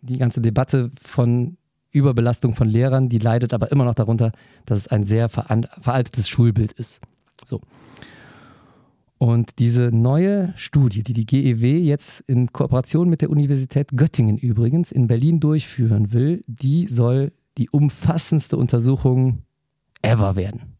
die 0.00 0.18
ganze 0.18 0.40
Debatte 0.40 0.90
von 1.00 1.56
Überbelastung 1.90 2.54
von 2.54 2.68
Lehrern, 2.68 3.08
die 3.08 3.18
leidet 3.18 3.54
aber 3.54 3.72
immer 3.72 3.84
noch 3.84 3.94
darunter, 3.94 4.32
dass 4.66 4.80
es 4.80 4.86
ein 4.88 5.04
sehr 5.04 5.28
veraltetes 5.28 6.28
Schulbild 6.28 6.72
ist. 6.72 7.00
So. 7.44 7.60
Und 9.18 9.58
diese 9.58 9.90
neue 9.92 10.52
Studie, 10.56 11.02
die 11.02 11.12
die 11.12 11.26
GEW 11.26 11.78
jetzt 11.80 12.20
in 12.20 12.52
Kooperation 12.52 13.08
mit 13.08 13.20
der 13.20 13.30
Universität 13.30 13.90
Göttingen 13.96 14.38
übrigens 14.38 14.92
in 14.92 15.08
Berlin 15.08 15.40
durchführen 15.40 16.12
will, 16.12 16.44
die 16.46 16.86
soll 16.86 17.32
die 17.58 17.68
umfassendste 17.68 18.56
Untersuchung 18.56 19.42
ever 20.02 20.36
werden. 20.36 20.77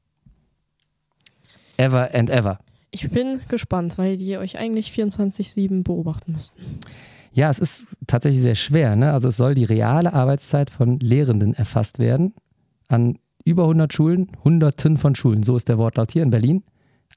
Ever 1.78 2.14
and 2.14 2.28
ever. 2.28 2.58
Ich 2.90 3.08
bin 3.08 3.40
gespannt, 3.48 3.96
weil 3.96 4.16
die 4.18 4.36
euch 4.36 4.58
eigentlich 4.58 4.90
24-7 4.90 5.82
beobachten 5.82 6.32
müssten. 6.32 6.60
Ja, 7.32 7.48
es 7.50 7.58
ist 7.58 7.96
tatsächlich 8.06 8.42
sehr 8.42 8.54
schwer. 8.54 8.96
Ne? 8.96 9.12
Also 9.12 9.28
es 9.28 9.36
soll 9.36 9.54
die 9.54 9.64
reale 9.64 10.12
Arbeitszeit 10.12 10.70
von 10.70 10.98
Lehrenden 10.98 11.54
erfasst 11.54 11.98
werden 11.98 12.34
an 12.88 13.18
über 13.44 13.62
100 13.62 13.92
Schulen, 13.92 14.28
Hunderten 14.44 14.96
von 14.96 15.14
Schulen. 15.14 15.42
So 15.42 15.56
ist 15.56 15.68
der 15.68 15.78
Wortlaut 15.78 16.12
hier 16.12 16.22
in 16.22 16.30
Berlin. 16.30 16.64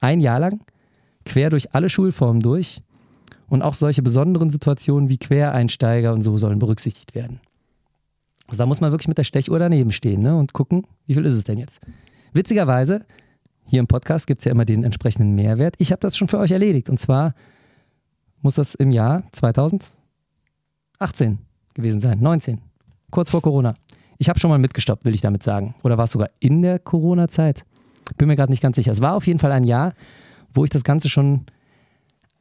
Ein 0.00 0.20
Jahr 0.20 0.40
lang, 0.40 0.60
quer 1.24 1.50
durch 1.50 1.74
alle 1.74 1.90
Schulformen 1.90 2.40
durch. 2.40 2.80
Und 3.48 3.62
auch 3.62 3.74
solche 3.74 4.02
besonderen 4.02 4.48
Situationen 4.48 5.08
wie 5.08 5.18
Quereinsteiger 5.18 6.12
und 6.12 6.22
so 6.22 6.38
sollen 6.38 6.58
berücksichtigt 6.58 7.14
werden. 7.14 7.40
Also 8.46 8.58
da 8.58 8.66
muss 8.66 8.80
man 8.80 8.92
wirklich 8.92 9.08
mit 9.08 9.18
der 9.18 9.24
Stechuhr 9.24 9.58
daneben 9.58 9.92
stehen 9.92 10.22
ne? 10.22 10.36
und 10.36 10.52
gucken, 10.52 10.86
wie 11.06 11.14
viel 11.14 11.24
ist 11.26 11.34
es 11.34 11.44
denn 11.44 11.58
jetzt. 11.58 11.80
Witzigerweise, 12.32 13.04
hier 13.72 13.80
im 13.80 13.86
Podcast 13.86 14.26
gibt 14.26 14.42
es 14.42 14.44
ja 14.44 14.52
immer 14.52 14.66
den 14.66 14.84
entsprechenden 14.84 15.34
Mehrwert. 15.34 15.76
Ich 15.78 15.92
habe 15.92 16.00
das 16.00 16.14
schon 16.14 16.28
für 16.28 16.38
euch 16.38 16.50
erledigt. 16.50 16.90
Und 16.90 17.00
zwar 17.00 17.34
muss 18.42 18.56
das 18.56 18.74
im 18.74 18.90
Jahr 18.90 19.22
2018 19.32 21.38
gewesen 21.72 22.02
sein, 22.02 22.20
19, 22.20 22.60
kurz 23.10 23.30
vor 23.30 23.40
Corona. 23.40 23.74
Ich 24.18 24.28
habe 24.28 24.38
schon 24.38 24.50
mal 24.50 24.58
mitgestoppt, 24.58 25.06
will 25.06 25.14
ich 25.14 25.22
damit 25.22 25.42
sagen. 25.42 25.74
Oder 25.84 25.96
war 25.96 26.04
es 26.04 26.10
sogar 26.10 26.28
in 26.38 26.60
der 26.60 26.80
Corona-Zeit? 26.80 27.64
Bin 28.18 28.28
mir 28.28 28.36
gerade 28.36 28.52
nicht 28.52 28.60
ganz 28.60 28.76
sicher. 28.76 28.92
Es 28.92 29.00
war 29.00 29.14
auf 29.14 29.26
jeden 29.26 29.38
Fall 29.38 29.52
ein 29.52 29.64
Jahr, 29.64 29.94
wo 30.52 30.64
ich 30.64 30.70
das 30.70 30.84
Ganze 30.84 31.08
schon 31.08 31.46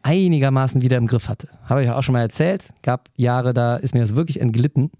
einigermaßen 0.01 0.81
wieder 0.81 0.97
im 0.97 1.07
Griff 1.07 1.29
hatte. 1.29 1.47
Habe 1.63 1.81
ich 1.81 1.89
auch 1.89 2.03
schon 2.03 2.11
mal 2.11 2.19
erzählt. 2.19 2.73
Gab 2.81 3.07
Jahre, 3.15 3.53
da 3.53 3.77
ist 3.77 3.93
mir 3.93 4.01
das 4.01 4.17
wirklich 4.17 4.41
entglitten. 4.41 4.91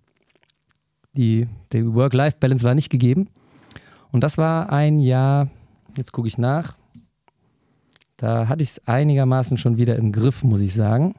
Die, 1.12 1.50
die 1.74 1.94
Work-Life-Balance 1.94 2.64
war 2.64 2.74
nicht 2.74 2.90
gegeben. 2.90 3.28
Und 4.14 4.24
das 4.24 4.38
war 4.38 4.72
ein 4.72 4.98
Jahr, 4.98 5.50
jetzt 5.98 6.12
gucke 6.12 6.28
ich 6.28 6.38
nach, 6.38 6.78
da 8.18 8.48
hatte 8.48 8.64
ich 8.64 8.70
es 8.70 8.88
einigermaßen 8.88 9.58
schon 9.58 9.78
wieder 9.78 9.96
im 9.96 10.12
Griff, 10.12 10.44
muss 10.44 10.60
ich 10.60 10.74
sagen. 10.74 11.16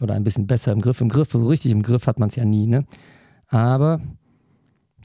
Oder 0.00 0.14
ein 0.14 0.24
bisschen 0.24 0.46
besser 0.46 0.72
im 0.72 0.80
Griff. 0.80 1.00
Im 1.00 1.08
Griff, 1.08 1.32
so 1.32 1.46
richtig 1.46 1.72
im 1.72 1.82
Griff 1.82 2.06
hat 2.06 2.18
man 2.18 2.28
es 2.28 2.36
ja 2.36 2.44
nie, 2.44 2.66
ne? 2.66 2.86
Aber 3.48 4.00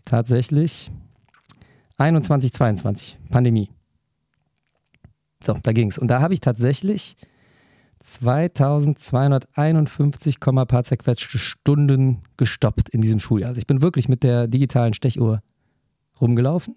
tatsächlich 0.06 0.92
21, 1.98 2.54
22, 2.54 3.20
Pandemie. 3.30 3.70
So, 5.44 5.54
da 5.62 5.74
ging 5.74 5.90
es. 5.90 5.98
Und 5.98 6.08
da 6.08 6.22
habe 6.22 6.34
ich 6.34 6.42
tatsächlich 6.42 7.18
2251, 8.00 10.40
paar 10.40 10.84
zerquetschte 10.84 11.40
Stunden 11.40 12.22
gestoppt 12.38 12.90
in 12.90 13.02
diesem 13.02 13.20
Schuljahr. 13.20 13.50
Also 13.50 13.60
ich 13.60 13.68
bin 13.68 13.82
wirklich 13.82 14.08
mit 14.08 14.24
der 14.24 14.48
digitalen 14.48 14.94
Stechuhr 14.94 15.42
rumgelaufen, 16.22 16.76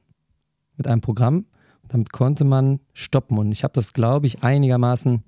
mit 0.77 0.87
einem 0.87 1.01
Programm. 1.01 1.47
Damit 1.91 2.13
konnte 2.13 2.45
man 2.45 2.81
stoppen. 2.93 3.37
Und 3.39 3.53
ich 3.53 3.65
habe 3.65 3.73
das, 3.75 3.93
glaube 3.93 4.27
ich, 4.27 4.43
einigermaßen 4.43 5.23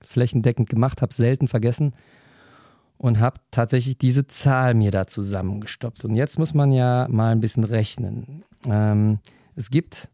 flächendeckend 0.00 0.70
gemacht, 0.70 1.02
habe 1.02 1.12
selten 1.12 1.48
vergessen 1.48 1.92
und 2.96 3.18
habe 3.18 3.40
tatsächlich 3.50 3.98
diese 3.98 4.26
Zahl 4.26 4.74
mir 4.74 4.90
da 4.90 5.06
zusammengestoppt. 5.06 6.04
Und 6.04 6.14
jetzt 6.14 6.38
muss 6.38 6.54
man 6.54 6.72
ja 6.72 7.06
mal 7.10 7.32
ein 7.32 7.40
bisschen 7.40 7.64
rechnen. 7.64 8.44
Ähm, 8.66 9.18
es 9.56 9.70
gibt 9.70 10.08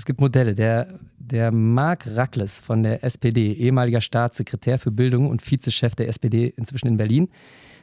es 0.00 0.06
gibt 0.06 0.22
Modelle. 0.22 0.54
Der, 0.54 0.98
der 1.18 1.52
Marc 1.52 2.06
Rackles 2.06 2.62
von 2.62 2.82
der 2.82 3.04
SPD, 3.04 3.52
ehemaliger 3.52 4.00
Staatssekretär 4.00 4.78
für 4.78 4.90
Bildung 4.90 5.28
und 5.28 5.42
Vizechef 5.42 5.94
der 5.94 6.08
SPD 6.08 6.54
inzwischen 6.56 6.86
in 6.86 6.96
Berlin, 6.96 7.28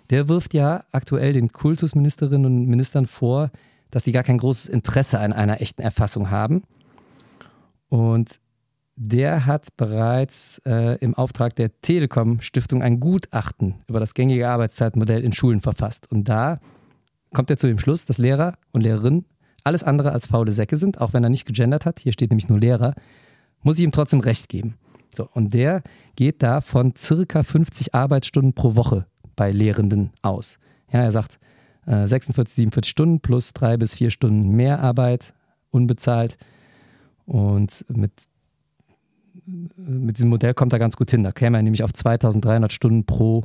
der 0.10 0.28
wirft 0.28 0.56
ja 0.56 0.84
aktuell 0.92 1.34
den 1.34 1.52
Kultusministerinnen 1.52 2.46
und 2.48 2.66
Ministern 2.66 3.06
vor, 3.06 3.52
dass 3.92 4.04
die 4.04 4.12
gar 4.12 4.24
kein 4.24 4.38
großes 4.38 4.68
Interesse 4.68 5.20
an 5.20 5.34
einer 5.34 5.62
echten 5.62 5.82
Erfassung 5.82 6.30
haben. 6.30 6.64
Und 7.90 8.40
der 8.96 9.46
hat 9.46 9.78
bereits 9.78 10.60
äh, 10.66 10.98
im 10.98 11.14
Auftrag 11.14 11.56
der 11.56 11.80
Telekom 11.82 12.42
Stiftung 12.42 12.82
ein 12.82 13.00
Gutachten 13.00 13.76
über 13.88 14.00
das 14.00 14.14
gängige 14.14 14.50
Arbeitszeitmodell 14.50 15.24
in 15.24 15.34
Schulen 15.34 15.62
verfasst. 15.62 16.12
Und 16.12 16.28
da 16.28 16.58
kommt 17.32 17.50
er 17.50 17.58
zu 17.58 17.68
dem 17.68 17.80
Schluss, 17.80 18.06
dass 18.06 18.18
Lehrer 18.18 18.58
und 18.72 18.82
Lehrerinnen 18.82 19.26
alles 19.64 19.84
andere 19.84 20.12
als 20.12 20.28
faule 20.28 20.52
Säcke 20.52 20.78
sind, 20.78 21.00
auch 21.00 21.14
wenn 21.14 21.24
er 21.24 21.30
nicht 21.30 21.46
gegendert 21.46 21.86
hat, 21.86 22.00
hier 22.00 22.14
steht 22.14 22.32
nämlich 22.32 22.50
nur 22.50 22.60
Lehrer, 22.60 22.96
muss 23.62 23.78
ich 23.78 23.84
ihm 23.84 23.92
trotzdem 23.92 24.22
recht 24.22 24.50
geben. 24.50 24.76
So, 25.14 25.28
und 25.34 25.54
der 25.54 25.84
geht 26.16 26.42
da 26.42 26.62
von 26.62 26.96
circa 26.96 27.44
50 27.44 27.94
Arbeitsstunden 27.94 28.54
pro 28.54 28.76
Woche 28.76 29.06
bei 29.36 29.52
Lehrenden 29.52 30.12
aus. 30.22 30.58
Ja, 30.92 31.02
er 31.02 31.12
sagt 31.12 31.38
46, 31.88 32.56
47 32.56 32.90
Stunden 32.90 33.20
plus 33.22 33.54
drei 33.54 33.78
bis 33.78 33.96
vier 33.96 34.12
Stunden 34.12 34.50
mehr 34.50 34.80
Arbeit, 34.82 35.34
unbezahlt. 35.72 36.38
Und 37.26 37.86
mit, 37.90 38.12
mit 39.46 40.18
diesem 40.18 40.30
Modell 40.30 40.54
kommt 40.54 40.74
er 40.74 40.80
ganz 40.80 40.96
gut 40.96 41.10
hin. 41.12 41.24
Da 41.24 41.32
käme 41.32 41.58
er 41.58 41.64
nämlich 41.64 41.84
auf 41.84 41.94
2300 41.94 42.72
Stunden 42.72 43.06
pro 43.06 43.44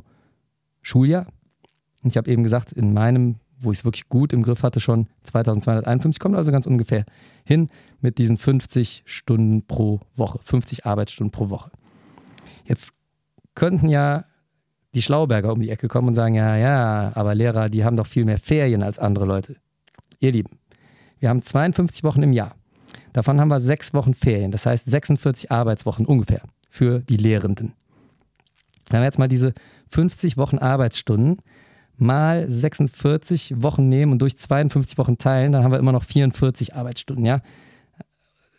Schuljahr. 0.81 1.27
Und 2.03 2.09
ich 2.09 2.17
habe 2.17 2.29
eben 2.29 2.43
gesagt, 2.43 2.73
in 2.73 2.93
meinem 2.93 3.37
wo 3.63 3.71
ich 3.71 3.79
es 3.79 3.85
wirklich 3.85 4.09
gut 4.09 4.33
im 4.33 4.43
Griff 4.43 4.63
hatte, 4.63 4.79
schon 4.79 5.07
2251, 5.23 6.19
kommt 6.19 6.35
also 6.35 6.51
ganz 6.51 6.65
ungefähr 6.65 7.05
hin 7.45 7.69
mit 8.01 8.17
diesen 8.17 8.37
50 8.37 9.03
Stunden 9.05 9.65
pro 9.65 10.01
Woche, 10.15 10.39
50 10.41 10.85
Arbeitsstunden 10.85 11.31
pro 11.31 11.49
Woche. 11.49 11.71
Jetzt 12.65 12.93
könnten 13.55 13.89
ja 13.89 14.25
die 14.93 15.01
Schlauberger 15.01 15.51
um 15.51 15.61
die 15.61 15.69
Ecke 15.69 15.87
kommen 15.87 16.09
und 16.09 16.13
sagen, 16.13 16.35
ja, 16.35 16.55
ja, 16.55 17.11
aber 17.15 17.35
Lehrer, 17.35 17.69
die 17.69 17.83
haben 17.83 17.97
doch 17.97 18.07
viel 18.07 18.25
mehr 18.25 18.37
Ferien 18.37 18.83
als 18.83 18.99
andere 18.99 19.25
Leute. 19.25 19.55
Ihr 20.19 20.31
Lieben, 20.31 20.59
wir 21.19 21.29
haben 21.29 21.41
52 21.41 22.03
Wochen 22.03 22.23
im 22.23 22.33
Jahr. 22.33 22.55
Davon 23.11 23.39
haben 23.39 23.49
wir 23.49 23.59
sechs 23.59 23.93
Wochen 23.93 24.13
Ferien, 24.13 24.51
das 24.51 24.65
heißt 24.65 24.89
46 24.89 25.51
Arbeitswochen 25.51 26.05
ungefähr 26.05 26.41
für 26.69 26.99
die 26.99 27.17
Lehrenden. 27.17 27.73
Wenn 28.89 29.01
wir 29.01 29.05
jetzt 29.05 29.19
mal 29.19 29.27
diese 29.27 29.53
50 29.89 30.37
Wochen 30.37 30.57
Arbeitsstunden 30.57 31.37
mal 31.97 32.49
46 32.49 33.61
Wochen 33.61 33.87
nehmen 33.87 34.11
und 34.11 34.21
durch 34.21 34.37
52 34.37 34.97
Wochen 34.97 35.17
teilen, 35.17 35.51
dann 35.51 35.63
haben 35.63 35.71
wir 35.71 35.79
immer 35.79 35.91
noch 35.91 36.03
44 36.03 36.75
Arbeitsstunden, 36.75 37.25
ja. 37.25 37.41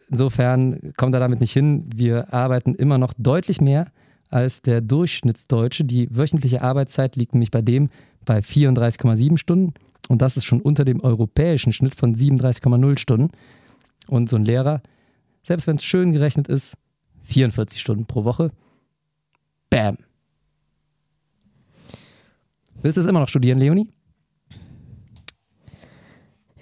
Insofern 0.08 0.92
kommt 0.96 1.14
er 1.14 1.20
damit 1.20 1.40
nicht 1.40 1.52
hin. 1.52 1.88
Wir 1.92 2.32
arbeiten 2.32 2.74
immer 2.74 2.98
noch 2.98 3.14
deutlich 3.16 3.60
mehr 3.60 3.86
als 4.34 4.62
der 4.62 4.80
Durchschnittsdeutsche. 4.80 5.84
Die 5.84 6.08
wöchentliche 6.10 6.62
Arbeitszeit 6.62 7.16
liegt 7.16 7.34
nämlich 7.34 7.50
bei 7.50 7.62
dem 7.62 7.88
bei 8.24 8.38
34,7 8.38 9.38
Stunden 9.38 9.74
und 10.08 10.20
das 10.20 10.36
ist 10.36 10.44
schon 10.44 10.60
unter 10.60 10.84
dem 10.84 11.00
europäischen 11.00 11.72
Schnitt 11.72 11.94
von 11.94 12.14
37,0 12.14 12.98
Stunden. 12.98 13.30
Und 14.06 14.28
so 14.28 14.36
ein 14.36 14.44
Lehrer, 14.44 14.82
selbst 15.42 15.66
wenn 15.66 15.76
es 15.76 15.84
schön 15.84 16.12
gerechnet 16.12 16.48
ist, 16.48 16.76
44 17.22 17.80
Stunden 17.80 18.04
pro 18.04 18.24
Woche. 18.24 18.50
Bam. 19.70 19.96
Willst 22.82 22.98
du 22.98 23.00
es 23.00 23.06
immer 23.06 23.20
noch 23.20 23.28
studieren, 23.28 23.58
Leonie? 23.58 23.88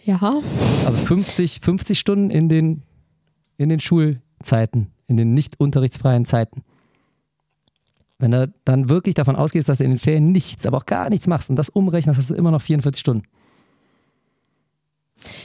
Ja. 0.05 0.41
Also 0.85 0.99
50, 0.99 1.61
50 1.61 1.99
Stunden 1.99 2.31
in 2.31 2.49
den, 2.49 2.83
in 3.57 3.68
den 3.68 3.81
Schulzeiten, 3.81 4.93
in 5.09 5.16
den 5.16 5.35
nicht 5.35 5.59
unterrichtsfreien 5.59 6.27
Zeiten. 6.27 6.62
Wenn 8.23 8.31
du 8.31 8.55
dann 8.64 8.89
wirklich 8.89 9.16
davon 9.16 9.35
ausgehst, 9.35 9.68
dass 9.68 9.79
du 9.79 9.85
in 9.85 9.91
den 9.91 9.99
Ferien 9.99 10.31
nichts, 10.31 10.64
aber 10.64 10.77
auch 10.77 10.87
gar 10.87 11.11
nichts 11.11 11.27
machst 11.27 11.51
und 11.51 11.57
das 11.57 11.68
umrechnest, 11.68 12.18
hast 12.18 12.31
du 12.31 12.35
immer 12.35 12.53
noch 12.53 12.62
44 12.62 13.01
Stunden. 13.01 13.27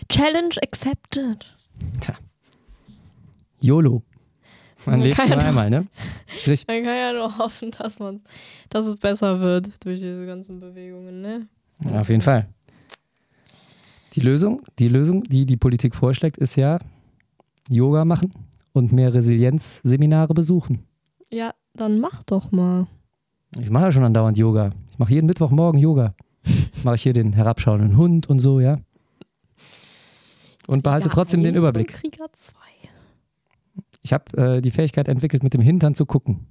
Challenge 0.10 0.54
accepted. 0.62 1.56
Tja. 2.00 2.16
YOLO. 3.60 4.04
Man, 4.86 5.02
lebt 5.02 5.18
nur 5.18 5.40
einmal, 5.40 5.72
ne? 5.72 5.88
Strich. 6.38 6.68
Man 6.68 6.84
kann 6.84 6.96
ja 6.96 7.14
nur 7.14 7.40
hoffen, 7.40 7.72
dass, 7.72 7.98
man, 7.98 8.22
dass 8.70 8.86
es 8.86 8.98
besser 8.98 9.40
wird 9.40 9.84
durch 9.84 10.00
diese 10.00 10.28
ganzen 10.28 10.60
Bewegungen, 10.60 11.20
ne? 11.22 11.48
Ja, 11.84 12.02
auf 12.02 12.10
jeden 12.10 12.22
Fall. 12.22 12.48
Die 14.14 14.22
Lösung, 14.22 14.62
die 14.78 14.88
Lösung, 14.88 15.24
die 15.24 15.48
die 15.48 15.58
Politik 15.58 15.96
vorschlägt, 15.96 16.38
ist 16.38 16.56
ja 16.56 16.78
Yoga 17.70 18.06
machen 18.06 18.32
und 18.74 18.92
mehr 18.92 19.16
Resilienzseminare 19.16 20.36
besuchen. 20.36 20.84
Ja, 21.32 21.56
dann 21.78 22.00
mach 22.00 22.24
doch 22.24 22.52
mal. 22.52 22.88
Ich 23.58 23.70
mache 23.70 23.86
ja 23.86 23.92
schon 23.92 24.04
andauernd 24.04 24.38
Yoga. 24.38 24.72
Ich 24.92 25.00
mache 25.00 25.14
jeden 25.14 25.28
Mittwochmorgen 25.28 25.80
Yoga. 25.80 26.16
mache 26.84 26.96
ich 26.96 27.04
hier 27.04 27.14
den 27.14 27.34
herabschauenden 27.34 27.98
Hund 27.98 28.30
und 28.30 28.40
so, 28.40 28.60
ja. 28.60 28.78
Und 30.68 30.84
behalte 30.84 31.08
ja, 31.08 31.14
trotzdem 31.14 31.44
den 31.44 31.56
Überblick. 31.56 31.94
Krieger 31.94 32.28
2. 32.32 32.54
Ich 34.04 34.14
habe 34.14 34.38
äh, 34.38 34.62
die 34.62 34.72
Fähigkeit 34.72 35.08
entwickelt, 35.08 35.44
mit 35.44 35.54
dem 35.54 35.62
Hintern 35.62 35.96
zu 35.96 36.06
gucken. 36.06 36.48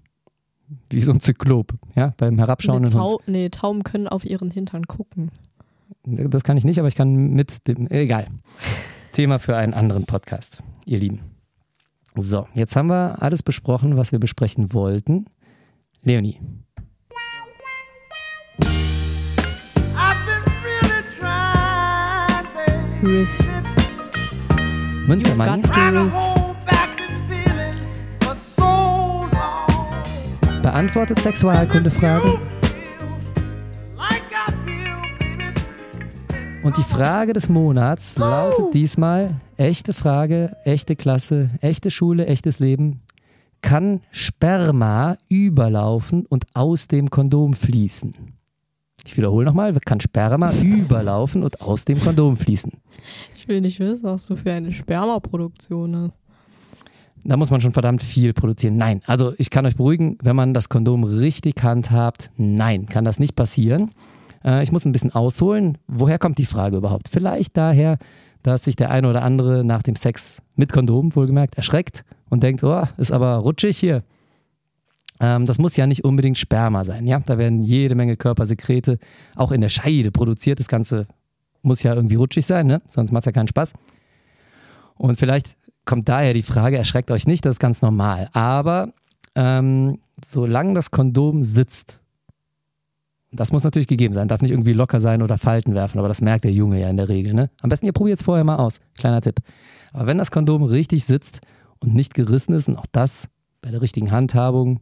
Wie 0.91 1.01
so 1.01 1.13
ein 1.13 1.21
Zyklop, 1.21 1.75
ja, 1.95 2.13
beim 2.17 2.39
herabschauenden 2.39 2.93
Tau 2.93 3.19
Hund. 3.19 3.29
Nee, 3.29 3.51
Tauben 3.51 3.85
können 3.85 4.09
auf 4.09 4.25
ihren 4.25 4.51
Hintern 4.51 4.87
gucken. 4.87 5.31
Das 6.05 6.43
kann 6.43 6.57
ich 6.57 6.65
nicht, 6.65 6.79
aber 6.79 6.89
ich 6.89 6.97
kann 6.97 7.31
mit 7.31 7.67
dem. 7.69 7.89
Egal. 7.89 8.27
Thema 9.13 9.39
für 9.39 9.57
einen 9.57 9.75
anderen 9.75 10.05
Podcast, 10.05 10.63
ihr 10.85 10.99
Lieben. 10.99 11.36
So, 12.19 12.47
jetzt 12.55 12.75
haben 12.77 12.89
wir 12.89 13.23
alles 13.23 13.43
besprochen, 13.43 13.97
was 13.97 14.11
wir 14.11 14.19
besprechen 14.19 14.73
wollten. 14.73 15.27
Leonie. 16.03 16.41
Riss. 23.03 23.51
Münstermann. 25.07 25.63
beantwortet 30.63 31.21
Sexualkundefragen. 31.21 32.56
Und 36.67 36.77
die 36.77 36.83
Frage 36.83 37.33
des 37.33 37.49
Monats 37.49 38.19
lautet 38.19 38.75
diesmal, 38.75 39.37
echte 39.57 39.93
Frage, 39.93 40.57
echte 40.65 40.97
Klasse, 40.97 41.49
echte 41.61 41.93
Schule, 41.93 42.27
echtes 42.27 42.59
Leben. 42.59 43.03
Kann 43.63 44.01
Sperma 44.11 45.17
überlaufen 45.29 46.27
und 46.27 46.45
aus 46.55 46.89
dem 46.89 47.09
Kondom 47.09 47.55
fließen? 47.55 48.17
Ich 49.07 49.17
wiederhole 49.17 49.47
nochmal, 49.47 49.73
kann 49.75 50.01
Sperma 50.01 50.53
überlaufen 50.61 51.45
und 51.45 51.61
aus 51.61 51.85
dem 51.85 52.01
Kondom 52.01 52.37
fließen? 52.37 52.73
Ich 53.37 53.47
will 53.47 53.61
nicht 53.61 53.79
wissen, 53.79 54.03
was 54.03 54.27
du 54.27 54.35
für 54.35 54.51
eine 54.51 54.73
Spermaproduktion 54.73 55.97
hast 55.97 56.15
da 57.29 57.37
muss 57.37 57.51
man 57.51 57.61
schon 57.61 57.73
verdammt 57.73 58.03
viel 58.03 58.33
produzieren. 58.33 58.77
Nein, 58.77 59.03
also 59.07 59.35
ich 59.39 59.51
kann 59.51 59.67
euch 59.67 59.75
beruhigen, 59.77 60.17
wenn 60.23 60.37
man 60.37 60.55
das 60.55 60.69
Kondom 60.69 61.03
richtig 61.05 61.63
handhabt, 61.63 62.31
nein, 62.37 62.87
kann 62.87 63.05
das 63.05 63.19
nicht 63.19 63.35
passieren. 63.35 63.91
Äh, 64.47 64.63
ich 64.63 64.73
muss 64.73 64.85
ein 64.87 64.93
bisschen 64.93 65.15
ausholen. 65.15 65.77
Woher 65.89 66.19
kommt 66.19 66.39
die 66.39 66.47
Frage 66.47 66.77
überhaupt? 66.77 67.09
Vielleicht 67.09 67.57
daher, 67.57 67.99
dass 68.43 68.65
sich 68.65 68.77
der 68.77 68.91
eine 68.91 69.11
oder 69.11 69.23
andere 69.23 69.65
nach 69.65 69.83
dem 69.83 69.97
Sex 69.97 70.41
mit 70.55 70.73
Kondom 70.73 71.15
wohlgemerkt 71.15 71.57
erschreckt 71.57 72.05
und 72.31 72.43
denkt, 72.43 72.63
oh, 72.63 72.85
ist 72.97 73.13
aber 73.13 73.37
rutschig 73.37 73.77
hier. 73.77 74.03
Ähm, 75.21 75.47
das 75.47 75.59
muss 75.59 75.77
ja 75.77 75.87
nicht 75.87 76.05
unbedingt 76.05 76.39
Sperma 76.39 76.85
sein, 76.85 77.07
ja. 77.07 77.19
Da 77.19 77.39
werden 77.39 77.63
jede 77.63 77.95
Menge 77.95 78.17
Körpersekrete 78.17 78.99
auch 79.35 79.51
in 79.51 79.61
der 79.61 79.69
Scheide 79.69 80.11
produziert. 80.11 80.61
Das 80.61 80.69
Ganze 80.69 81.07
muss 81.63 81.83
ja 81.83 81.95
irgendwie 81.95 82.15
rutschig 82.15 82.47
sein, 82.47 82.67
ne? 82.67 82.81
sonst 82.89 83.13
macht 83.13 83.23
es 83.23 83.27
ja 83.27 83.33
keinen 83.33 83.49
Spaß. 83.49 83.73
Und 84.95 85.19
vielleicht 85.19 85.57
kommt 85.85 86.09
daher 86.09 86.33
die 86.33 86.43
Frage, 86.43 86.77
erschreckt 86.77 87.11
euch 87.11 87.27
nicht, 87.27 87.45
das 87.45 87.57
ist 87.57 87.61
ganz 87.61 87.83
normal. 87.83 88.29
Aber 88.33 88.93
ähm, 89.35 89.99
solange 90.25 90.75
das 90.75 90.91
Kondom 90.91 91.43
sitzt, 91.43 92.01
das 93.33 93.53
muss 93.53 93.65
natürlich 93.65 93.89
gegeben 93.89 94.15
sein, 94.15 94.29
darf 94.29 94.41
nicht 94.41 94.53
irgendwie 94.53 94.73
locker 94.73 95.01
sein 95.01 95.23
oder 95.23 95.39
Falten 95.39 95.75
werfen, 95.75 95.99
aber 95.99 96.09
das 96.09 96.23
merkt 96.23 96.45
der 96.45 96.53
Junge 96.53 96.81
ja 96.81 96.89
in 96.89 96.97
der 96.97 97.09
Regel. 97.09 97.35
Ne? 97.35 97.51
Am 97.61 97.69
besten 97.69 97.87
ihr 97.87 97.93
probiert 97.93 98.19
es 98.19 98.25
vorher 98.25 98.45
mal 98.45 98.57
aus, 98.57 98.81
kleiner 98.97 99.21
Tipp. 99.21 99.41
Aber 99.93 100.07
wenn 100.07 100.19
das 100.19 100.31
Kondom 100.31 100.63
richtig 100.63 101.05
sitzt 101.05 101.41
und 101.81 101.95
nicht 101.95 102.15
gerissen 102.15 102.55
ist 102.55 102.69
und 102.69 102.77
auch 102.77 102.87
das 102.93 103.29
bei 103.63 103.71
der 103.71 103.83
richtigen 103.83 104.11
Handhabung 104.11 104.81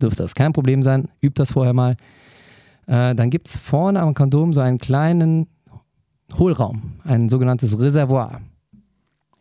dürfte 0.00 0.22
das 0.22 0.34
kein 0.34 0.52
Problem 0.52 0.82
sein. 0.82 1.08
Übt 1.22 1.40
das 1.40 1.52
vorher 1.52 1.72
mal. 1.72 1.96
Äh, 2.86 3.14
dann 3.14 3.30
gibt 3.30 3.48
es 3.48 3.56
vorne 3.56 4.00
am 4.00 4.14
Kondom 4.14 4.52
so 4.52 4.60
einen 4.60 4.78
kleinen 4.78 5.48
Hohlraum, 6.38 7.00
ein 7.04 7.28
sogenanntes 7.28 7.78
Reservoir. 7.78 8.40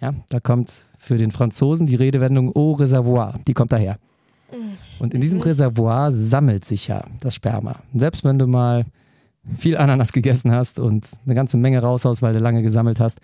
Ja, 0.01 0.11
da 0.29 0.39
kommt 0.39 0.79
für 0.99 1.17
den 1.17 1.31
Franzosen 1.31 1.88
die 1.88 1.95
Redewendung 1.95 2.55
Au 2.55 2.73
Reservoir, 2.73 3.39
die 3.47 3.53
kommt 3.53 3.71
daher. 3.71 3.97
Und 4.99 5.13
in 5.13 5.21
diesem 5.21 5.41
Reservoir 5.41 6.11
sammelt 6.11 6.65
sich 6.65 6.87
ja 6.87 7.03
das 7.19 7.35
Sperma. 7.35 7.81
Selbst 7.93 8.23
wenn 8.23 8.39
du 8.39 8.47
mal 8.47 8.85
viel 9.57 9.77
Ananas 9.77 10.11
gegessen 10.11 10.51
hast 10.51 10.79
und 10.79 11.09
eine 11.25 11.35
ganze 11.35 11.57
Menge 11.57 11.79
raushaust, 11.79 12.21
weil 12.21 12.33
du 12.33 12.39
lange 12.39 12.61
gesammelt 12.63 12.99
hast, 12.99 13.19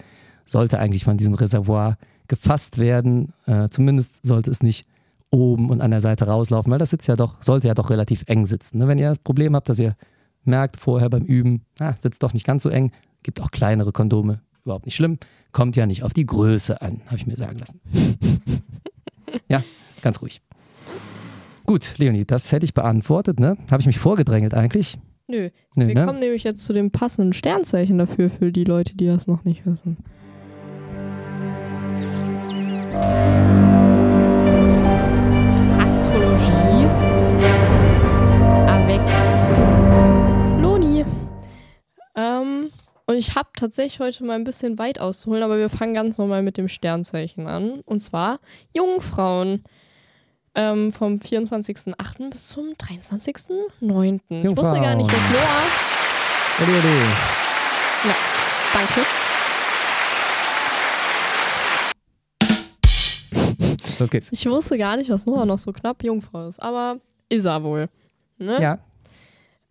sollte 0.45 0.80
eigentlich 0.80 1.03
von 1.03 1.17
diesem 1.17 1.34
Reservoir 1.34 1.97
gefasst 2.28 2.78
werden. 2.78 3.34
Äh, 3.45 3.69
zumindest 3.69 4.26
sollte 4.26 4.51
es 4.51 4.61
nicht 4.61 4.86
oben 5.32 5.69
und 5.69 5.82
an 5.82 5.91
der 5.91 6.01
Seite 6.01 6.28
rauslaufen, 6.28 6.72
weil 6.72 6.80
das 6.80 6.89
sitzt 6.89 7.07
ja 7.07 7.15
doch, 7.15 7.41
sollte 7.41 7.67
ja 7.67 7.74
doch 7.74 7.89
relativ 7.89 8.24
eng 8.28 8.45
sitzen. 8.45 8.80
Ne? 8.80 8.88
Wenn 8.88 8.97
ihr 8.97 9.09
das 9.09 9.19
Problem 9.19 9.55
habt, 9.55 9.69
dass 9.69 9.80
ihr 9.80 9.95
merkt 10.43 10.78
vorher 10.78 11.09
beim 11.09 11.24
Üben, 11.24 11.61
ah, 11.80 11.93
sitzt 11.97 12.22
doch 12.24 12.34
nicht 12.34 12.45
ganz 12.45 12.63
so 12.63 12.69
eng, 12.69 12.91
gibt 13.24 13.41
auch 13.41 13.51
kleinere 13.51 13.91
Kondome, 13.91 14.41
überhaupt 14.63 14.86
nicht 14.86 14.95
schlimm, 14.95 15.17
kommt 15.51 15.76
ja 15.76 15.86
nicht 15.86 16.03
auf 16.03 16.13
die 16.13 16.26
Größe 16.26 16.82
an, 16.82 17.01
habe 17.05 17.15
ich 17.15 17.28
mir 17.28 17.36
sagen 17.36 17.57
lassen. 17.59 17.80
ja, 19.47 19.63
ganz 20.01 20.22
ruhig. 20.22 20.41
Gut, 21.72 21.99
Leonie, 21.99 22.26
das 22.26 22.51
hätte 22.51 22.65
ich 22.65 22.74
beantwortet, 22.74 23.39
ne? 23.39 23.55
Habe 23.72 23.80
ich 23.80 23.88
mich 23.88 23.97
vorgedrängelt 23.97 24.53
eigentlich? 24.53 24.97
Nö. 25.30 25.51
Nö 25.76 25.88
Wir 25.88 25.95
ne? 25.95 26.05
kommen 26.05 26.19
nämlich 26.19 26.43
jetzt 26.43 26.65
zu 26.65 26.74
dem 26.74 26.91
passenden 26.91 27.32
Sternzeichen 27.32 27.97
dafür, 27.97 28.30
für 28.30 28.51
die 28.51 28.65
Leute, 28.65 28.97
die 28.97 29.05
das 29.05 29.26
noch 29.26 29.45
nicht 29.45 29.65
wissen. 29.65 29.95
Astrologie. 35.80 36.88
Avec 38.67 39.01
Loni. 40.61 41.05
Ähm, 42.17 42.69
und 43.05 43.15
ich 43.15 43.36
habe 43.36 43.47
tatsächlich 43.55 44.01
heute 44.01 44.26
mal 44.26 44.34
ein 44.34 44.43
bisschen 44.43 44.78
weit 44.78 44.99
auszuholen, 44.99 45.41
aber 45.41 45.57
wir 45.57 45.69
fangen 45.69 45.93
ganz 45.93 46.17
normal 46.17 46.43
mit 46.43 46.57
dem 46.57 46.67
Sternzeichen 46.67 47.47
an. 47.47 47.80
Und 47.86 48.01
zwar 48.01 48.41
Jungfrauen 48.76 49.63
ähm, 50.56 50.91
vom 50.91 51.18
24.08. 51.18 52.30
bis 52.30 52.49
zum 52.49 52.74
23.09. 52.74 54.20
Ich 54.30 54.58
wusste 54.58 54.82
gar 54.82 54.95
nicht, 54.95 55.12
dass 55.12 55.30
Noah. 55.32 55.64
Odi, 56.62 56.72
odi. 56.72 56.88
Ja, 58.08 58.16
danke. 58.74 59.02
Los 63.99 64.10
geht's. 64.10 64.32
Ich 64.32 64.45
wusste 64.47 64.78
gar 64.78 64.97
nicht, 64.97 65.10
dass 65.10 65.26
Noah 65.26 65.45
noch 65.45 65.60
so 65.60 65.72
knapp 65.72 66.04
Jungfrau 66.04 66.47
ist, 66.47 66.62
aber 66.62 66.97
ist 67.30 67.45
er 67.45 67.64
wohl. 67.64 67.88
Ne? 68.38 68.60
Ja, 68.60 68.80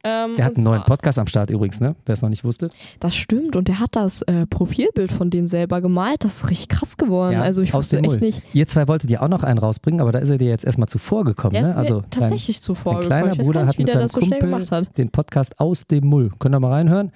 ähm, 0.03 0.35
der 0.35 0.47
hat 0.47 0.57
einen 0.57 0.65
neuen 0.65 0.83
Podcast 0.85 1.19
am 1.19 1.27
Start 1.27 1.51
übrigens, 1.51 1.79
ne? 1.79 1.95
Wer 2.07 2.15
es 2.15 2.23
noch 2.23 2.31
nicht 2.31 2.43
wusste. 2.43 2.71
Das 3.01 3.15
stimmt 3.15 3.55
und 3.55 3.69
der 3.69 3.81
hat 3.81 3.97
das 3.97 4.23
äh, 4.23 4.47
Profilbild 4.47 5.13
von 5.13 5.29
denen 5.29 5.47
selber 5.47 5.83
gemalt. 5.83 6.25
Das 6.25 6.37
ist 6.37 6.51
richtig 6.51 6.69
krass 6.69 6.97
geworden. 6.97 7.35
Ja, 7.35 7.43
also 7.43 7.61
ich 7.61 7.75
wusste 7.75 7.99
echt 7.99 8.07
Mull. 8.07 8.19
nicht. 8.19 8.43
Ihr 8.55 8.67
zwei 8.67 8.89
wolltet 8.89 9.11
ja 9.11 9.21
auch 9.21 9.29
noch 9.29 9.43
einen 9.43 9.59
rausbringen, 9.59 10.01
aber 10.01 10.13
da 10.13 10.19
ist 10.21 10.31
er 10.31 10.39
dir 10.39 10.49
jetzt 10.49 10.65
erstmal 10.65 10.89
zuvor 10.89 11.25
gekommen, 11.25 11.61
ne? 11.61 11.77
Also 11.77 12.03
tatsächlich 12.09 12.59
dein, 12.59 12.63
zuvor 12.63 13.01
gekommen. 13.01 13.07
Kleiner 13.09 13.35
Bruder 13.37 13.67
hat 13.67 13.79
mit 13.79 13.93
seinem 13.93 14.09
so 14.09 14.21
Kumpel 14.21 14.87
den 14.97 15.11
Podcast 15.11 15.61
aus 15.61 15.87
dem 15.87 16.07
Mull. 16.07 16.31
Könnt 16.39 16.55
ihr 16.55 16.61
mal 16.61 16.73
reinhören? 16.73 17.13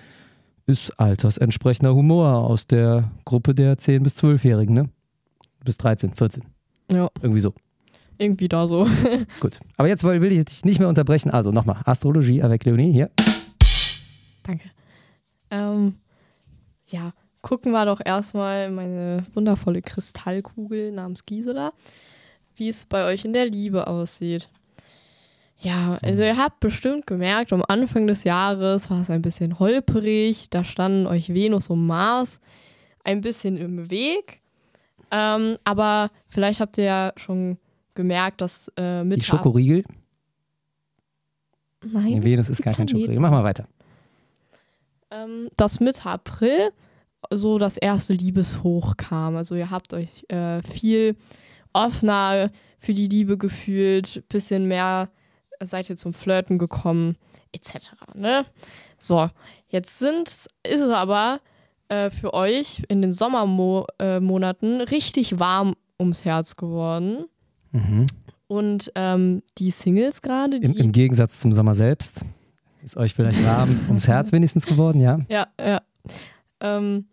Ist 0.67 0.99
altersentsprechender 0.99 1.95
Humor 1.95 2.39
aus 2.39 2.67
der 2.67 3.11
Gruppe 3.25 3.55
der 3.55 3.77
10- 3.77 4.03
bis 4.03 4.15
12-Jährigen, 4.15 4.75
ne? 4.75 4.89
Bis 5.65 5.79
13, 5.79 6.13
14. 6.13 6.45
Ja. 6.93 7.09
Irgendwie 7.23 7.41
so. 7.41 7.55
Irgendwie 8.19 8.49
da 8.49 8.67
so. 8.67 8.87
Gut. 9.41 9.61
Aber 9.77 9.89
jetzt 9.89 10.05
will 10.05 10.33
ich 10.33 10.45
dich 10.45 10.65
nicht 10.65 10.79
mehr 10.79 10.89
unterbrechen. 10.89 11.31
Also 11.31 11.51
nochmal: 11.51 11.81
Astrologie 11.85 12.43
avec 12.43 12.65
Leonie 12.65 12.93
hier. 12.93 13.11
Danke. 14.43 14.71
Ähm, 15.51 15.95
ja, 16.87 17.13
gucken 17.43 17.73
wir 17.73 17.85
doch 17.87 18.01
erstmal 18.05 18.71
meine 18.71 19.25
wundervolle 19.35 19.83
Kristallkugel 19.83 20.93
namens 20.93 21.27
Gisela, 21.27 21.73
wie 22.57 22.69
es 22.69 22.85
bei 22.85 23.05
euch 23.05 23.25
in 23.25 23.33
der 23.33 23.47
Liebe 23.47 23.87
aussieht. 23.87 24.49
Ja, 25.59 25.99
also 26.03 26.23
ihr 26.23 26.37
habt 26.37 26.61
bestimmt 26.61 27.07
gemerkt, 27.07 27.53
am 27.53 27.65
Anfang 27.67 28.07
des 28.07 28.25
Jahres 28.25 28.91
war 28.91 29.01
es 29.01 29.11
ein 29.11 29.23
bisschen 29.23 29.59
holperig. 29.59 30.51
Da 30.51 30.65
standen 30.65 31.07
euch 31.07 31.33
Venus 31.33 31.71
und 31.71 31.87
Mars 31.87 32.41
ein 33.05 33.21
bisschen 33.21 33.57
im 33.57 33.91
Weg. 33.91 34.43
Ähm, 35.11 35.59
aber 35.65 36.11
vielleicht 36.29 36.61
habt 36.61 36.77
ihr 36.79 36.85
ja 36.85 37.13
schon 37.17 37.59
gemerkt, 37.95 38.41
dass 38.41 38.71
äh, 38.77 39.05
mit. 39.05 39.19
Die 39.19 39.25
Schokoriegel? 39.25 39.85
Nein. 41.85 42.05
Nee, 42.05 42.23
Venus 42.23 42.49
ist 42.49 42.63
gar 42.63 42.75
kein 42.75 42.89
Schokoriegel. 42.89 43.21
Mach 43.21 43.31
mal 43.31 43.45
weiter. 43.45 43.67
Ähm, 45.11 45.49
dass 45.57 45.81
Mitte 45.81 46.07
April 46.07 46.71
so 47.31 47.59
das 47.59 47.77
erste 47.77 48.15
Liebeshoch 48.15 48.97
kam. 48.97 49.37
Also 49.37 49.55
ihr 49.55 49.71
habt 49.71 49.95
euch 49.95 50.25
äh, 50.29 50.63
viel 50.63 51.17
offener 51.73 52.51
für 52.79 52.95
die 52.95 53.09
Liebe 53.09 53.39
gefühlt, 53.39 54.29
bisschen 54.29 54.67
mehr 54.69 55.09
seid 55.61 55.89
ihr 55.89 55.97
zum 55.97 56.13
Flirten 56.13 56.59
gekommen, 56.59 57.17
etc. 57.53 57.93
Ne? 58.15 58.45
So, 58.99 59.29
jetzt 59.69 59.99
sind, 59.99 60.29
ist 60.29 60.49
es 60.63 60.91
aber 60.91 61.41
äh, 61.89 62.11
für 62.11 62.35
euch 62.35 62.83
in 62.89 63.03
den 63.03 63.13
Sommermonaten 63.13 64.81
äh, 64.81 64.83
richtig 64.85 65.39
warm 65.39 65.75
ums 65.99 66.25
Herz 66.25 66.57
geworden. 66.57 67.27
Mhm. 67.75 68.07
Und 68.47 68.93
ähm, 68.95 69.43
die 69.59 69.71
Singles 69.71 70.23
gerade. 70.23 70.57
Im, 70.57 70.75
Im, 70.75 70.93
Gegensatz 70.93 71.41
zum 71.41 71.53
Sommer 71.53 71.75
selbst. 71.75 72.25
Ist 72.85 72.97
euch 72.97 73.15
vielleicht 73.15 73.45
warm 73.45 73.81
ums 73.89 74.07
Herz 74.07 74.33
wenigstens 74.33 74.67
geworden, 74.67 75.01
ja? 75.01 75.19
Ja, 75.29 75.49
ja. 75.59 75.83
Ähm, 76.61 77.07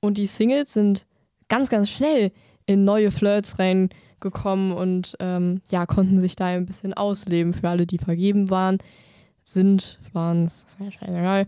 und 0.00 0.16
die 0.16 0.26
Singles 0.26 0.72
sind 0.72 1.06
ganz, 1.48 1.70
ganz 1.70 1.90
schnell 1.90 2.32
in 2.66 2.84
neue 2.84 3.10
Flirts 3.10 3.58
reingekommen 3.58 4.72
und 4.72 5.16
ähm, 5.18 5.60
ja, 5.70 5.86
konnten 5.86 6.20
sich 6.20 6.36
da 6.36 6.46
ein 6.46 6.66
bisschen 6.66 6.94
ausleben. 6.94 7.52
Für 7.52 7.68
alle, 7.68 7.86
die 7.86 7.98
vergeben 7.98 8.50
waren, 8.50 8.78
sind, 9.42 9.98
waren 10.12 10.44
es, 10.44 10.66
ja 10.78 10.90
scheißegal, 10.90 11.46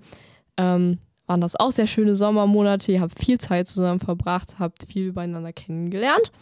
ähm, 0.56 0.98
waren 1.26 1.40
das 1.40 1.54
auch 1.54 1.70
sehr 1.70 1.86
schöne 1.86 2.14
Sommermonate. 2.14 2.90
Ihr 2.92 3.00
habt 3.00 3.18
viel 3.18 3.38
Zeit 3.38 3.68
zusammen 3.68 4.00
verbracht, 4.00 4.58
habt 4.58 4.86
viel 4.90 5.08
übereinander 5.08 5.52
kennengelernt. 5.52 6.32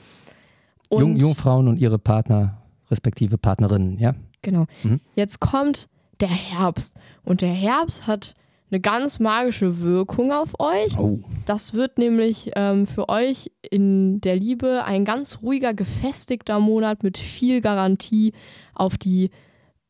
Und 0.91 1.01
Jung, 1.01 1.17
Jungfrauen 1.17 1.69
und 1.69 1.81
ihre 1.81 1.99
Partner, 1.99 2.59
respektive 2.91 3.39
Partnerinnen, 3.39 3.99
ja? 3.99 4.15
Genau. 4.43 4.67
Mhm. 4.83 5.01
Jetzt 5.15 5.41
kommt 5.41 5.89
der 6.21 6.29
Herbst. 6.29 6.95
Und 7.25 7.41
der 7.41 7.53
Herbst 7.53 8.07
hat 8.07 8.35
eine 8.71 8.81
ganz 8.81 9.19
magische 9.19 9.81
Wirkung 9.81 10.33
auf 10.33 10.59
euch. 10.59 10.99
Oh. 10.99 11.21
Das 11.47 11.75
wird 11.75 11.99
nämlich 11.99 12.53
ähm, 12.55 12.87
für 12.87 13.09
euch 13.09 13.51
in 13.69 14.21
der 14.21 14.37
Liebe 14.37 14.85
ein 14.85 15.05
ganz 15.05 15.39
ruhiger, 15.43 15.75
gefestigter 15.75 16.61
Monat 16.61 17.03
mit 17.03 17.19
viel 17.19 17.61
Garantie 17.61 18.33
auf 18.75 18.97
die 18.99 19.31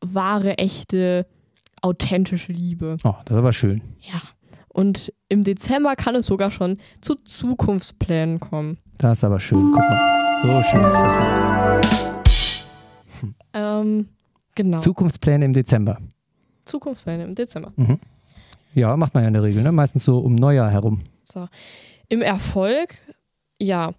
wahre, 0.01 0.57
echte, 0.57 1.27
authentische 1.81 2.53
Liebe. 2.53 2.97
Oh, 3.03 3.15
das 3.25 3.35
ist 3.35 3.39
aber 3.39 3.53
schön. 3.53 3.81
Ja. 3.99 4.21
Und 4.67 5.13
im 5.29 5.43
Dezember 5.43 5.95
kann 5.95 6.15
es 6.15 6.25
sogar 6.27 6.49
schon 6.49 6.77
zu 7.01 7.15
Zukunftsplänen 7.15 8.39
kommen. 8.39 8.77
Das 9.01 9.17
ist 9.17 9.23
aber 9.23 9.39
schön. 9.39 9.71
Guck 9.71 9.79
mal, 9.79 10.41
so 10.43 10.61
schön 10.69 10.83
ist 10.83 10.99
das 10.99 11.17
hier. 11.17 11.81
Hm. 13.21 13.35
Ähm, 13.53 14.09
genau. 14.53 14.77
Zukunftspläne 14.77 15.45
im 15.45 15.53
Dezember. 15.53 15.97
Zukunftspläne 16.65 17.23
im 17.23 17.33
Dezember. 17.33 17.73
Mhm. 17.75 17.99
Ja, 18.75 18.95
macht 18.95 19.15
man 19.15 19.23
ja 19.23 19.27
in 19.27 19.33
der 19.33 19.43
Regel, 19.43 19.63
ne? 19.63 19.71
meistens 19.71 20.05
so 20.05 20.19
um 20.19 20.35
Neujahr 20.35 20.69
herum. 20.69 21.01
So. 21.23 21.47
Im 22.09 22.21
Erfolg, 22.21 22.99
ja, 23.59 23.93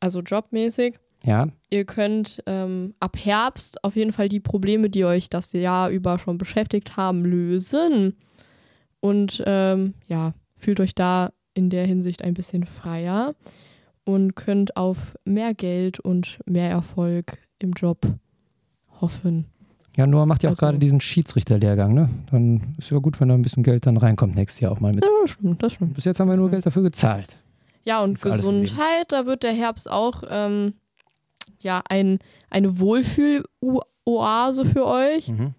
also 0.00 0.20
jobmäßig. 0.20 0.98
Ja. 1.24 1.48
Ihr 1.68 1.84
könnt 1.84 2.42
ähm, 2.46 2.94
ab 3.00 3.16
Herbst 3.22 3.84
auf 3.84 3.96
jeden 3.96 4.12
Fall 4.12 4.30
die 4.30 4.40
Probleme, 4.40 4.88
die 4.88 5.04
euch 5.04 5.28
das 5.28 5.52
Jahr 5.52 5.90
über 5.90 6.18
schon 6.18 6.38
beschäftigt 6.38 6.96
haben, 6.96 7.24
lösen. 7.24 8.16
Und 9.00 9.42
ähm, 9.46 9.92
ja, 10.06 10.32
fühlt 10.56 10.80
euch 10.80 10.94
da 10.94 11.32
in 11.52 11.68
der 11.68 11.86
Hinsicht 11.86 12.22
ein 12.22 12.34
bisschen 12.34 12.64
freier 12.64 13.34
und 14.08 14.36
könnt 14.36 14.74
auf 14.74 15.14
mehr 15.26 15.52
Geld 15.52 16.00
und 16.00 16.38
mehr 16.46 16.70
Erfolg 16.70 17.36
im 17.58 17.72
Job 17.72 18.06
hoffen. 19.02 19.44
Ja, 19.98 20.06
Noah 20.06 20.24
macht 20.24 20.42
ja 20.42 20.48
auch 20.48 20.52
also, 20.52 20.64
gerade 20.64 20.78
diesen 20.78 21.02
Schiedsrichterlehrgang, 21.02 21.92
ne? 21.92 22.08
Dann 22.30 22.74
ist 22.78 22.88
ja 22.90 22.96
gut, 23.00 23.20
wenn 23.20 23.28
da 23.28 23.34
ein 23.34 23.42
bisschen 23.42 23.62
Geld 23.62 23.84
dann 23.84 23.98
reinkommt 23.98 24.34
nächstes 24.34 24.60
Jahr 24.60 24.72
auch 24.72 24.80
mal 24.80 24.94
mit. 24.94 25.04
Ja, 25.04 25.10
das 25.20 25.32
stimmt, 25.32 25.62
das 25.62 25.74
stimmt. 25.74 25.92
Bis 25.92 26.06
jetzt 26.06 26.20
haben 26.20 26.30
wir 26.30 26.38
nur 26.38 26.48
Geld 26.48 26.64
dafür 26.64 26.84
gezahlt. 26.84 27.36
Ja, 27.84 28.02
und 28.02 28.18
Gesundheit, 28.22 29.08
da 29.08 29.26
wird 29.26 29.42
der 29.42 29.52
Herbst 29.52 29.90
auch 29.90 30.22
ähm, 30.30 30.72
ja, 31.60 31.82
ein, 31.86 32.18
eine 32.48 32.80
Wohlfühl-Oase 32.80 34.64
für 34.64 34.86
euch. 34.86 35.28
Mhm. 35.28 35.52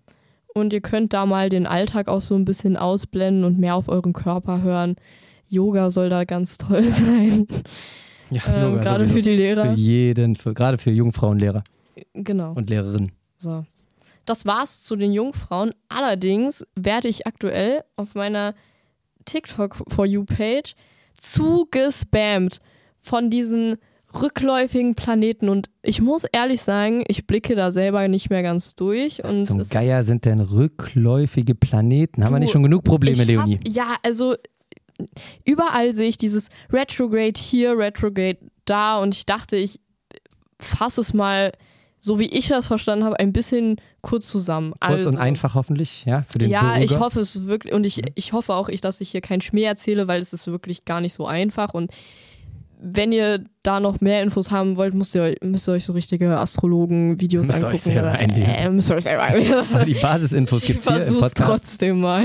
Und 0.56 0.74
ihr 0.74 0.82
könnt 0.82 1.14
da 1.14 1.28
mal 1.28 1.50
den 1.50 1.68
Alltag 1.68 2.08
auch 2.08 2.22
so 2.22 2.34
ein 2.34 2.46
bisschen 2.46 2.78
ausblenden 2.78 3.44
und 3.44 3.60
mehr 3.60 3.76
auf 3.76 3.90
euren 3.90 4.14
Körper 4.14 4.64
hören. 4.64 4.96
Yoga 5.48 5.92
soll 5.92 6.10
da 6.10 6.24
ganz 6.24 6.58
toll 6.58 6.84
sein. 6.92 7.46
Ja, 8.32 8.42
ähm, 8.48 8.80
gerade 8.82 9.06
für 9.06 9.22
die 9.22 9.36
Lehrer. 9.36 9.74
Für 9.74 9.80
jeden, 9.80 10.36
für, 10.36 10.54
gerade 10.54 10.78
für 10.78 10.92
Jungfrauenlehrer. 10.92 11.64
Genau. 12.14 12.54
Und 12.54 12.70
Lehrerinnen. 12.70 13.12
So. 13.38 13.66
das 14.26 14.46
war's 14.46 14.82
zu 14.82 14.96
den 14.96 15.14
Jungfrauen. 15.14 15.74
Allerdings 15.88 16.66
werde 16.76 17.08
ich 17.08 17.26
aktuell 17.26 17.84
auf 17.96 18.16
meiner 18.16 18.54
TikTok 19.26 19.76
For 19.88 20.06
You 20.06 20.26
Page 20.26 20.76
zugespammt 21.14 22.60
von 23.02 23.30
diesen 23.30 23.78
rückläufigen 24.14 24.96
Planeten 24.96 25.50
und 25.50 25.70
ich 25.84 26.02
muss 26.02 26.24
ehrlich 26.32 26.62
sagen, 26.62 27.04
ich 27.08 27.28
blicke 27.28 27.56
da 27.56 27.72
selber 27.72 28.08
nicht 28.08 28.30
mehr 28.30 28.42
ganz 28.42 28.76
durch. 28.76 29.22
Was 29.24 29.36
und 29.36 29.46
zum 29.46 29.64
Geier 29.70 30.04
sind 30.04 30.26
denn 30.26 30.40
rückläufige 30.40 31.54
Planeten? 31.54 32.24
Haben 32.24 32.34
wir 32.34 32.40
nicht 32.40 32.52
schon 32.52 32.64
genug 32.64 32.84
Probleme, 32.84 33.22
ich 33.22 33.28
Leonie? 33.28 33.58
Hab, 33.58 33.68
ja, 33.68 33.96
also 34.04 34.36
überall 35.46 35.94
sehe 35.96 36.08
ich 36.10 36.18
dieses 36.18 36.50
Retrograde 36.72 37.40
hier, 37.40 37.78
Retrograde 37.78 38.38
da 38.66 38.98
und 39.00 39.16
ich 39.16 39.26
dachte, 39.26 39.56
ich 39.56 39.80
fasse 40.60 41.02
es 41.02 41.14
mal, 41.14 41.52
so 42.00 42.20
wie 42.20 42.28
ich 42.28 42.48
das 42.48 42.68
verstanden 42.68 43.04
habe, 43.06 43.20
ein 43.20 43.34
bisschen 43.34 43.78
kurz 44.02 44.28
zusammen. 44.30 44.72
Kurz 44.80 44.82
also, 44.82 45.10
und 45.10 45.18
einfach 45.18 45.56
hoffentlich, 45.56 46.06
ja, 46.06 46.24
für 46.30 46.38
den 46.38 46.50
Ja, 46.50 46.78
ich 46.78 46.90
Bürger. 46.92 47.04
hoffe 47.06 47.20
es 47.20 47.46
wirklich 47.48 47.74
und 47.74 47.86
ich, 47.86 48.02
ich 48.16 48.32
hoffe 48.34 48.54
auch, 48.54 48.70
ich, 48.70 48.80
dass 48.82 49.02
ich 49.02 49.10
hier 49.12 49.22
keinen 49.22 49.42
Schmäh 49.42 49.64
erzähle, 49.64 50.08
weil 50.08 50.22
es 50.22 50.32
ist 50.34 50.48
wirklich 50.48 50.86
gar 50.86 51.02
nicht 51.02 51.14
so 51.14 51.26
einfach 51.28 51.74
und 51.74 51.92
wenn 52.82 53.12
ihr 53.12 53.44
da 53.62 53.82
noch 53.82 54.00
mehr 54.00 54.24
Infos 54.24 54.52
haben 54.52 54.78
wollt, 54.78 54.94
müsst 54.94 55.14
ihr, 55.14 55.24
euch- 55.24 55.36
müsst 55.44 55.68
ihr 55.68 55.74
euch 55.74 55.84
so 55.84 55.92
richtige 55.92 56.38
Astrologen-Videos 56.38 57.48
Müsst 57.48 57.58
angucken. 57.58 57.74
euch 57.76 57.82
selber 57.82 58.12
einlesen. 58.12 58.54
Äh, 58.56 58.70
müsst 58.70 58.90
ihr 58.90 58.96
euch 58.96 59.04
selber 59.04 59.24
einlesen. 59.24 59.56
Aber 59.74 59.84
die 59.86 59.96
Basisinfos 59.96 60.62
Ich 60.62 60.68
gibt 60.68 60.88
es 60.88 60.94
hier 60.96 61.06
im 61.08 61.14
Podcast. 61.20 61.38
trotzdem 61.38 62.00
mal. 62.00 62.24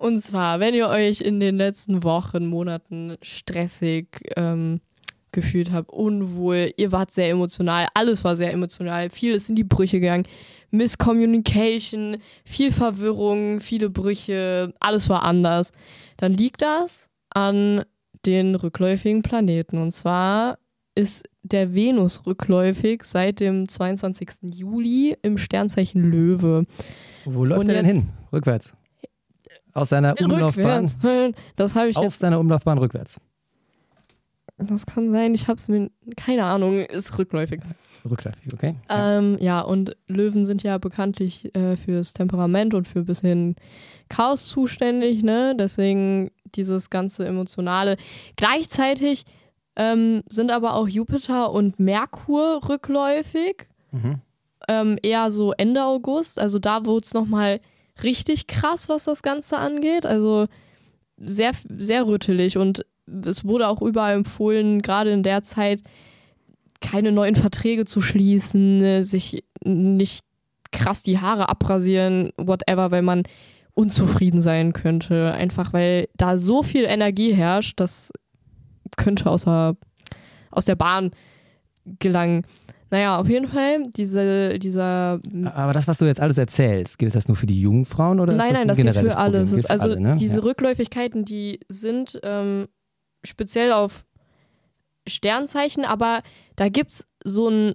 Und 0.00 0.22
zwar, 0.22 0.60
wenn 0.60 0.72
ihr 0.72 0.88
euch 0.88 1.20
in 1.20 1.40
den 1.40 1.58
letzten 1.58 2.02
Wochen, 2.04 2.46
Monaten 2.46 3.18
stressig 3.20 4.06
ähm, 4.34 4.80
gefühlt 5.30 5.72
habt, 5.72 5.90
unwohl, 5.90 6.72
ihr 6.78 6.90
wart 6.90 7.10
sehr 7.10 7.28
emotional, 7.28 7.86
alles 7.92 8.24
war 8.24 8.34
sehr 8.34 8.50
emotional, 8.50 9.10
vieles 9.10 9.50
in 9.50 9.56
die 9.56 9.64
Brüche 9.64 10.00
gegangen, 10.00 10.24
Misscommunication, 10.70 12.16
viel 12.46 12.72
Verwirrung, 12.72 13.60
viele 13.60 13.90
Brüche, 13.90 14.72
alles 14.80 15.10
war 15.10 15.22
anders, 15.22 15.70
dann 16.16 16.32
liegt 16.32 16.62
das 16.62 17.10
an 17.28 17.84
den 18.24 18.54
rückläufigen 18.54 19.20
Planeten. 19.20 19.76
Und 19.76 19.92
zwar 19.92 20.56
ist 20.94 21.28
der 21.42 21.74
Venus 21.74 22.24
rückläufig 22.24 23.04
seit 23.04 23.40
dem 23.40 23.68
22. 23.68 24.30
Juli 24.44 25.14
im 25.20 25.36
Sternzeichen 25.36 26.10
Löwe. 26.10 26.64
Wo 27.26 27.44
läuft 27.44 27.60
Und 27.60 27.68
er 27.68 27.82
denn 27.82 27.84
hin? 27.84 28.08
Rückwärts. 28.32 28.72
Aus 29.72 29.88
seiner 29.90 30.14
Umlaufbahn. 30.20 30.86
Rückwärts. 30.86 31.34
Das 31.56 31.74
habe 31.74 31.88
ich 31.88 31.96
Auf 31.96 32.04
jetzt. 32.04 32.18
seiner 32.18 32.38
Umlaufbahn 32.40 32.78
rückwärts. 32.78 33.20
Das 34.58 34.84
kann 34.84 35.10
sein. 35.10 35.34
Ich 35.34 35.48
habe 35.48 35.56
es 35.56 35.68
mir. 35.68 35.90
Keine 36.16 36.44
Ahnung. 36.44 36.80
Ist 36.80 37.16
rückläufig. 37.18 37.60
Rückläufig, 38.08 38.52
okay? 38.52 38.74
Ja. 38.88 39.18
Ähm, 39.18 39.38
ja, 39.40 39.60
und 39.60 39.96
Löwen 40.06 40.44
sind 40.44 40.62
ja 40.62 40.76
bekanntlich 40.78 41.54
äh, 41.54 41.76
fürs 41.76 42.12
Temperament 42.12 42.74
und 42.74 42.86
für 42.86 43.00
ein 43.00 43.06
bisschen 43.06 43.56
Chaos 44.08 44.46
zuständig, 44.48 45.22
ne? 45.22 45.54
Deswegen 45.58 46.30
dieses 46.54 46.90
ganze 46.90 47.26
Emotionale. 47.26 47.96
Gleichzeitig 48.36 49.24
ähm, 49.76 50.22
sind 50.28 50.50
aber 50.50 50.74
auch 50.74 50.88
Jupiter 50.88 51.52
und 51.52 51.78
Merkur 51.80 52.68
rückläufig. 52.68 53.68
Mhm. 53.92 54.20
ähm, 54.68 54.98
eher 55.02 55.30
so 55.32 55.52
Ende 55.52 55.82
August. 55.84 56.38
Also 56.38 56.58
da 56.58 56.84
wurde 56.86 57.04
es 57.04 57.14
nochmal 57.14 57.60
richtig 58.02 58.46
krass, 58.46 58.88
was 58.88 59.04
das 59.04 59.22
Ganze 59.22 59.58
angeht. 59.58 60.06
Also 60.06 60.46
sehr, 61.16 61.52
sehr 61.76 62.06
rüttelig 62.06 62.56
und 62.56 62.84
es 63.24 63.44
wurde 63.44 63.68
auch 63.68 63.82
überall 63.82 64.14
empfohlen, 64.14 64.82
gerade 64.82 65.10
in 65.10 65.22
der 65.22 65.42
Zeit 65.42 65.82
keine 66.80 67.12
neuen 67.12 67.36
Verträge 67.36 67.84
zu 67.84 68.00
schließen, 68.00 68.80
äh, 68.82 69.02
sich 69.02 69.44
nicht 69.64 70.24
krass 70.72 71.02
die 71.02 71.18
Haare 71.18 71.48
abrasieren, 71.48 72.30
whatever, 72.36 72.90
weil 72.90 73.02
man 73.02 73.24
unzufrieden 73.74 74.42
sein 74.42 74.72
könnte. 74.72 75.32
Einfach 75.32 75.72
weil 75.72 76.08
da 76.16 76.36
so 76.36 76.62
viel 76.62 76.84
Energie 76.84 77.32
herrscht, 77.32 77.80
das 77.80 78.12
könnte 78.96 79.28
außer, 79.30 79.76
aus 80.50 80.64
der 80.64 80.76
Bahn 80.76 81.10
gelangen. 81.98 82.44
Naja, 82.90 83.18
auf 83.18 83.28
jeden 83.28 83.46
Fall, 83.46 83.84
diese, 83.96 84.58
dieser. 84.58 85.20
Aber 85.54 85.72
das, 85.72 85.86
was 85.86 85.98
du 85.98 86.06
jetzt 86.06 86.20
alles 86.20 86.38
erzählst, 86.38 86.98
gilt 86.98 87.14
das 87.14 87.28
nur 87.28 87.36
für 87.36 87.46
die 87.46 87.60
Jungfrauen 87.60 88.18
oder 88.18 88.32
nein, 88.32 88.40
ist 88.40 88.48
das 88.48 88.54
nein, 88.58 88.62
ein 88.62 88.86
das 88.86 88.96
gilt 88.96 89.12
für 89.12 89.18
alles. 89.18 89.50
Gilt 89.50 89.62
für 89.62 89.70
also 89.70 89.84
alle, 89.84 90.00
ne? 90.00 90.16
diese 90.18 90.38
ja. 90.38 90.42
Rückläufigkeiten, 90.42 91.24
die 91.24 91.60
sind 91.68 92.18
ähm, 92.24 92.66
speziell 93.24 93.72
auf 93.72 94.04
Sternzeichen, 95.06 95.84
aber 95.84 96.22
da 96.56 96.68
gibt 96.68 96.92
es 96.92 97.06
so 97.24 97.48
einen 97.48 97.74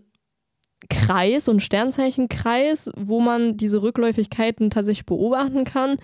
Kreis, 0.89 1.45
so 1.45 1.51
einen 1.51 1.61
Sternzeichenkreis, 1.61 2.91
wo 2.97 3.21
man 3.21 3.57
diese 3.57 3.81
Rückläufigkeiten 3.81 4.69
tatsächlich 4.69 5.05
beobachten 5.05 5.63
kann. 5.63 5.97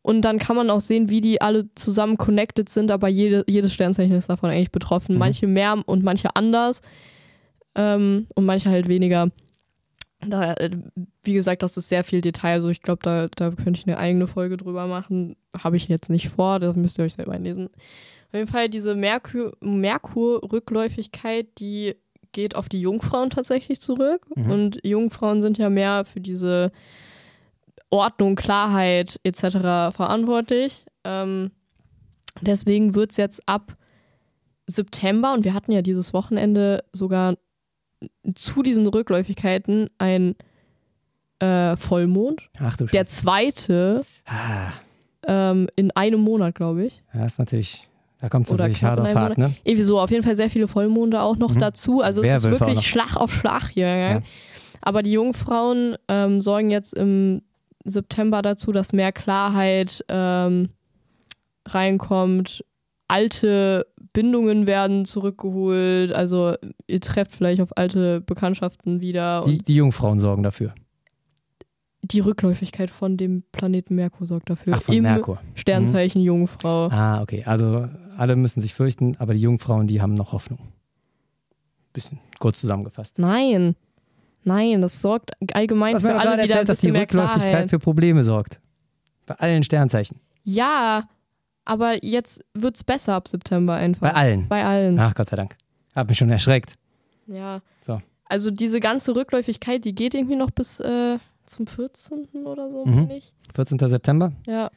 Und 0.00 0.22
dann 0.22 0.38
kann 0.38 0.54
man 0.54 0.70
auch 0.70 0.82
sehen, 0.82 1.08
wie 1.08 1.22
die 1.22 1.40
alle 1.40 1.74
zusammen 1.74 2.18
connected 2.18 2.68
sind, 2.68 2.90
aber 2.90 3.08
jede, 3.08 3.42
jedes 3.48 3.72
Sternzeichen 3.72 4.14
ist 4.14 4.28
davon 4.28 4.50
eigentlich 4.50 4.70
betroffen. 4.70 5.14
Mhm. 5.14 5.18
Manche 5.18 5.46
mehr 5.46 5.82
und 5.86 6.04
manche 6.04 6.36
anders. 6.36 6.82
Ähm, 7.74 8.26
und 8.34 8.44
manche 8.44 8.70
halt 8.70 8.88
weniger. 8.88 9.28
Da, 10.20 10.54
äh, 10.54 10.70
wie 11.22 11.34
gesagt, 11.34 11.62
das 11.62 11.76
ist 11.76 11.88
sehr 11.88 12.04
viel 12.04 12.20
Detail. 12.20 12.54
Also 12.54 12.68
ich 12.68 12.82
glaube, 12.82 13.00
da, 13.02 13.28
da 13.28 13.50
könnte 13.50 13.80
ich 13.80 13.86
eine 13.86 13.98
eigene 13.98 14.26
Folge 14.26 14.56
drüber 14.56 14.86
machen. 14.86 15.36
Habe 15.58 15.76
ich 15.76 15.88
jetzt 15.88 16.08
nicht 16.08 16.28
vor, 16.30 16.60
das 16.60 16.76
müsst 16.76 16.98
ihr 16.98 17.04
euch 17.04 17.14
selber 17.14 17.32
einlesen. 17.32 17.66
Auf 17.66 18.34
jeden 18.34 18.46
Fall 18.48 18.68
diese 18.68 18.94
Merkur- 18.94 19.52
Merkur-Rückläufigkeit, 19.60 21.46
die 21.58 21.94
geht 22.32 22.56
auf 22.56 22.68
die 22.68 22.80
Jungfrauen 22.80 23.30
tatsächlich 23.30 23.80
zurück. 23.80 24.26
Mhm. 24.34 24.50
Und 24.50 24.80
Jungfrauen 24.82 25.42
sind 25.42 25.58
ja 25.58 25.70
mehr 25.70 26.04
für 26.04 26.20
diese 26.20 26.72
Ordnung, 27.90 28.34
Klarheit 28.34 29.20
etc. 29.22 29.94
verantwortlich. 29.94 30.84
Ähm, 31.04 31.52
deswegen 32.40 32.94
wird 32.94 33.12
es 33.12 33.18
jetzt 33.18 33.48
ab 33.48 33.76
September, 34.66 35.34
und 35.34 35.44
wir 35.44 35.54
hatten 35.54 35.70
ja 35.70 35.82
dieses 35.82 36.12
Wochenende 36.12 36.82
sogar 36.92 37.36
zu 38.34 38.62
diesen 38.62 38.86
Rückläufigkeiten 38.86 39.88
ein 39.98 40.34
äh, 41.40 41.76
Vollmond. 41.76 42.42
Ach 42.60 42.76
du 42.76 42.86
Der 42.86 43.04
Scheiße. 43.04 43.10
zweite 43.22 44.04
Ah, 44.26 44.72
ähm, 45.26 45.68
in 45.76 45.90
einem 45.92 46.20
Monat, 46.20 46.54
glaube 46.54 46.84
ich. 46.86 47.02
ja, 47.12 47.24
ist 47.24 47.38
natürlich, 47.38 47.88
da 48.20 48.28
kommt 48.28 48.46
es 48.46 48.52
natürlich 48.52 48.82
hart 48.84 49.00
auf 49.00 49.14
hart, 49.14 49.38
ne? 49.38 49.54
Irgendwie 49.64 49.84
so, 49.84 49.98
auf 50.00 50.10
jeden 50.10 50.22
Fall 50.22 50.36
sehr 50.36 50.50
viele 50.50 50.68
Vollmonde 50.68 51.20
auch 51.20 51.36
noch 51.36 51.54
Mhm. 51.54 51.58
dazu. 51.58 52.00
Also 52.00 52.22
es 52.22 52.32
ist 52.32 52.50
wirklich. 52.50 52.86
Schlag 52.86 53.16
auf 53.16 53.32
Schlag 53.32 53.68
hier. 53.70 53.86
Ja? 53.86 54.10
Ja. 54.12 54.22
Aber 54.82 55.02
die 55.02 55.12
Jungfrauen 55.12 55.96
ähm, 56.08 56.40
sorgen 56.40 56.70
jetzt 56.70 56.94
im 56.94 57.42
September 57.84 58.42
dazu, 58.42 58.70
dass 58.72 58.92
mehr 58.92 59.12
Klarheit 59.12 60.04
ähm, 60.08 60.68
reinkommt. 61.66 62.64
Alte 63.08 63.86
Bindungen 64.14 64.66
werden 64.66 65.04
zurückgeholt. 65.04 66.12
Also 66.12 66.54
ihr 66.86 67.00
trefft 67.02 67.32
vielleicht 67.32 67.60
auf 67.60 67.76
alte 67.76 68.22
Bekanntschaften 68.22 69.02
wieder. 69.02 69.42
Die, 69.46 69.58
die 69.58 69.74
Jungfrauen 69.74 70.18
sorgen 70.18 70.42
dafür. 70.42 70.72
die 72.00 72.20
Rückläufigkeit 72.20 72.90
von 72.90 73.16
dem 73.16 73.42
Planeten 73.52 73.94
Merkur 73.94 74.26
sorgt 74.26 74.48
dafür. 74.50 74.74
Ach, 74.76 74.82
von 74.82 74.94
Im 74.94 75.02
Merkur. 75.02 75.40
Sternzeichen 75.54 76.22
Jungfrau. 76.22 76.88
Ah, 76.88 77.20
okay. 77.22 77.42
Also 77.44 77.88
alle 78.16 78.36
müssen 78.36 78.60
sich 78.62 78.72
fürchten, 78.72 79.16
aber 79.18 79.34
die 79.34 79.40
Jungfrauen, 79.40 79.86
die 79.86 80.00
haben 80.00 80.14
noch 80.14 80.32
Hoffnung. 80.32 80.60
Bisschen 81.92 82.18
kurz 82.38 82.60
zusammengefasst. 82.60 83.18
Nein. 83.18 83.74
Nein, 84.44 84.82
das 84.82 85.00
sorgt 85.00 85.30
allgemein 85.54 85.94
Was 85.94 86.02
für 86.02 86.14
alle 86.14 86.32
wieder 86.34 86.42
erzählt, 86.42 86.68
dass 86.68 86.80
die 86.80 86.90
Rückläufigkeit 86.90 87.50
Klarheit. 87.50 87.70
für 87.70 87.78
Probleme 87.78 88.22
sorgt. 88.22 88.60
Bei 89.26 89.34
allen 89.36 89.62
Sternzeichen. 89.62 90.20
Ja, 90.42 91.08
aber 91.64 92.04
jetzt 92.04 92.44
wird's 92.54 92.84
besser 92.84 93.14
ab 93.14 93.28
September 93.28 93.74
einfach. 93.74 94.00
Bei 94.00 94.14
allen. 94.14 94.48
Bei 94.48 94.64
allen. 94.64 94.98
Ach, 94.98 95.14
Gott 95.14 95.28
sei 95.28 95.36
Dank. 95.36 95.56
Hab 95.94 96.08
mich 96.08 96.18
schon 96.18 96.30
erschreckt. 96.30 96.72
Ja. 97.26 97.60
So. 97.80 98.00
Also 98.26 98.50
diese 98.50 98.80
ganze 98.80 99.14
Rückläufigkeit, 99.14 99.84
die 99.84 99.94
geht 99.94 100.14
irgendwie 100.14 100.36
noch 100.36 100.50
bis 100.50 100.80
äh, 100.80 101.18
zum 101.46 101.66
14. 101.66 102.26
oder 102.44 102.70
so, 102.70 102.84
Mhm. 102.86 103.10
ich. 103.10 103.32
14. 103.54 103.78
September, 103.88 104.32
Ja. 104.46 104.70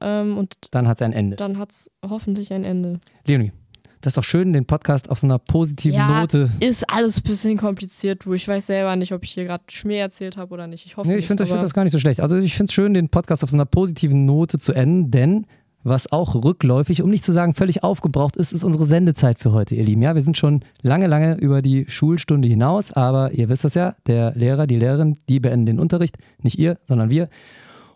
Ähm, 0.00 0.36
und 0.38 0.54
dann 0.72 0.88
hat 0.88 0.98
es 0.98 1.02
ein 1.02 1.12
Ende. 1.12 1.36
dann 1.36 1.58
hat's 1.58 1.90
hoffentlich 2.06 2.52
ein 2.52 2.64
Ende. 2.64 2.98
Leonie, 3.26 3.52
das 4.00 4.10
ist 4.12 4.16
doch 4.16 4.24
schön, 4.24 4.52
den 4.52 4.66
Podcast 4.66 5.08
auf 5.08 5.18
so 5.20 5.26
einer 5.26 5.38
positiven 5.38 5.96
Ja, 5.98 6.20
Note. 6.20 6.50
Ist 6.60 6.90
alles 6.90 7.18
ein 7.18 7.22
bisschen 7.22 7.56
kompliziert, 7.56 8.24
du. 8.24 8.32
Ich 8.34 8.46
weiß 8.48 8.66
selber 8.66 8.96
nicht, 8.96 9.12
ob 9.12 9.22
ich 9.22 9.30
hier 9.30 9.44
gerade 9.44 9.64
Schmäh 9.70 9.98
erzählt 9.98 10.36
habe 10.36 10.52
oder 10.52 10.66
nicht. 10.66 10.84
Ich 10.84 10.96
hoffe 10.96 11.08
Nee, 11.08 11.16
ich 11.16 11.26
finde 11.26 11.42
das, 11.44 11.50
find 11.50 11.62
das 11.62 11.72
gar 11.72 11.84
nicht 11.84 11.92
so 11.92 11.98
schlecht. 11.98 12.20
Also 12.20 12.36
ich 12.36 12.54
finde 12.54 12.68
es 12.70 12.74
schön, 12.74 12.92
den 12.92 13.08
Podcast 13.08 13.44
auf 13.44 13.50
so 13.50 13.56
einer 13.56 13.64
positiven 13.66 14.26
Note 14.26 14.58
zu 14.58 14.72
enden, 14.72 15.10
denn 15.10 15.46
was 15.84 16.10
auch 16.10 16.34
rückläufig, 16.34 17.02
um 17.02 17.10
nicht 17.10 17.24
zu 17.24 17.32
sagen 17.32 17.54
völlig 17.54 17.84
aufgebraucht 17.84 18.36
ist, 18.36 18.52
ist 18.52 18.64
unsere 18.64 18.86
Sendezeit 18.86 19.38
für 19.38 19.52
heute, 19.52 19.74
ihr 19.74 19.84
Lieben. 19.84 20.02
Ja, 20.02 20.14
wir 20.14 20.22
sind 20.22 20.38
schon 20.38 20.64
lange, 20.82 21.06
lange 21.06 21.34
über 21.36 21.60
die 21.60 21.84
Schulstunde 21.88 22.48
hinaus, 22.48 22.92
aber 22.92 23.32
ihr 23.32 23.50
wisst 23.50 23.64
das 23.64 23.74
ja, 23.74 23.94
der 24.06 24.32
Lehrer, 24.34 24.66
die 24.66 24.78
Lehrerin, 24.78 25.18
die 25.28 25.40
beenden 25.40 25.66
den 25.66 25.78
Unterricht, 25.78 26.16
nicht 26.42 26.58
ihr, 26.58 26.78
sondern 26.84 27.10
wir. 27.10 27.28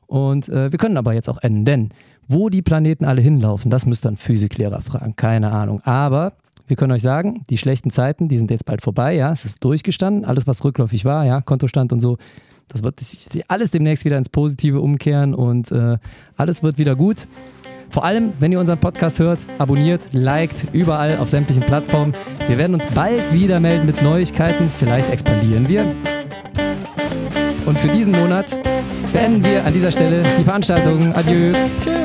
Und 0.07 0.49
äh, 0.49 0.70
wir 0.70 0.78
können 0.78 0.99
aber 0.99 1.14
jetzt 1.14 1.28
auch 1.28 1.39
enden, 1.39 1.64
denn 1.64 1.89
wo 2.28 2.51
die 2.51 2.62
Planeten 2.62 3.07
alle 3.07 3.22
hinlaufen, 3.22 3.70
das 3.70 3.86
müsst 3.86 4.05
ihr 4.05 4.09
einen 4.09 4.16
Physiklehrer 4.18 4.82
fragen, 4.82 5.16
keine 5.16 5.51
Ahnung. 5.51 5.80
Aber 5.82 6.34
wir 6.66 6.76
können 6.76 6.93
euch 6.93 7.03
sagen, 7.03 7.45
die 7.49 7.57
schlechten 7.57 7.91
Zeiten, 7.91 8.28
die 8.28 8.36
sind 8.36 8.51
jetzt 8.51 8.66
bald 8.66 8.82
vorbei, 8.82 9.14
ja, 9.14 9.32
es 9.32 9.47
ist 9.47 9.64
durchgestanden, 9.64 10.26
alles 10.26 10.47
was 10.47 10.62
rückläufig 10.62 11.07
war, 11.07 11.24
ja, 11.24 11.41
Kontostand 11.41 11.93
und 11.95 12.01
so, 12.01 12.18
Das 12.68 12.82
wird 12.82 13.01
sich 13.01 13.51
alles 13.51 13.70
demnächst 13.70 14.05
wieder 14.05 14.18
ins 14.18 14.28
Positive 14.28 14.80
umkehren 14.82 15.34
und 15.34 15.72
äh, 15.72 15.97
alles 16.36 16.62
wird 16.62 16.76
wieder 16.76 16.95
gut. 16.97 17.26
Vor 17.91 18.05
allem, 18.05 18.32
wenn 18.39 18.53
ihr 18.53 18.61
unseren 18.61 18.78
Podcast 18.78 19.18
hört, 19.18 19.41
abonniert, 19.59 20.03
liked, 20.12 20.66
überall 20.72 21.18
auf 21.18 21.28
sämtlichen 21.28 21.62
Plattformen. 21.62 22.12
Wir 22.47 22.59
werden 22.59 22.74
uns 22.74 22.86
bald 22.86 23.20
wieder 23.32 23.61
melden 23.61 23.86
mit 23.86 24.03
Neuigkeiten. 24.03 24.70
Vielleicht 24.78 25.11
expandieren 25.11 25.68
wir. 25.68 25.84
Und 27.66 27.78
für 27.78 27.89
diesen 27.89 28.12
Monat 28.12 28.59
beenden 29.12 29.45
wir 29.45 29.64
an 29.64 29.72
dieser 29.72 29.91
Stelle 29.91 30.22
die 30.39 30.45
Veranstaltung. 30.45 31.12
Adieu. 31.14 31.53
Tschüss. 31.82 31.99